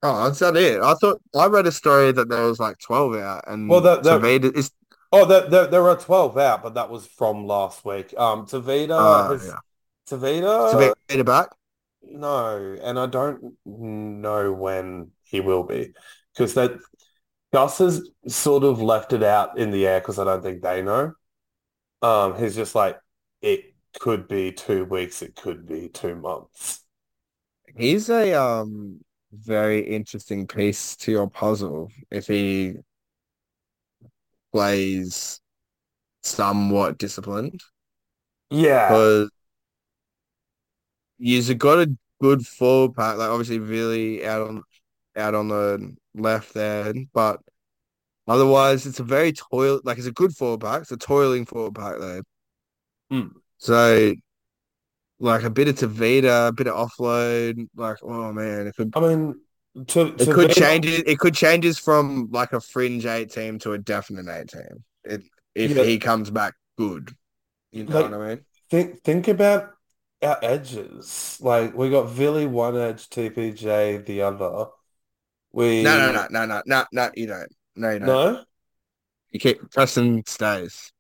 [0.04, 0.80] Oh, that's not it.
[0.82, 4.04] I thought I read a story that there was like 12 out Well, and that
[4.04, 4.72] that Tevita is
[5.12, 8.14] oh, there there there are 12 out, but that was from last week.
[8.18, 9.58] Um, Tevita uh has yeah.
[10.10, 11.50] Tevita, Tevita back?
[12.04, 15.94] no, and I don't know when he will be
[16.34, 16.78] because that
[17.54, 20.82] Gus has sort of left it out in the air because I don't think they
[20.82, 21.14] know.
[22.02, 22.98] Um, he's just like
[23.42, 26.82] it could be two weeks, it could be two months.
[27.76, 29.00] He's a um
[29.34, 32.76] very interesting piece to your puzzle if he
[34.58, 35.40] plays
[36.24, 37.62] somewhat disciplined.
[38.50, 39.30] Yeah, Because
[41.20, 44.64] you've got a good forward pack, like obviously really out on
[45.16, 47.40] out on the left there, but
[48.28, 50.82] otherwise it's a very toil like it's a good forward pack.
[50.82, 52.22] It's a toiling forward pack though.
[53.12, 53.32] Mm.
[53.60, 54.16] So
[55.20, 59.02] like a bit of Tevita, a bit of offload, like oh man, it could I
[59.02, 59.40] mean,
[59.86, 61.08] to it could change it.
[61.08, 64.84] It could changes from like a fringe eight team to a definite eight team.
[65.04, 65.24] It,
[65.56, 67.12] if yeah, he comes back good,
[67.72, 68.46] you know like what I mean?
[68.70, 69.72] think think about
[70.22, 71.38] our edges.
[71.42, 74.72] Like we got Villy one edge, TPJ the other.
[75.52, 77.10] We No, no, no, no, no, no, no.
[77.16, 77.56] You don't.
[77.76, 78.08] No, you don't.
[78.08, 78.46] no,
[79.32, 80.92] You keep Preston stays.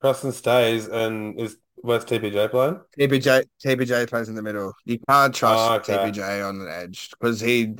[0.00, 2.80] Preston stays and is where's TPJ playing?
[2.98, 4.72] TPJ TPJ plays in the middle.
[4.84, 5.96] You can't trust Oh, okay.
[5.96, 7.74] TPJ on the edge because he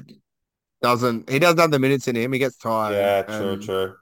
[0.82, 1.28] doesn't.
[1.30, 2.32] He doesn't have the minutes in him.
[2.32, 3.96] He gets tired, Yeah, true, true.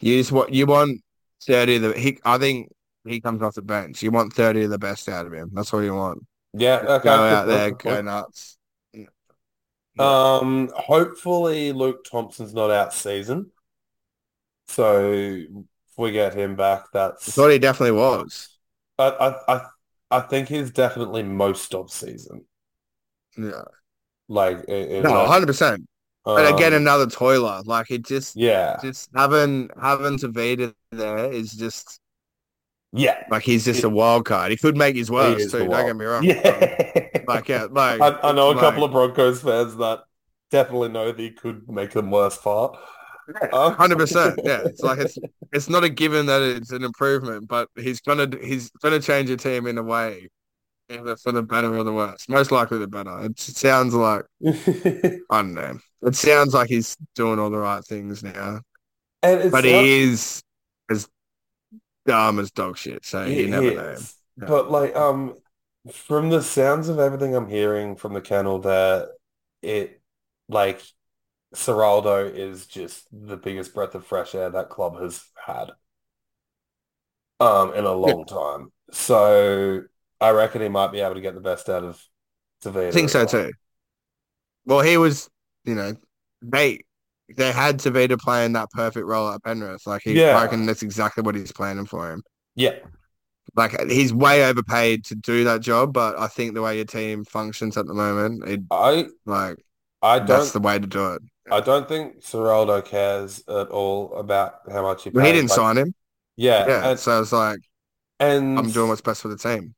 [0.00, 1.00] you just what you want
[1.46, 1.76] thirty.
[1.76, 2.70] Of the he, I think
[3.04, 4.02] he comes off the bench.
[4.02, 5.50] You want thirty of the best out of him.
[5.52, 6.24] That's all you want.
[6.52, 8.56] Yeah, Go okay, good out there, go nuts.
[9.98, 13.50] Um, hopefully Luke Thompson's not out season.
[14.66, 15.48] So if
[15.98, 16.90] we get him back,
[17.26, 18.58] I that's thought he definitely was.
[18.98, 19.66] I I I,
[20.10, 22.46] I think he's definitely most of season.
[23.36, 23.64] Yeah.
[24.34, 25.86] Like No, like 100%.
[26.36, 27.62] And again, um another toiler.
[27.64, 28.76] Like it just, yeah.
[28.82, 32.00] just having having Tevita there is just
[32.92, 33.22] Yeah.
[33.30, 34.50] like he's just a wild card.
[34.50, 35.68] He could make his worst too.
[35.68, 36.30] Don't get me wrong.
[36.30, 36.78] Yeah.
[37.26, 40.04] like yeah, like I, I know a like couple of Broncos fans that
[40.50, 42.78] definitely know that he could make them worse far.
[43.52, 44.38] Um, 100%.
[44.44, 45.18] Yeah, it's like it's
[45.52, 49.38] it's not a given that it's an improvement, but he's gonna he's gonna change your
[49.38, 50.28] team in a way,
[50.90, 52.28] either for the better or the worse.
[52.28, 53.24] Most likely the better.
[53.24, 54.24] It sounds like
[55.30, 55.78] I don't know.
[56.02, 58.60] It sounds like he's doing all the right things now,
[59.50, 60.42] but sounds he is
[60.90, 61.08] as
[62.06, 63.04] dumb as dog shit.
[63.06, 64.06] So you never know.
[64.40, 64.52] Yeah.
[64.52, 65.38] But like um
[65.92, 69.08] from the sounds of everything I'm hearing from the kennel there,
[69.62, 70.02] it
[70.48, 70.82] like
[71.54, 75.72] Ciraldo is just the biggest breath of fresh air that club has had
[77.40, 78.72] um in a Yeah, long time.
[78.92, 79.82] So
[80.24, 82.02] I reckon he might be able to get the best out of
[82.62, 82.88] Tevita.
[82.88, 83.52] I think so too.
[84.66, 85.28] Well, he was,
[85.64, 85.94] you know,
[86.42, 86.80] they
[87.36, 89.86] they had Tevita playing that perfect role at Penrith.
[89.86, 90.42] Like he, I Yeah.
[90.42, 92.22] reckon that's exactly what he's planning for him.
[92.54, 92.74] Yeah.
[93.56, 97.24] Like he's way overpaid to do that job, but I think the way your team
[97.24, 99.58] functions at the moment, it I like
[100.02, 101.22] I that's don't the way to do it.
[101.50, 105.56] I don't think Ciraldo cares at all about how much he Well, he didn't Like
[105.56, 105.94] sign him.
[106.36, 107.60] yeah, Yeah, and so it's like
[108.20, 109.74] And I'm doing what's best for the team.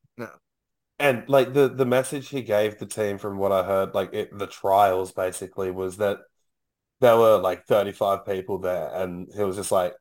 [0.98, 4.36] And like the the message he gave the team from what I heard, like it,
[4.36, 6.18] the trials basically was that
[7.00, 9.94] there were like 35 people there and he was just like,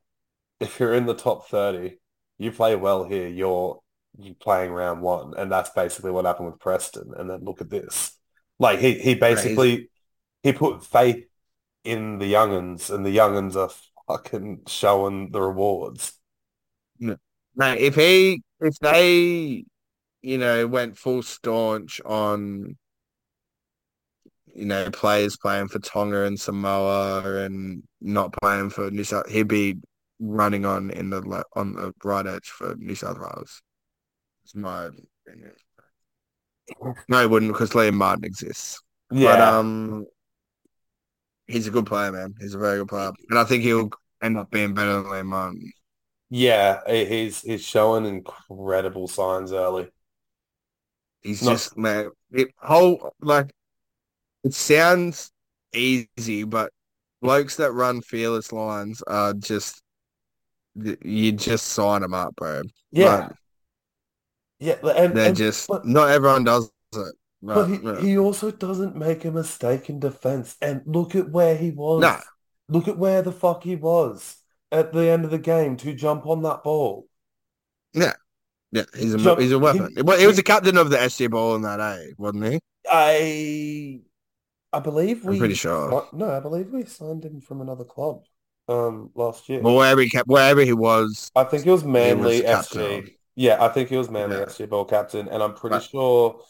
[0.60, 1.98] if you're in the top 30,
[2.38, 3.80] you play well here, you're
[4.18, 5.34] you playing round one.
[5.36, 7.12] And that's basically what happened with Preston.
[7.16, 8.16] And then look at this.
[8.58, 9.90] Like he he basically
[10.42, 11.26] he put faith
[11.84, 13.70] in the younguns and the younguns are
[14.08, 16.14] fucking showing the rewards.
[16.98, 17.16] No,
[17.58, 19.64] if he if they
[20.26, 22.76] you know, went full staunch on,
[24.52, 29.28] you know, players playing for Tonga and Samoa and not playing for New South.
[29.28, 29.76] He'd be
[30.18, 33.62] running on in the on the right edge for New South Wales.
[34.44, 34.88] It's my
[35.28, 35.52] opinion.
[37.08, 38.80] No, he wouldn't because Liam Martin exists.
[39.12, 39.36] Yeah.
[39.36, 40.06] But um,
[41.46, 42.34] he's a good player, man.
[42.40, 43.90] He's a very good player, and I think he'll
[44.20, 45.70] end up being better than Liam Martin.
[46.30, 49.88] Yeah, he's he's showing incredible signs early.
[51.26, 51.52] He's Not...
[51.52, 53.52] just man, it whole like
[54.44, 55.32] it sounds
[55.74, 56.72] easy, but
[57.20, 59.82] blokes that run fearless lines are just
[60.74, 62.62] you just sign them up, bro.
[62.92, 63.32] Yeah, like,
[64.60, 67.14] yeah, and, they're and, just but, not everyone does it.
[67.42, 70.56] But, he, he also doesn't make a mistake in defense.
[70.60, 72.02] And look at where he was.
[72.02, 72.20] Nah.
[72.68, 74.38] Look at where the fuck he was
[74.72, 77.06] at the end of the game to jump on that ball.
[77.92, 78.14] Yeah.
[78.76, 79.90] Yeah, he's a so, he's a weapon.
[79.96, 82.60] He, well, he was the captain of the SG Ball in that A, wasn't he?
[82.86, 84.00] I
[84.70, 85.34] I believe we.
[85.34, 86.06] I'm pretty sure.
[86.12, 88.24] No, I believe we signed him from another club
[88.68, 89.62] um last year.
[89.62, 93.14] Well, wherever he kept, wherever he was, I think it was Manly was SG.
[93.34, 94.44] Yeah, I think he was Manly yeah.
[94.44, 96.42] SG Ball captain, and I'm pretty sure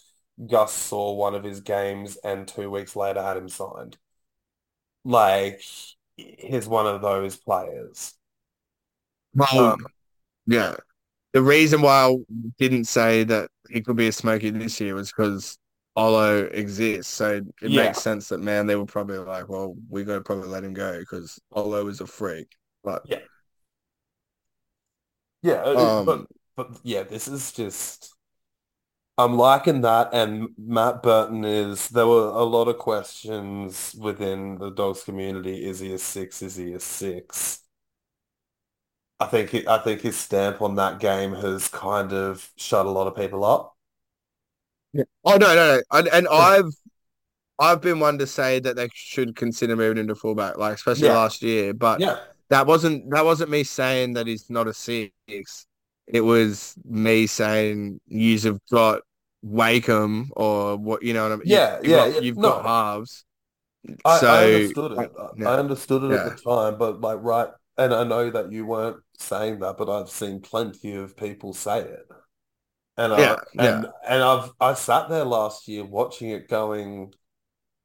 [0.49, 3.99] Gus saw one of his games, and two weeks later had him signed.
[5.05, 5.63] Like
[6.17, 8.15] he's one of those players.
[9.33, 9.87] Well, um,
[10.47, 10.75] yeah,
[11.37, 12.17] the reason why I
[12.57, 15.59] didn't say that he could be a smoky this year was because
[15.95, 17.13] Olo exists.
[17.13, 17.85] So it yeah.
[17.85, 20.73] makes sense that man, they were probably like, well, we're going to probably let him
[20.73, 22.57] go because Olo is a freak.
[22.83, 23.19] But yeah,
[25.43, 26.27] yeah, um, but
[26.57, 28.15] but yeah, this is just.
[29.19, 31.91] I'm liking that, and Matt Burton is.
[31.91, 35.67] There were a lot of questions within the dogs community.
[35.67, 36.41] Is he a six?
[36.41, 37.61] Is he a six?
[39.19, 42.91] I think he, I think his stamp on that game has kind of shut a
[42.91, 43.75] lot of people up.
[44.93, 45.05] Yeah.
[45.25, 45.83] Oh no, no, no.
[45.93, 46.73] And, and I've
[47.59, 51.15] I've been one to say that they should consider moving into fullback, like especially yeah.
[51.15, 51.73] last year.
[51.73, 52.19] But yeah.
[52.51, 55.67] that wasn't that wasn't me saying that he's not a six.
[56.07, 59.01] It was me saying you've got
[59.43, 61.45] Wakeham or what you know what I mean.
[61.47, 62.21] Yeah, you've, yeah, got, yeah.
[62.21, 62.51] You've no.
[62.51, 63.25] got halves.
[64.05, 65.13] I, so, I understood it.
[65.19, 67.49] I, I understood it at the time, but like right,
[67.79, 71.81] and I know that you weren't saying that, but I've seen plenty of people say
[71.81, 72.07] it.
[72.97, 73.91] And yeah, I, and yeah.
[74.09, 77.13] and I've I sat there last year watching it, going,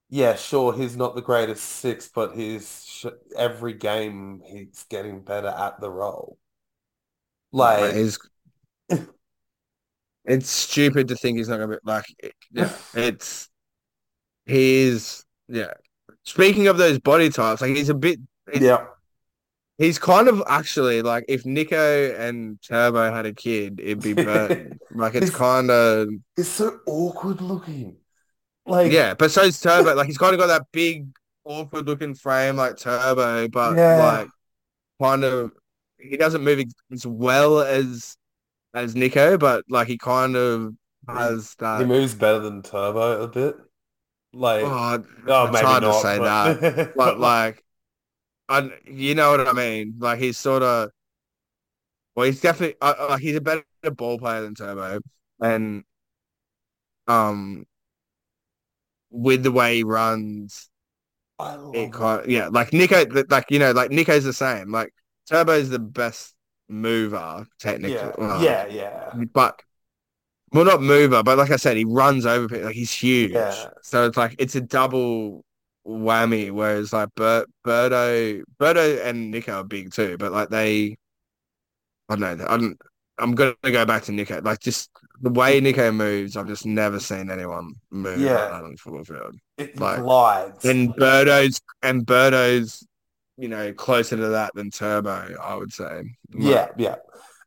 [0.09, 3.05] yeah, sure, he's not the greatest six, but he's
[3.37, 6.37] every game he's getting better at the role.
[7.51, 8.17] Like, it's,
[10.23, 12.05] it's stupid to think he's not gonna be like,
[12.51, 13.49] yeah, it's
[14.45, 15.73] he's yeah.
[16.23, 18.19] Speaking of those body types, like he's a bit,
[18.53, 18.85] yeah
[19.77, 24.79] He's kind of actually like if Nico and Turbo had a kid, it'd be Burton.
[24.91, 27.97] like it's, it's kind of it's so awkward looking.
[28.65, 29.95] Like yeah, but so's Turbo.
[29.95, 31.07] like he's kind of got that big
[31.43, 34.19] awkward looking frame like Turbo, but yeah.
[34.19, 34.27] like
[35.01, 35.51] kind of
[35.99, 38.17] he doesn't move as well as
[38.73, 40.73] as Nico, but like he kind of
[41.07, 41.79] has that.
[41.79, 43.55] He moves better than Turbo a bit.
[44.33, 46.61] Like oh, oh it's hard not, to say but...
[46.61, 47.63] that, but like
[48.51, 49.95] I, you know what I mean?
[49.99, 50.91] Like he's sort of,
[52.15, 53.63] well, he's definitely uh, uh, he's a better
[53.95, 54.99] ball player than Turbo,
[55.41, 55.83] and
[57.07, 57.65] um,
[59.11, 60.69] with the way he runs,
[61.73, 64.71] it kind of, yeah, like Nico, like you know, like Nico's the same.
[64.71, 64.93] Like
[65.29, 66.33] Turbo's the best
[66.69, 67.93] mover technically.
[67.95, 69.13] Yeah, well, yeah, yeah.
[69.33, 69.61] But
[70.53, 72.65] well, not mover, but like I said, he runs over people.
[72.65, 73.31] Like he's huge.
[73.31, 73.69] Yeah.
[73.83, 75.45] So it's like it's a double
[75.85, 76.51] whammy.
[76.51, 80.97] Whereas like Bert, Birdo, Birdo and Nico are big too, but like they,
[82.09, 82.45] I don't know.
[82.47, 82.77] I'm
[83.17, 84.41] I'm gonna go back to Nico.
[84.41, 84.89] Like just
[85.21, 88.33] the way Nico moves, I've just never seen anyone move yeah.
[88.33, 89.35] like that on the football field.
[89.57, 90.65] It like, glides.
[90.65, 92.85] And Birdo's and Birdo's,
[93.37, 96.03] you know, closer to that than Turbo, I would say.
[96.35, 96.95] Yeah, yeah.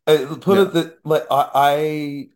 [0.07, 0.63] Uh, put yeah.
[0.63, 2.29] it that like I, I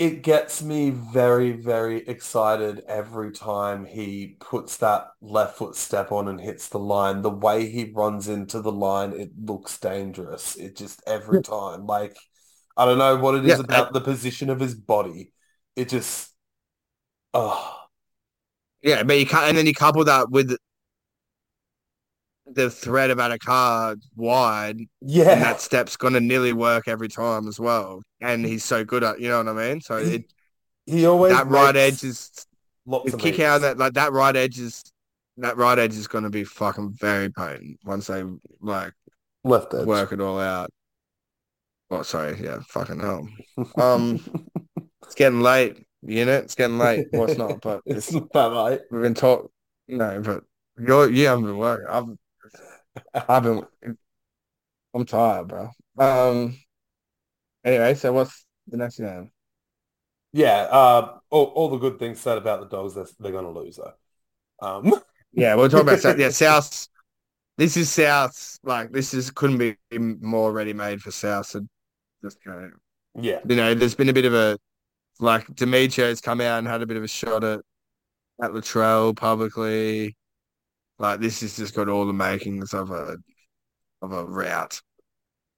[0.00, 6.26] it gets me very, very excited every time he puts that left foot step on
[6.26, 7.20] and hits the line.
[7.20, 10.56] The way he runs into the line, it looks dangerous.
[10.56, 11.86] It just every time.
[11.86, 12.16] Like
[12.78, 15.32] I don't know what it is Yeah, about the position of his body.
[15.76, 16.32] It just,
[17.34, 17.76] oh,
[18.82, 20.56] Yeah, but you can't, and then you couple that with
[22.54, 25.34] the threat about a Addo-Carr wide, and yeah.
[25.36, 28.02] that step's gonna nearly work every time as well.
[28.20, 29.80] And he's so good at, you know what I mean?
[29.80, 30.24] So it
[30.86, 32.30] He always that right edge is
[32.90, 34.82] of kick out that like that right edge is
[35.36, 38.24] that right edge is gonna be fucking very potent once they
[38.60, 38.92] like
[39.44, 39.86] left edge.
[39.86, 40.70] work it all out.
[41.92, 43.28] Oh, sorry, yeah, fucking hell.
[43.76, 44.20] Um,
[45.02, 47.08] it's getting late, you know, it's getting late.
[47.12, 48.80] Well, it's not, but it's it's, not that late.
[48.90, 49.50] we've been talking.
[49.88, 50.44] No, but
[50.78, 51.86] you're you haven't been working.
[51.88, 52.06] I've
[53.28, 53.66] I've been.
[54.94, 55.70] I'm tired, bro.
[55.98, 56.56] Um.
[57.64, 59.30] Anyway, so what's the next game?
[60.32, 63.58] Yeah, uh, all, all the good things said about the dogs, they're, they're going to
[63.60, 63.94] lose though.
[64.66, 64.92] Um,
[65.32, 66.18] Yeah, we're talking about South.
[66.18, 66.88] Yeah, South.
[67.56, 68.58] This is South.
[68.64, 71.46] Like this is couldn't be more ready made for South.
[71.46, 71.62] So
[72.22, 72.70] just go.
[73.14, 74.58] yeah, You know, there's been a bit of a
[75.20, 77.60] like Demetriou's come out and had a bit of a shot at
[78.42, 80.16] at Latrell publicly.
[81.00, 83.16] Like this has just got all the makings of a
[84.02, 84.80] of a route,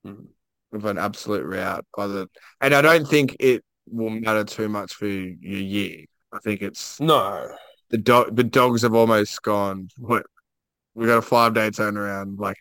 [0.07, 0.29] Mhm.
[0.73, 1.85] of an absolute route.
[1.97, 2.29] By the
[2.61, 6.05] and I don't think it will matter too much for your year.
[6.33, 7.49] I think it's no,
[7.91, 8.37] the dog.
[8.37, 9.89] The dogs have almost gone.
[9.99, 10.25] What
[10.95, 12.39] we got a five day turnaround.
[12.39, 12.59] Like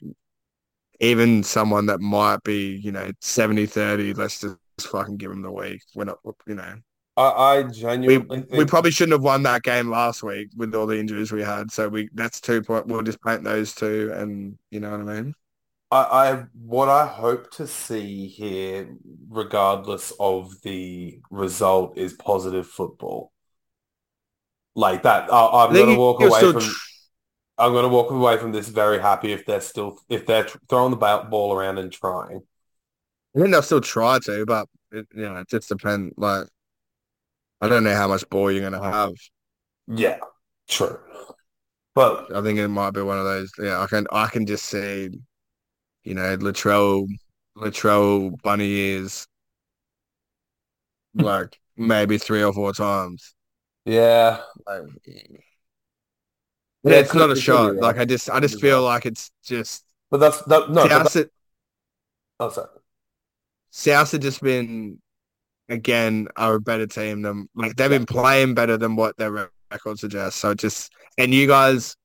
[0.99, 5.83] even someone that might be you know 70-30, let's just fucking give them the week.
[5.93, 6.17] We're not
[6.47, 6.75] you know.
[7.17, 10.87] I, I genuinely we think probably shouldn't have won that game last week with all
[10.87, 11.71] the injuries we had.
[11.71, 12.87] So we that's two point.
[12.87, 15.33] We'll just paint those two, and you know what I mean.
[15.91, 18.95] I, I what I hope to see here,
[19.29, 23.33] regardless of the result, is positive football.
[24.73, 26.61] Like that, I, I'm going to walk away from.
[26.61, 26.71] tr-
[27.57, 30.57] I'm going to walk away from this very happy if they're still if they're tr-
[30.69, 32.41] throwing the ball around and trying.
[33.35, 36.13] I think they'll still try to, but it, you know, it just depends.
[36.17, 36.47] Like
[37.61, 39.13] I don't know how much ball you're gonna have.
[39.87, 40.19] Yeah,
[40.67, 40.99] true.
[41.93, 43.51] But I think it might be one of those.
[43.59, 45.09] Yeah, I can I can just see,
[46.03, 47.07] you know, Latrell
[47.57, 49.27] Latrell bunny ears
[51.15, 53.35] like maybe three or four times.
[53.85, 54.83] yeah, Like,
[56.83, 57.75] Yeah, it's not a shot.
[57.75, 57.97] Like.
[57.97, 60.69] I just I just feel like it's just but that's that.
[60.69, 61.13] No, South.
[61.13, 61.29] that,
[62.39, 62.67] oh, sorry.
[63.85, 64.99] Have just been
[65.71, 69.99] again are a better team than like they've been playing better than what their record
[69.99, 70.39] suggests.
[70.39, 71.95] So just and you guys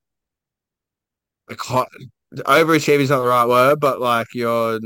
[1.48, 4.80] like overachieving is not the right word, but like you're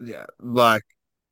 [0.00, 0.82] yeah, like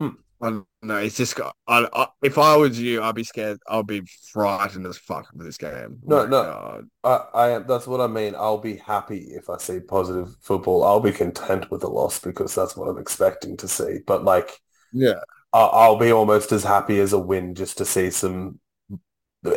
[0.01, 0.11] Hmm.
[0.43, 0.97] I don't know.
[0.99, 1.57] It's just got.
[1.67, 3.59] I, I, if I was you, I'd be scared.
[3.69, 4.03] I'd be
[4.33, 6.01] frightened as fuck with this game.
[6.05, 6.85] No, My no.
[7.05, 7.59] I, I.
[7.61, 8.35] That's what I mean.
[8.37, 10.85] I'll be happy if I see positive football.
[10.85, 13.99] I'll be content with the loss because that's what I'm expecting to see.
[14.07, 14.61] But like,
[14.93, 15.21] Yeah,
[15.57, 18.59] I'll, I'll be almost as happy as a win just to see some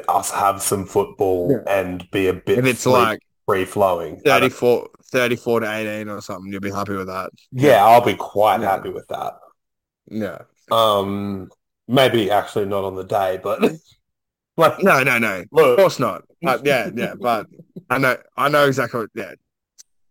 [0.08, 1.74] us have some football Yeah.
[1.80, 4.20] and be a bit if it's free, like free flowing.
[4.22, 7.32] 34, 34 to eighteen or something, you'll be happy with that.
[7.52, 8.70] Yeah, I'll be quite Yeah.
[8.70, 9.34] happy with that.
[10.12, 10.40] Yeah.
[10.72, 11.50] Um,
[11.88, 13.62] maybe actually not on the day, but
[14.58, 15.44] like, No, no, no.
[15.52, 16.24] Of course not.
[16.46, 17.48] Uh, yeah, yeah, but
[17.90, 19.02] I know, I know exactly.
[19.02, 19.34] What, yeah,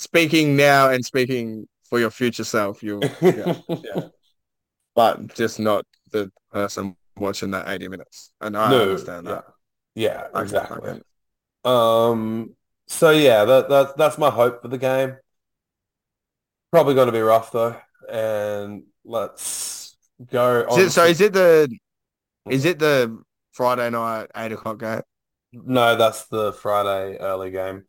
[0.00, 4.08] speaking now and speaking for your future self, you, yeah, yeah,
[4.98, 8.32] but just not the person watching that eighty minutes.
[8.40, 9.44] And I No, understand that.
[9.94, 11.02] yeah, I exactly.
[11.64, 12.56] Um,
[12.88, 15.16] so yeah, that, that that's my hope for the game.
[16.70, 17.80] Probably going to be rough though,
[18.10, 19.96] and let's
[20.30, 21.68] go Is it, so is it the,
[22.48, 23.22] is it the
[23.52, 25.02] Friday night eight o'clock game?
[25.52, 27.84] No, that's the Friday early game.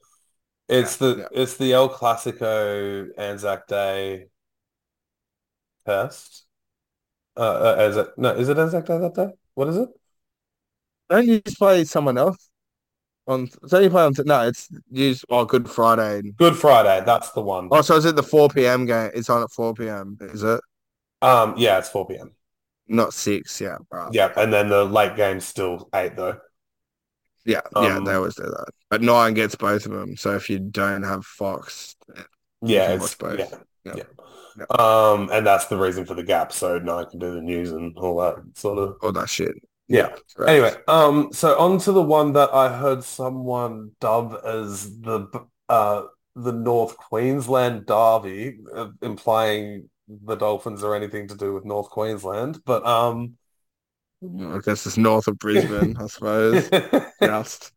[0.69, 1.27] It's Yeah, the yeah.
[1.31, 4.29] it's the El Clasico Anzac Day
[5.85, 6.45] test.
[7.37, 8.31] Uh, uh, is it no?
[8.35, 9.29] Is it Anzac Day that day?
[9.55, 9.89] What is it?
[11.09, 12.49] Don't you just play someone else
[13.27, 13.49] on?
[13.67, 14.13] So you play on?
[14.25, 16.33] No, it's use oh Good Friday.
[16.37, 17.05] Good Friday.
[17.05, 17.71] That's the one.
[17.71, 18.85] Oh, so is it the four p.m.
[18.85, 19.11] game?
[19.13, 20.17] It's on at four p.m.
[20.21, 20.61] Is it
[21.21, 22.35] Um, yeah, it's 4 p.m.
[22.87, 23.61] not six?
[23.61, 24.11] Yeah, right.
[24.11, 26.39] Yeah, and then the late game's still eight though.
[27.45, 28.67] Yeah, yeah, Um, they always do that.
[28.89, 30.15] But Nine gets both of them.
[30.17, 31.95] So if you don't have Fox,
[32.61, 33.39] Yeah, can it's watch both.
[33.39, 33.95] yeah, Yeah.
[33.95, 34.65] yeah.
[34.69, 37.71] Um, and that's the reason for the gap, so now I can do the news
[37.71, 38.97] and all that sort of.
[39.01, 39.55] all that shit.
[39.87, 40.15] Yeah.
[40.45, 45.27] Anyway, um, so on to the one that I heard someone dub as the
[45.67, 46.03] uh
[46.35, 52.59] the North Queensland Derby, uh, implying the Dolphins are anything to do with North Queensland,
[52.65, 53.37] but um,
[54.23, 56.69] I guess it's north of Brisbane, I suppose.
[57.23, 57.71] Just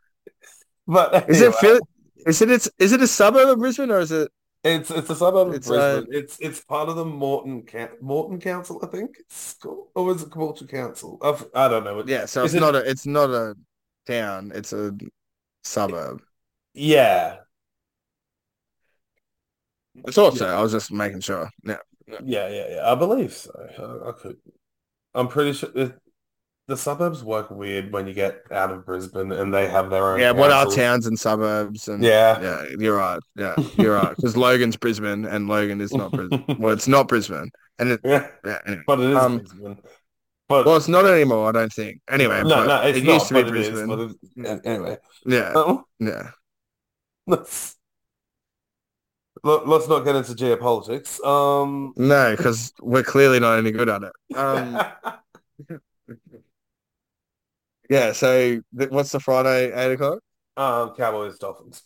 [0.87, 1.89] but is it anyway, Phil-
[2.27, 4.31] Is it it's, is it a suburb of Brisbane or is it
[4.65, 6.07] It's it's a suburb of It's uh, Brisbane.
[6.13, 10.23] It's it's part of the Moreton Coun- Moreton Council, I think it's called, or is
[10.23, 11.19] it Caboolture Council?
[11.23, 12.05] I've, I don't know.
[12.07, 12.27] yeah.
[12.27, 12.61] So it's it?
[12.61, 13.57] not a it's not a
[14.07, 14.53] town.
[14.55, 14.93] It's a
[15.65, 16.23] suburb.
[16.75, 17.39] Yeah,
[20.07, 20.57] I thought yeah.
[20.59, 21.51] I was just making sure.
[21.65, 21.79] Yeah.
[22.07, 22.19] Yeah.
[22.25, 22.93] yeah, yeah, yeah.
[22.93, 23.51] I believe so.
[23.79, 24.37] I, I could.
[25.15, 25.99] I'm pretty sure it,
[26.69, 30.21] the suburbs work weird when you get out of Brisbane and they have their own
[30.21, 32.41] Yeah, what are towns and suburbs and Yeah.
[32.41, 33.21] yeah, you're right.
[33.37, 34.15] Yeah, you're right.
[34.15, 36.45] Because Logan's Brisbane and Logan is not Brisbane.
[36.59, 37.51] Well, it's not Brisbane.
[37.79, 38.83] And it Yeah, yeah, anyway.
[38.87, 39.79] but it is Um Brisbane.
[40.49, 42.01] well it's not anymore, I don't think.
[42.09, 43.13] Anyway, no, but no, it's it not.
[43.15, 43.69] used to be But is.
[43.83, 44.19] But Brisbane.
[44.37, 46.31] yeah, anyway, Yeah, um, yeah.
[47.27, 47.77] let's
[49.45, 51.23] let's not get into geopolitics.
[51.25, 54.37] Um, No, because we're clearly not any good at it.
[54.37, 54.79] Um
[57.93, 60.21] yeah, so th what's the Friday eight o'clock?
[60.57, 61.83] um, Cowboys Dolphins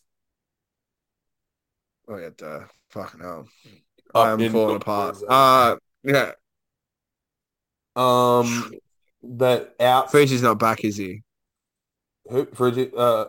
[2.08, 2.60] Oh yeah, duh.
[2.90, 3.48] Fucking hell.
[4.14, 5.16] up I'm falling apart.
[5.28, 6.32] Uh yeah.
[7.96, 8.74] Um,
[9.22, 11.22] that out Fuji's not back, is he?
[12.30, 13.26] who Frigi uh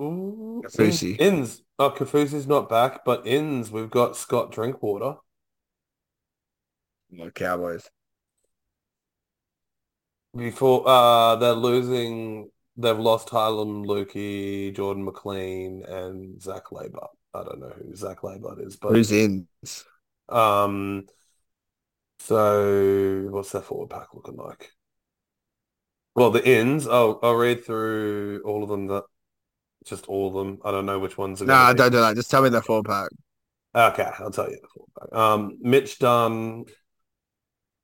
[0.00, 1.20] ooh, Inns, Kafusi.
[1.20, 1.62] Inns.
[1.78, 5.16] Oh, Kafusi's not back, but Inns we've got Scott Drinkwater.
[7.10, 7.88] No Cowboys.
[10.36, 17.08] Before uh they're losing they've lost Tylen Lukey, Jordan McLean, and Zac Laybutt.
[17.32, 19.46] I don't know who Zac Laybutt is, but Who's in?
[20.28, 21.06] um
[22.18, 24.72] so what's their forward pack looking like?
[26.14, 29.04] Well, the ins, I'll I'll read through all of them that
[29.86, 30.60] just all of them.
[30.64, 32.16] I don't know which ones are gonna Nah, don't do that.
[32.16, 33.10] Just tell me the forward pack.
[33.74, 35.12] Okay, I'll tell you the forward pack.
[35.18, 36.66] Um Mitch Dunn,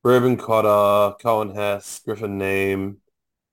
[0.02, 2.96] Reuben Cotter, Coen Hess, Griffin Neame,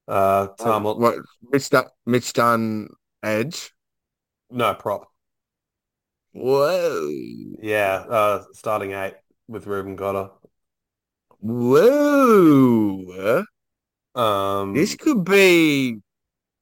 [0.07, 1.17] uh Um, Tom what
[1.51, 2.89] Mitch Dun Mitch Dunn
[3.23, 3.73] Edge?
[4.49, 5.11] no prop.
[6.33, 7.09] Whoa.
[7.61, 9.15] Yeah, uh, starting eight
[9.47, 10.29] with Reuben Cotter.
[11.39, 13.43] Whoa.
[14.73, 15.97] This Um, could be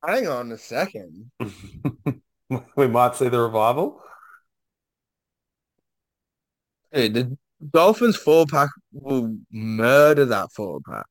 [0.05, 1.31] hang on a second.
[2.75, 4.01] we might see the revival.
[6.93, 7.37] Dude, the
[7.71, 11.05] Dolphins four pack will murder that four pack.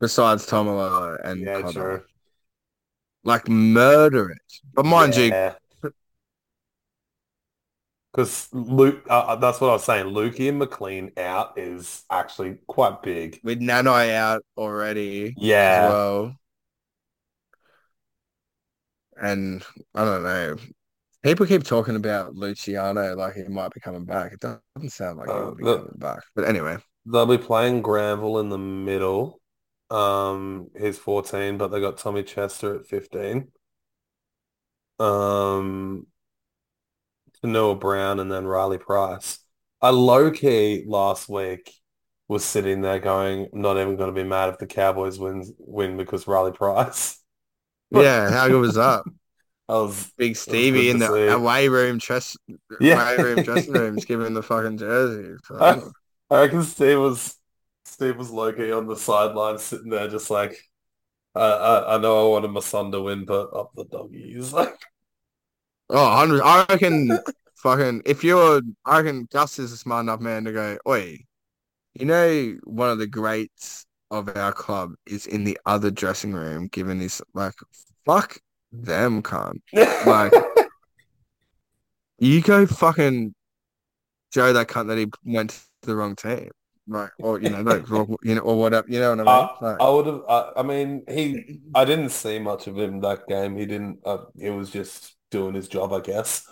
[0.00, 2.02] Besides Taumalolo and Yeah, true.
[3.24, 4.38] Like murder it.
[4.74, 5.32] But mind you,
[8.12, 10.06] because Luke, uh, that's what I was saying.
[10.06, 13.40] Lukey and McLean out is actually quite big.
[13.42, 16.36] with Nanai out already Yeah, well.
[19.20, 19.64] And
[19.94, 20.56] I don't know.
[21.22, 24.32] People keep talking about Luciano like he might be coming back.
[24.32, 26.20] It doesn't sound like he uh, will be the, coming back.
[26.34, 29.40] But anyway, they'll be playing Granville in the middle.
[29.90, 33.48] Um, he's 14, but they got Tommy Chester at 15.
[34.98, 36.06] Um,
[37.44, 39.38] Noah Brown and then Riley Price.
[39.80, 41.72] I low key last week
[42.28, 45.52] was sitting there going, I'm not even going to be mad if the Cowboys wins
[45.58, 47.20] win because Riley Price.
[47.90, 49.02] yeah, how good was that?
[49.72, 51.38] I was Big Stevie in the uh, see.
[51.38, 52.36] away room dress,
[52.80, 52.94] Yeah.
[52.94, 55.36] away room dressing rooms, giving the fucking jersey.
[55.58, 55.92] I, So,
[56.30, 57.36] I reckon Steve was
[57.84, 60.56] Steve was low key on the sideline sitting there just like
[61.34, 64.52] I, I I know I wanted my son to win, but up the doggies.
[64.52, 64.74] Like
[65.90, 67.20] oh, 100, I reckon
[67.56, 71.18] fucking if you're, I reckon Gus is a smart enough man to go, oi,
[71.94, 76.68] you know, one of the greats of our club is in the other dressing room,
[76.68, 77.54] giving this like,
[78.06, 78.38] fuck
[78.72, 79.60] them, cunt.
[80.02, 80.34] Like,
[82.18, 83.34] you go fucking
[84.32, 85.50] Joe that cunt that he went
[85.82, 86.50] to the wrong team.
[86.86, 89.48] Like, or you know, like, wrong- you know, or whatever, you know what I mean?
[89.60, 93.00] I Like, I would have I, I mean he I didn't see much of him
[93.00, 93.56] that game.
[93.56, 96.46] He didn't uh, he was just doing his job, I guess.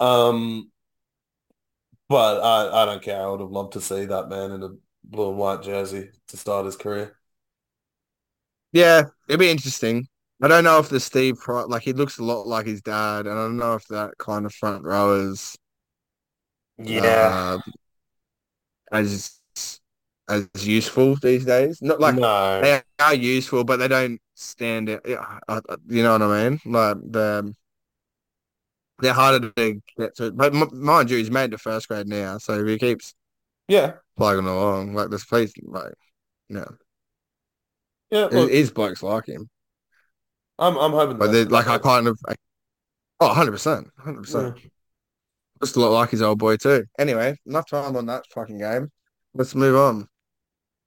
[0.00, 0.70] Um
[2.08, 3.22] but I I don't care.
[3.22, 4.70] I would have loved to see that man in a
[5.04, 7.16] blue and white jersey to start his career.
[8.72, 10.06] yeah, it'd be interesting.
[10.44, 13.26] I don't know if the Steve Price, like, he looks a lot like his dad,
[13.26, 15.56] and I don't know if that kind of front row is
[16.76, 17.56] Yeah.
[17.56, 17.58] uh,
[18.92, 19.40] as
[20.28, 21.80] as useful these days.
[21.80, 22.60] Not like No.
[22.60, 25.00] they are useful, but they don't stand out.
[25.06, 26.60] Yeah, I- I- You know what I mean?
[26.66, 27.54] Like the
[28.98, 30.30] they're harder to get to.
[30.30, 33.14] But mind you, he's made to first grade now, so if he keeps
[33.68, 33.94] Yeah.
[34.18, 35.94] plugging along, like this place, like
[36.50, 36.66] yeah,
[38.10, 39.48] Yeah, it look, is blokes like him.
[40.58, 42.38] I'm I'm hoping But that they like I kind of like,
[43.20, 44.56] oh, 100 percent, hundred percent.
[45.62, 46.84] Just look like his old boy too.
[46.98, 48.90] Anyway, enough time on that fucking game.
[49.34, 50.08] Let's move on.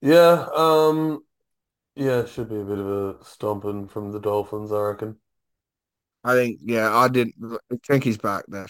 [0.01, 1.23] Yeah, um
[1.95, 2.87] yeah, it should be a bit of
[3.21, 5.19] a stomping from the Dolphins, I reckon.
[6.23, 7.35] I think yeah, I didn't.
[7.87, 8.67] think he's back there.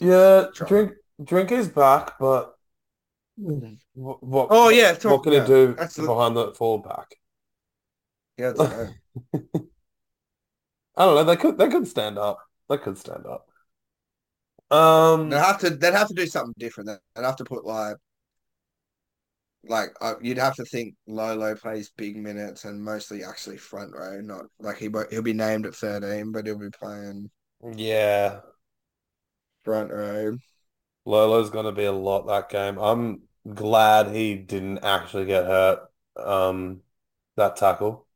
[0.00, 0.66] Yeah, Try.
[0.66, 0.92] drink
[1.22, 2.56] drink is back, but
[3.38, 3.78] Mm.
[3.94, 7.16] what what, Oh yeah, what talk, can he yeah, do the, behind the fullback?
[8.38, 8.54] yeah.
[11.00, 11.24] I don't know.
[11.24, 12.38] They could they could stand up.
[12.68, 13.48] They could stand up.
[14.70, 16.90] Um, They'd have to they'd have to do something different.
[17.16, 17.96] They'd have to put like
[19.64, 24.20] like uh, you'd have to think Lolo plays big minutes and mostly actually front row,
[24.20, 27.30] not like he he'll be named at 13, but he'll be playing
[27.76, 28.40] yeah,
[29.64, 30.36] front row.
[31.04, 32.78] Lolo's gonna be a lot that game.
[32.78, 33.22] I'm
[33.54, 35.90] glad he didn't actually get hurt.
[36.16, 36.82] Um,
[37.36, 38.06] that tackle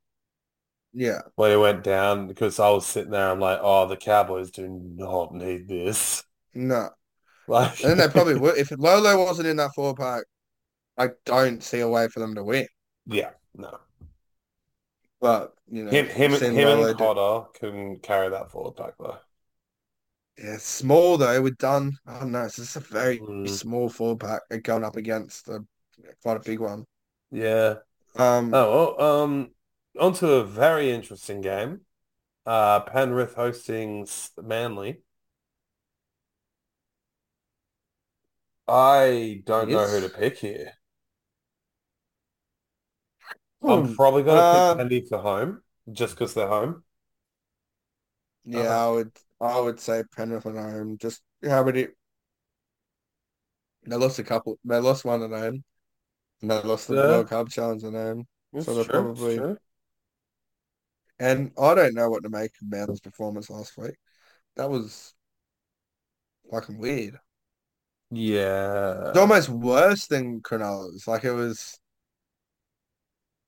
[0.94, 3.30] Yeah, where it went down because I was sitting there.
[3.30, 6.22] I'm like, oh, the Cowboys do not need this.
[6.54, 6.90] no.
[7.46, 10.24] Like, And then they probably would if Lolo wasn't in that four pack.
[10.98, 12.66] I don't see a way for them to win.
[13.06, 13.78] yeah, no.
[15.20, 19.18] But you know, Him, him, him and do- Cotter can carry that forward pack though.
[20.38, 21.48] Yeah, small though.
[21.50, 22.44] Dunn, I don't know.
[22.44, 23.48] It's just a very Mm.
[23.48, 25.64] small four pack going up against a
[26.22, 26.84] quite a big one.
[27.30, 27.76] Yeah.
[28.16, 29.50] Um, Oh, well, um,
[29.98, 31.82] onto a very interesting game.
[32.46, 34.06] Uh, Penrith hosting
[34.42, 35.02] Manly.
[38.68, 40.74] I don't know who to pick here.
[43.66, 45.62] I'm hmm, probably gonna uh, pick Penrith for home,
[45.92, 46.84] just because they're home.
[48.44, 50.98] yeah, Uh, I would, I would say Penrith at home.
[50.98, 51.88] Just how many?
[53.86, 54.58] They lost a couple.
[54.64, 55.64] They lost one at home,
[56.42, 58.26] and they lost the yeah, World Club challenge at home.
[58.54, 59.10] it's So they're true.
[59.14, 59.44] Probably.
[61.19, 63.95] And I don't know what to make of Manly's performance last week.
[64.57, 65.15] That was
[66.51, 67.19] fucking weird.
[68.11, 69.09] Yeah.
[69.09, 71.07] It's almost worse than Cronulla's.
[71.07, 71.78] Like it was.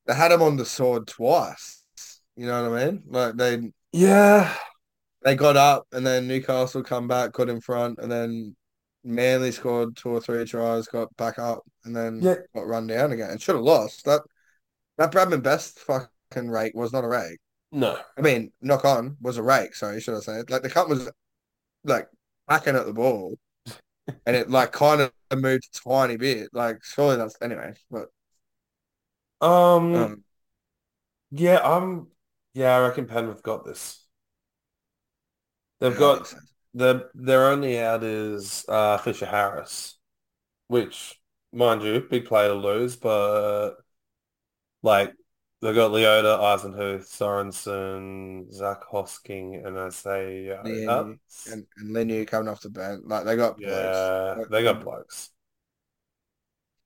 [0.07, 1.83] They had him on the sword twice.
[2.37, 3.03] You know what I mean?
[3.09, 4.55] Like they Yeah.
[5.25, 8.57] they got up and then Newcastle come back, got in front, and then
[9.05, 12.37] Manly scored two or three tries, got back up, and then Yeah.
[12.55, 14.05] got run down again and should have lost.
[14.05, 14.23] That
[14.99, 17.41] that Bradman Best fucking rake was not a rake.
[17.73, 17.99] No.
[18.17, 20.43] I mean, knock on was a rake, sorry, should I say.
[20.49, 21.11] Like the cup was
[21.85, 22.09] like
[22.49, 23.37] hacking at the ball
[24.27, 26.51] and it like kind of moved a tiny bit.
[26.53, 28.09] Like surely that's anyway, but
[29.41, 30.25] Um, um
[31.31, 32.09] yeah, I'm
[32.55, 34.05] yeah, I reckon Penrith got this.
[35.81, 36.35] They've yeah, got
[36.75, 39.99] the their only out is uh Fisher Harris,
[40.69, 41.21] which
[41.53, 43.77] mind you, big play to lose, but
[44.83, 45.15] like
[45.61, 51.19] they've got Leota, Eisenhuth, Sorensen, Zach Hosking, and I say uh, Yeah, and,
[51.53, 53.03] and Lenu coming off the bench.
[53.05, 55.31] Like they got yeah, Like, they got blokes.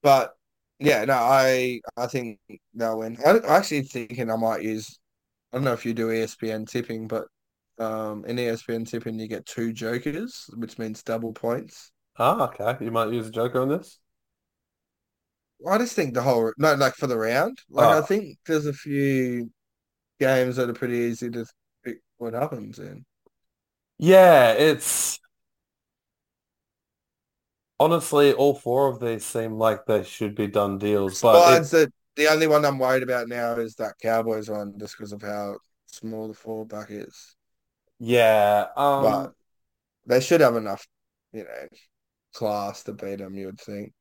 [0.01, 0.35] But
[0.79, 2.39] yeah, no, I I think
[2.73, 3.17] they'll win.
[3.25, 4.99] I, I'm actually thinking I might use.
[5.51, 7.27] I don't know if you do ESPN tipping, but
[7.77, 11.91] um, in ESPN tipping you get two jokers, which means double points.
[12.17, 12.83] Ah, okay.
[12.83, 13.99] You might use a joker on this.
[15.67, 18.65] I just think the whole no, like for the round, like I Oh, think there's
[18.65, 19.51] a few
[20.19, 21.45] games that are pretty easy to
[21.85, 23.05] pick what happens in.
[23.97, 25.19] yeah, it's
[27.79, 31.71] honestly all four of these seem like they should be done deals, but it Besides
[31.71, 35.21] that, the only one I'm worried about now is that Cowboys one, just because of
[35.21, 37.35] how small the fullback is.
[37.99, 38.67] yeah,
[38.97, 39.35] But um
[40.05, 40.87] they should have enough,
[41.33, 41.67] you know,
[42.33, 43.35] class to beat them.
[43.35, 43.93] You would think.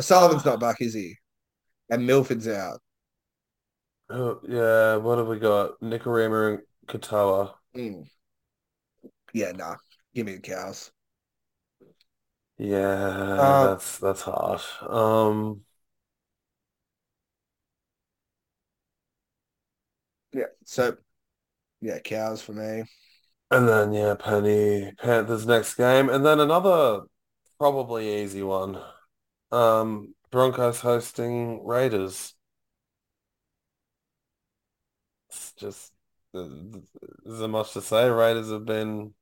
[0.00, 1.16] Sullivan's not back, is he?
[1.90, 2.80] And Milford's out.
[4.10, 5.80] oh, yeah, what have we got?
[5.80, 7.54] Nikorima and Katoa.
[7.74, 8.04] Mm.
[9.34, 9.76] Yeah, nah.
[10.14, 10.90] Give me the cows.
[12.58, 14.60] Yeah, Um, that's that's hard.
[14.88, 15.64] Um
[20.32, 20.46] yeah.
[20.64, 20.96] So
[21.80, 22.84] yeah, cows for me.
[23.50, 27.02] and then yeah, Penny Panthers next game, and then another
[27.58, 28.82] probably easy one.
[29.52, 32.34] Um Broncos hosting Raiders.
[35.28, 35.92] It's just
[36.34, 38.08] is much to say?
[38.08, 39.12] Raiders have been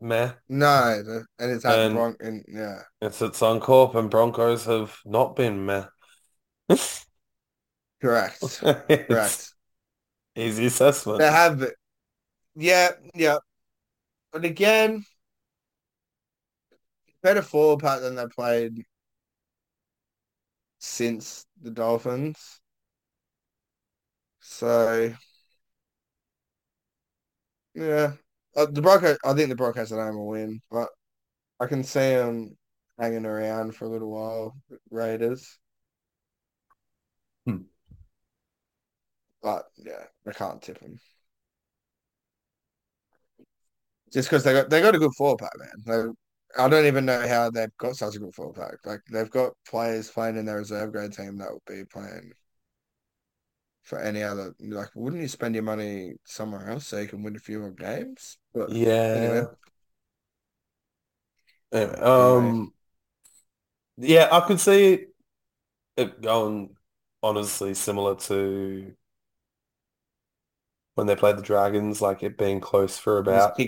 [0.00, 4.98] meh, No, and it's at and Bronx, and yeah, it's at Suncorp, and Broncos have
[5.06, 5.86] not been meh.
[8.02, 9.54] correct, correct.
[10.36, 11.20] easy assessment.
[11.20, 11.74] They have, it.
[12.54, 13.38] yeah, yeah.
[14.32, 15.04] But again,
[17.22, 18.84] better forward pack than they played
[20.84, 22.60] since the Dolphins.
[24.40, 25.14] So
[27.74, 28.12] yeah,
[28.56, 29.18] uh, the Broncos.
[29.24, 30.88] I think the Broncos at home will win, but
[31.60, 32.56] I can see them
[32.98, 34.56] hanging around for a little while.
[34.90, 35.58] Raiders,
[37.46, 37.64] Hmm.
[39.42, 40.98] but yeah, I can't tip them.
[44.12, 45.52] just because they got they got a good four pack,
[45.86, 46.14] man.
[46.58, 48.84] I don't even know how they've got such a good four pack.
[48.84, 52.32] Like they've got players playing in their reserve grade team that would be playing
[53.82, 54.54] for any other.
[54.60, 57.70] Like, wouldn't you spend your money somewhere else so you can win a few more
[57.70, 58.38] games?
[58.54, 59.14] But Yeah.
[59.14, 59.46] anyway,
[61.72, 62.72] um,
[63.96, 65.06] yeah, I could see
[65.96, 66.76] it going
[67.22, 68.94] honestly similar to
[70.94, 73.62] when they played the Dragons, like it being close for about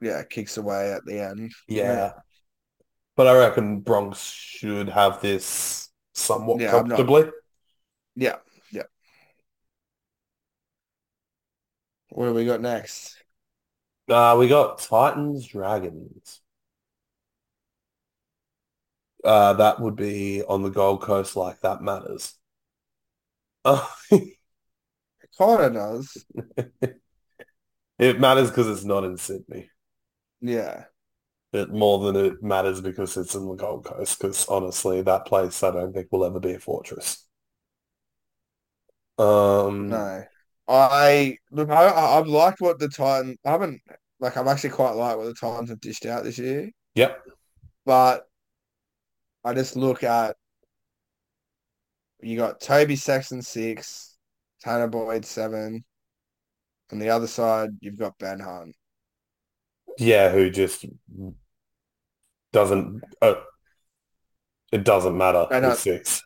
[0.00, 1.52] yeah, kicks away at the end.
[1.68, 2.14] yeah.
[3.16, 7.30] But I reckon Bronx should have this somewhat Yeah, comfortably.
[8.16, 8.36] yeah,
[8.70, 8.84] yeah.
[12.10, 13.16] What do we got next?
[14.08, 16.40] Uh, we got Titans Dragons.
[19.24, 22.34] Uh, that would be on the Gold Coast like that matters.
[23.64, 23.94] Oh,
[25.38, 26.24] Kind of does.
[27.98, 29.70] it matters because it's not in Sydney.
[30.44, 30.84] Yeah.
[31.54, 34.18] It more than it matters because it's in the Gold Coast.
[34.20, 37.26] Because honestly, that place I don't think will ever be a fortress.
[39.18, 40.24] Um, No.
[40.66, 41.68] I look.
[41.70, 41.88] I
[42.18, 43.36] I've liked what the Titans.
[43.44, 43.82] I haven't
[44.18, 44.36] like.
[44.36, 46.70] I've actually quite liked what the Titans have dished out this year.
[46.94, 47.22] Yep.
[47.84, 48.26] But
[49.44, 50.36] I just look at
[52.20, 54.16] you got Toby Sexton six,
[54.64, 55.84] Tanah Boyd seven.
[56.92, 58.74] On the other side, you've got Ben Hunt.
[59.98, 60.84] Yeah, who just
[62.52, 63.02] doesn't.
[63.22, 63.34] Uh,
[64.72, 65.46] it doesn't matter.
[65.50, 65.74] I know.
[65.74, 66.22] six.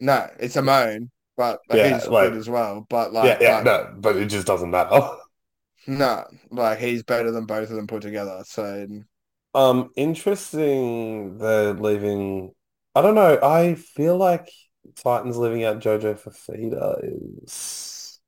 [0.00, 2.86] No, it's a moan, but Yeah, he's like- good as well.
[2.90, 5.00] But like, Yeah, yeah, like, no, but it just doesn't matter.
[5.86, 8.42] no, like he's better than both of them put together.
[8.46, 8.86] So
[9.54, 12.52] Um, interesting they're leaving.
[12.94, 13.38] I don't know.
[13.42, 14.50] I feel like
[14.96, 17.00] Titans leaving out Jojo for Fifita
[17.42, 18.20] is.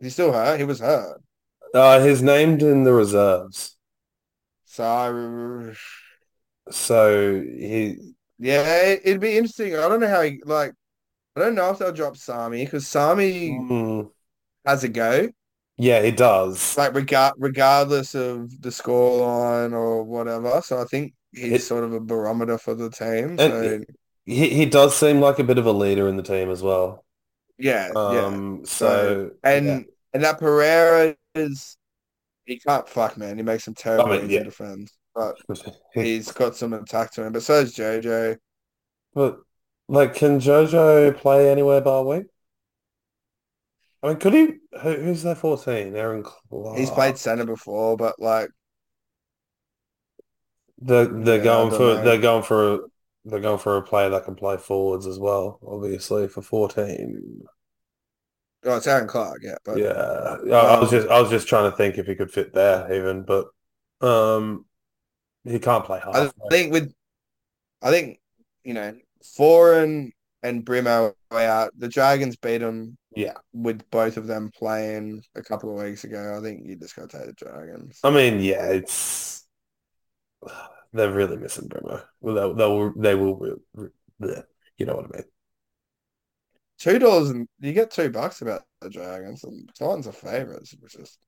[0.00, 0.58] he's still hurt.
[0.58, 1.22] He was hurt.
[1.74, 3.76] Uh, he's named in the reserves,
[4.64, 5.74] So I,
[6.70, 8.14] so he.
[8.38, 9.74] yeah, it, it'd be interesting.
[9.76, 10.72] I don't know how he like.
[11.36, 14.10] I don't know if they'll drop Sami because Sami Mm,
[14.66, 15.30] has a go.
[15.76, 16.76] yeah, he does.
[16.76, 20.60] like regard regardless of the scoreline or whatever.
[20.62, 23.38] So I think he's It- sort of a barometer for the team.
[23.38, 23.84] And So
[24.26, 27.04] He he does seem like a bit of a leader in the team as well.
[27.58, 28.26] yeah, yeah.
[28.26, 29.80] Um, so And yeah.
[30.12, 31.76] and that Pereira is
[32.46, 33.36] he can't fuck man.
[33.38, 34.44] He makes some terrible oh, I mean, yeah.
[34.44, 35.36] defense, but
[35.92, 37.32] he's got some attack to him.
[37.32, 38.38] But so is JoJo.
[39.14, 39.40] But
[39.88, 42.28] like, can Jojo play anywhere bar wing?
[44.02, 44.46] I mean, could he?
[44.82, 45.96] Who, who's their 14?
[45.96, 46.78] Aaron Clark.
[46.78, 48.50] He's played center before, but like
[50.78, 52.02] They're they're Yeah, going for know.
[52.02, 52.78] they're going for a
[53.24, 55.58] they're going for a player that can play forwards as well.
[55.66, 57.44] Obviously for 14.
[58.64, 59.56] Oh, it's Aaron Clark, yeah.
[59.64, 62.30] But Yeah, I, I was just I was just trying to think if he could
[62.32, 63.48] fit there even, but
[64.00, 64.66] um,
[65.44, 66.34] he can't play I half.
[66.50, 66.92] think with
[67.82, 68.20] I think
[68.64, 68.96] you know
[69.38, 70.12] Foran
[70.42, 71.72] and Brimo out.
[71.78, 76.36] The Dragons beat them Yeah, with both of them playing a couple of weeks ago.
[76.38, 78.04] I think you just got to take the Dragons.
[78.04, 79.46] I mean, yeah, it's
[80.92, 82.02] they're really missing Brimo.
[82.20, 83.36] Well, they'll, they'll they will,
[83.74, 83.88] re-
[84.20, 84.44] bleh,
[84.78, 85.24] you know what I mean.
[86.78, 89.44] Two dollars and you get two bucks about the Dragons.
[89.44, 91.18] And Titans are favorites, which is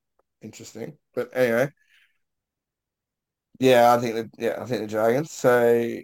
[0.43, 0.99] interesting.
[1.15, 1.71] But anyway,
[3.59, 5.31] yeah, I think the yeah, I think the Dragons.
[5.31, 5.99] So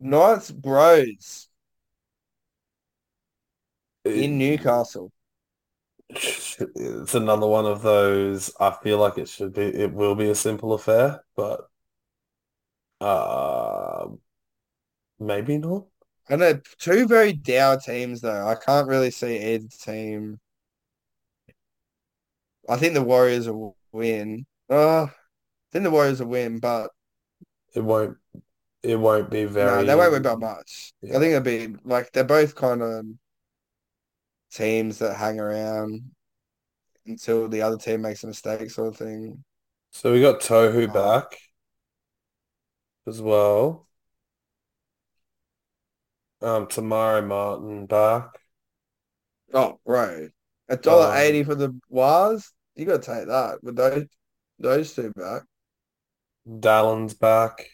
[0.00, 1.48] Knights Bros
[4.04, 5.12] in Newcastle.
[6.10, 8.50] It's another one of those.
[8.58, 11.68] I feel like it should be, it will be a simple affair, but
[13.00, 14.06] uh,
[15.18, 15.86] maybe not.
[16.30, 18.46] I know two very dour teams though.
[18.46, 20.38] I can't really see either team.
[22.68, 24.46] I think the Warriors will win.
[24.68, 25.10] Uh, I
[25.72, 26.90] think the Warriors will win, but
[27.74, 28.18] It won't.
[28.82, 29.84] It won't be no, very.
[29.84, 30.92] they won't win by much.
[31.02, 31.16] Yeah.
[31.16, 33.06] I think it'll be like they're both kind of
[34.50, 36.10] teams that hang around
[37.06, 39.42] until the other team makes a mistake, sort of thing.
[39.90, 40.92] So we got Tohu Oh.
[40.92, 41.38] back
[43.06, 43.87] as well.
[46.40, 48.38] Um, Te Maire Martin back.
[49.52, 50.28] Oh, right.
[50.68, 52.52] a dollar Um, eighty for the Wars.
[52.76, 54.04] You got to take that with those
[54.58, 55.42] those two back.
[56.60, 57.66] Dallin's back.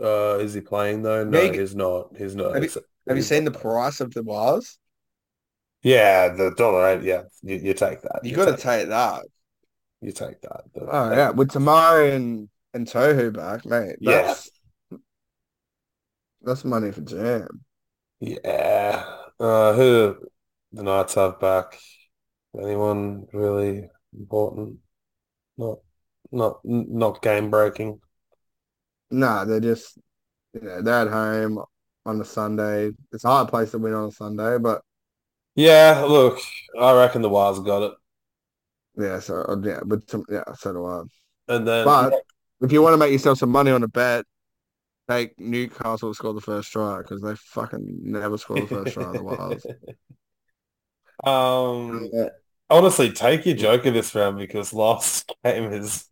[0.00, 1.24] Uh, is he playing though?
[1.24, 2.16] No, Meg- he's not.
[2.16, 2.54] He's not.
[2.54, 4.78] Have you- He's- you seen the price of the Wars?
[5.82, 7.02] Yeah, the dollar eight.
[7.02, 8.20] Yeah, you, you take that.
[8.22, 9.24] You You got to take, take that.
[10.00, 10.62] you take that.
[10.74, 13.96] The- Oh yeah, with Tamari and and Tohu back, mate.
[14.00, 14.34] Yeah.
[16.42, 17.64] That's money for Jam.
[18.20, 19.16] Yeah.
[19.38, 20.28] Uh, who
[20.72, 21.78] the Knights have back?
[22.58, 24.80] Anyone really important?
[25.58, 25.80] Not
[26.32, 28.00] not not game breaking.
[29.10, 29.98] Nah, they're just
[30.54, 31.64] you know, they're at home
[32.06, 32.92] on a Sunday.
[33.12, 34.82] It's a hard place to win on a Sunday, but
[35.54, 36.40] Yeah, look,
[36.78, 37.92] I reckon the Wires got it.
[38.96, 41.02] yeah, so yeah, but some, yeah, so do I.
[41.48, 42.14] And then But
[42.62, 44.24] if you want to make yourself some money on a bet,
[45.10, 49.04] take Newcastle to score the first try because they fucking never score the first try
[49.04, 49.66] otherwise.
[51.24, 52.28] um Yeah,
[52.68, 56.06] honestly, take your joker this round because last game is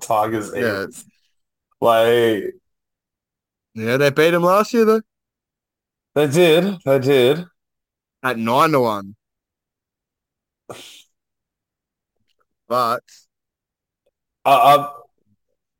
[0.00, 1.04] Tigers yeah, Eagles.
[1.80, 2.54] Like
[3.74, 5.02] yeah, they beat him last year though
[6.14, 7.44] they did, they did.
[8.22, 9.16] at nine to one.
[12.68, 13.04] But
[14.44, 15.05] I, I've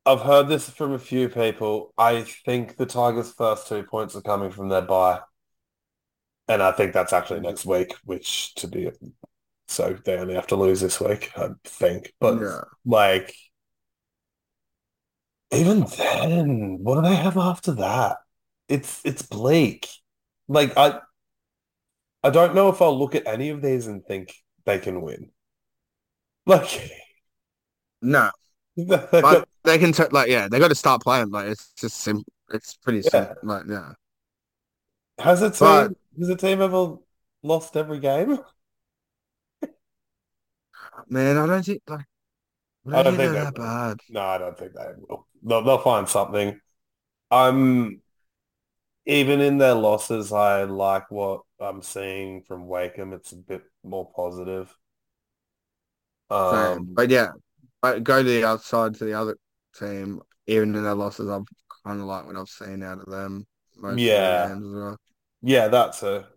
[0.07, 1.93] I've heard this from a few people.
[1.99, 5.21] I think the Tigers' first two points are coming from their bye.
[6.49, 8.89] And I think that's actually next week, which to be
[9.67, 12.13] so they only have to lose this week, I think.
[12.21, 13.35] But yeah, like
[15.53, 18.19] even then, what do they have after that?
[18.69, 19.89] It's it's bleak.
[20.47, 21.01] Like I
[22.23, 24.35] I don't know if I'll look at any of these and think
[24.65, 25.31] they can win.
[26.47, 26.93] Like
[28.03, 28.31] no,
[29.21, 31.31] but they can t like yeah, they got to start playing.
[31.31, 32.23] Like it's just sim.
[32.53, 33.03] It's pretty yeah.
[33.03, 33.37] simple.
[33.43, 33.93] Like yeah,
[35.19, 36.97] Has a but team has a team ever
[37.43, 38.39] lost every game?
[41.09, 42.07] man, I don't think like
[42.93, 44.01] I I don't think think they're they that bad.
[44.09, 45.27] No, I don't think they will.
[45.43, 46.61] They'll, they'll find something.
[47.31, 48.03] I'm
[49.07, 53.13] even in their losses, I like what I'm seeing from Wakeham.
[53.13, 54.75] It's a bit more positive.
[56.43, 57.31] Same, Um, but yeah,
[57.83, 59.37] but go to the outside to the other
[59.79, 60.21] team.
[60.47, 61.45] Even in their losses, I've
[61.85, 63.47] kind of like what I've seen out of them
[63.83, 64.99] of yeah, games as well.
[65.43, 66.29] yeah, that's a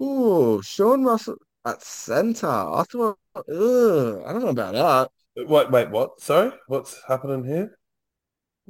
[0.00, 2.48] Oh, Sean Russell at centre.
[2.48, 5.10] I thought, ugh, I don't know about that.
[5.36, 6.20] wait, wait, what?
[6.20, 7.78] Sorry, what's happening here?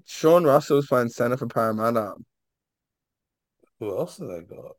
[0.04, 2.16] Sean Russell's playing centre for Parramatta.
[3.80, 4.76] Who else have they got?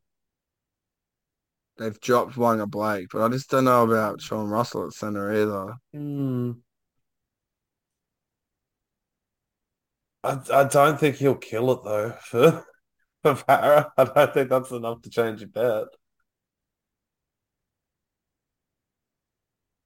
[1.76, 5.76] They've dropped Wanga Blake, but I just don't know about Sean Russell at centre either.
[5.93, 6.51] Hmm.
[10.23, 12.65] I I don't think he'll kill it though for
[13.23, 13.91] for Parra.
[13.98, 15.88] I don't think that's enough to change your bet.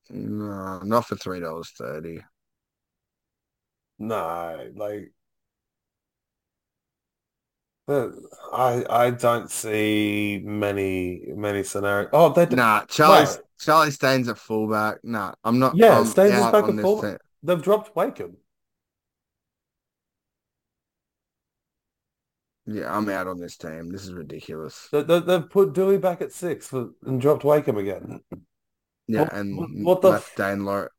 [0.10, 2.20] No, not for three dollars thirty.
[3.98, 5.12] No, like
[7.88, 12.10] I I don't see many many scenarios.
[12.14, 13.28] Oh, they Nah, Charlie.
[13.60, 14.98] Charlie Staines at fullback.
[15.04, 15.78] Nah, I'm not.
[15.78, 17.02] Yeah, I'm Staines is back at this full.
[17.02, 17.18] thing.
[17.44, 18.38] They've dropped Wakeham.
[22.68, 23.92] Yeah, I'm out on this team.
[23.92, 24.88] This is ridiculous.
[24.92, 28.22] They, they, they've put Dewey back at six for, and dropped Wakeham again.
[29.08, 30.90] Yeah, What, what, and what the left f Dane Laurie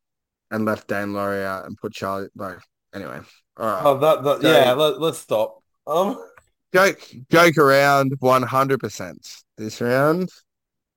[0.50, 2.28] and left Dane Laurie out and put Charlie.
[2.36, 2.58] Like
[2.94, 3.18] anyway,
[3.56, 3.82] all right.
[3.84, 5.62] oh that, that So yeah, let, let's stop.
[5.86, 6.24] Um
[6.74, 10.30] joke joke around 100 percent this round.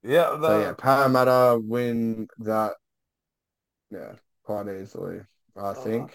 [0.04, 2.74] yeah, So yeah, that, Parramatta win that.
[3.90, 4.14] Yeah,
[4.44, 5.22] quite easily.
[5.58, 6.14] I uh, think.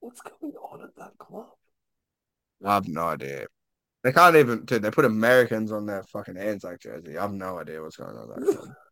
[0.00, 1.46] what's going on at that club?
[2.64, 3.46] I have no idea.
[4.02, 4.82] They can't even, dude.
[4.82, 7.16] They put Americans on their fucking Anzac jersey.
[7.16, 8.74] I have no idea what's going on there.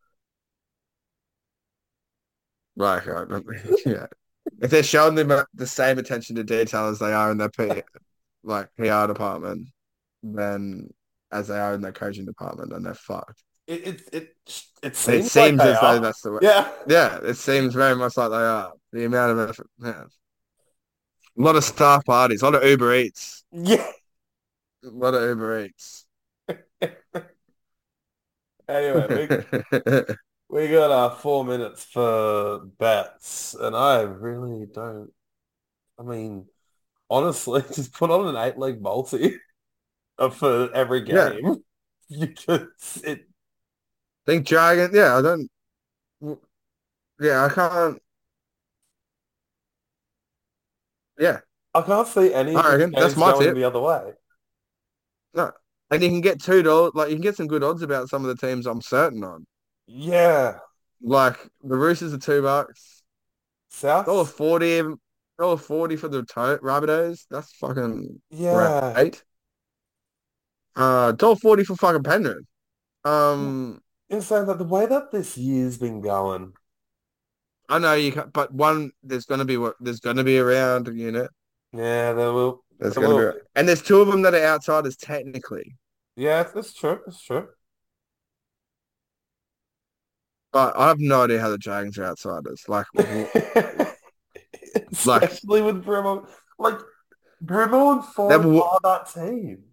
[2.77, 3.05] Like,
[3.87, 4.07] yeah.
[4.61, 7.51] If they're showing them uh, the same attention to detail as they are in their
[7.51, 7.83] P,
[8.43, 9.69] like PR department,
[10.23, 10.89] then
[11.31, 13.45] as they are in their coaching department, then they're fucked.
[13.67, 14.37] It it it,
[14.83, 16.39] it It seems like seems they as though that's the way.
[16.43, 16.73] Yeah.
[16.87, 18.73] Yeah, it seems very much like they are.
[18.93, 19.69] The amount of effort.
[19.79, 20.05] Yeah.
[21.39, 23.93] A lot of staff parties, a lot of Uber Eats, Yeah.
[24.85, 26.07] a lot of Uber Eats.
[28.69, 29.29] Anyway, we
[30.49, 35.11] we got our four minutes for bets, and I really don't.
[35.99, 36.49] I mean,
[37.11, 39.37] honestly, just put on an eight leg multi
[40.33, 41.65] for every yeah, game
[42.11, 43.27] because it.
[44.27, 44.91] think Dragon.
[44.95, 45.49] Yeah, I don't.
[47.21, 48.03] Yeah, I can't.
[51.19, 51.41] Yeah,
[51.75, 53.55] I can't see any I reckon that's my going tip.
[53.55, 54.13] the other way.
[55.35, 55.51] No,
[55.91, 56.93] and you can get two dollars.
[56.95, 59.47] Like you can get some good odds about some of the teams I'm certain on.
[59.87, 60.59] Yeah,
[61.03, 63.03] Like the Roosters are two bucks.
[63.71, 64.83] South Dollar forty,
[65.39, 67.27] dollar forty for the to- Rabbitohs.
[67.31, 69.11] That's fucking Yeah.
[70.75, 72.45] Uh, dollar forty for fucking Penrith.
[73.05, 76.53] Um, you're saying that the way that this year's been going.
[77.73, 80.89] I know you can, but one there's gonna be what there's gonna be a round
[80.89, 81.31] unit.
[81.73, 82.65] Yeah, there will.
[82.79, 83.45] There's There gonna will be, be.
[83.55, 85.77] and there's two of them that are outsiders technically.
[86.17, 87.01] Yeah, that's true.
[87.07, 87.49] That's true.
[90.53, 92.65] But I have no idea how the Dragons are outsiders.
[92.69, 92.87] Like,
[95.07, 96.29] like Especially with Brimo.
[96.59, 96.79] Like,
[97.43, 99.65] Brimo and Ford w- are that team.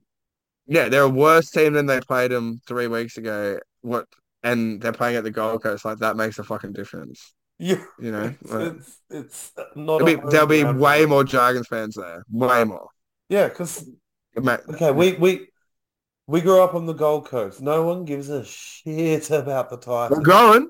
[0.68, 3.60] yeah, they're a worse team than they played them three weeks ago.
[3.82, 4.08] What?
[4.44, 5.84] And they're playing at the Gold Coast.
[5.84, 7.34] Like that makes a fucking difference.
[7.60, 11.68] Yeah, You know, it's like, it's, it's not there'll be there'll be way more Dragons
[11.68, 12.24] fans there.
[12.32, 12.88] Way more.
[13.28, 13.86] Yeah, because
[14.38, 15.48] okay, we we
[16.26, 17.62] we grew up on the Gold Coast.
[17.62, 20.16] No one gives a shit about the title.
[20.16, 20.70] They're growing.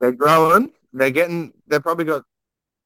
[0.00, 0.70] They're growing.
[0.92, 1.52] They're getting.
[1.66, 2.24] They've probably got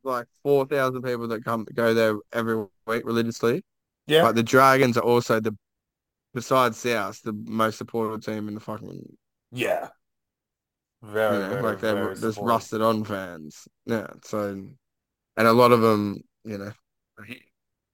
[0.04, 3.64] like four thousand people that come go there every week religiously.
[4.06, 5.56] Yeah, But the Dragons are also the,
[6.34, 9.16] besides South, the most supported team in the fucking.
[9.52, 9.88] yeah,
[11.28, 12.40] You very know, very like they're just supportive.
[12.40, 13.68] rusted on fans.
[13.86, 14.08] Yeah.
[14.24, 14.48] So,
[15.36, 16.72] and a lot of them, you know,
[17.18, 17.40] are here.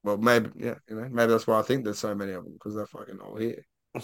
[0.02, 2.52] well, maybe yeah, you know, maybe that's why I think there's so many of them
[2.55, 3.64] because they're fucking all here.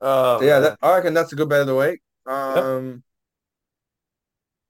[0.00, 2.00] Oh So yeah, that, I reckon that's a good bet of the week.
[2.54, 2.70] Yep.
[2.76, 3.02] Um,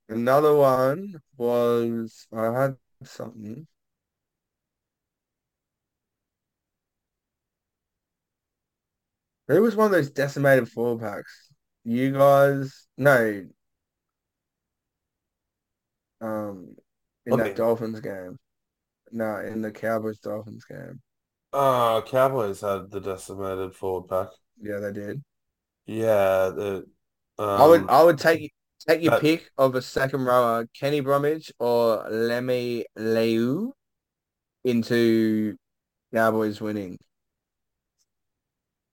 [0.08, 3.66] another one was I had something.
[9.48, 11.45] Who was one of those decimated four packs?
[11.86, 12.86] You guys?
[12.98, 13.46] No.
[16.20, 16.76] Um,
[17.26, 17.54] in What that?
[17.54, 18.38] Dolphins game.
[19.12, 21.02] No, in the Cowboys Dolphins game.
[21.52, 24.28] Oh, Cowboys had the decimated forward pack.
[24.60, 25.22] Yeah, they did.
[25.86, 26.88] Yeah, the
[27.56, 28.52] I would um I would take
[28.86, 33.72] take your that pick of a second rower, Kenny Bromwich or Lemmy Leu
[34.64, 35.56] into
[36.14, 36.98] Cowboys winning.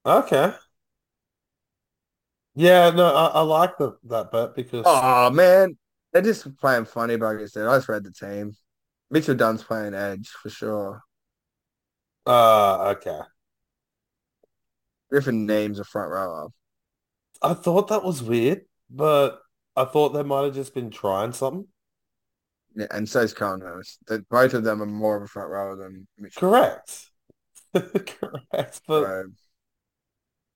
[0.05, 0.53] okay.
[2.55, 5.77] Yeah, no, I, I like the, that bet because Oh man,
[6.11, 7.69] they're just playing funny buggers there.
[7.69, 8.55] I just read the team.
[9.09, 11.01] Mitchell Dunn's playing edge for sure.
[12.25, 13.19] uh okay.
[15.09, 16.49] Griffin names a front rower.
[17.41, 19.41] I thought that was weird, but
[19.75, 21.67] I thought they might have just been trying something.
[22.75, 23.99] Yeah, and so's Connors.
[24.07, 26.49] That both of them are more of a front rower than Mitchell.
[26.49, 27.09] Correct.
[27.73, 28.81] Correct.
[28.87, 29.25] But So,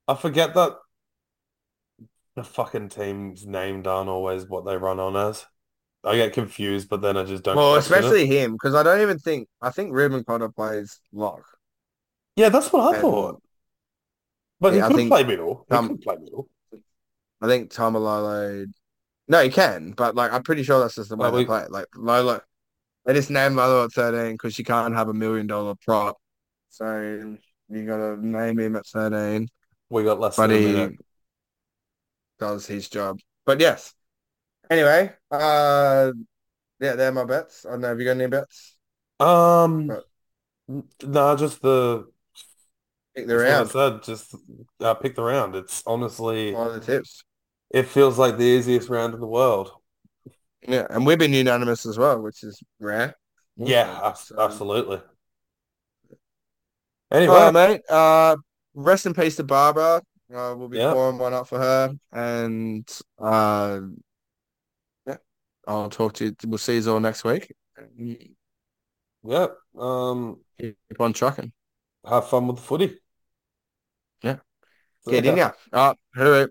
[0.07, 0.78] I forget that
[2.38, 5.47] the fucking team's named aren't always what they run on as.
[6.03, 7.97] I get confused, but then I just don't well, question it.
[7.97, 11.41] especially him because I don't even think I think Reuben Cotter plays lock.
[12.35, 13.41] Yeah, that's what I And thought.
[14.59, 15.65] But he yeah, I could play middle.
[15.68, 16.47] He um, could play middle.
[17.41, 18.68] I think Taumalolo.
[19.27, 21.45] No, he can, but like I'm pretty sure that's just the way Like they we
[21.45, 21.72] play it.
[21.72, 22.39] Like Lolo,
[23.05, 26.18] they just named Lolo at 13 because you can't have a million dollar prop.
[26.69, 27.35] So
[27.68, 29.49] you gotta name him at 13,
[29.89, 30.99] we got less but than a minute.
[32.39, 33.19] Does his job.
[33.45, 33.93] But yes.
[34.69, 36.11] Anyway, uh,
[36.80, 37.65] yeah, they're my bets.
[37.65, 37.89] I don't know.
[37.89, 38.77] Have you got any bets?
[39.19, 40.05] Um, But
[41.03, 42.07] no, just the
[43.15, 43.69] pick the what I round.
[43.69, 44.03] said.
[44.03, 44.35] Just
[44.80, 45.55] uh, pick the round.
[45.55, 47.23] It's honestly, One of the tips.
[47.72, 49.72] it feels like the easiest round in the world.
[50.68, 53.15] Yeah, and we've been unanimous as well, which is rare.
[53.57, 54.35] Yeah, so.
[54.38, 55.01] absolutely.
[57.11, 57.81] Anyway, right, mate.
[57.89, 58.38] Uh,
[58.73, 60.01] rest in peace to Barbara.
[60.34, 62.86] Uh, we'll be yeah, pouring one up for her, and
[63.18, 63.80] uh,
[65.06, 65.16] yeah,
[65.66, 66.36] I'll talk to you.
[66.45, 67.54] We'll see you all next week.
[69.24, 69.48] yeah.
[69.78, 71.52] Um, Keep on trucking.
[72.06, 72.99] have fun with the footy.
[74.22, 74.38] Yeah,
[75.08, 75.52] get in ya.
[75.72, 76.48] Uh, hooray.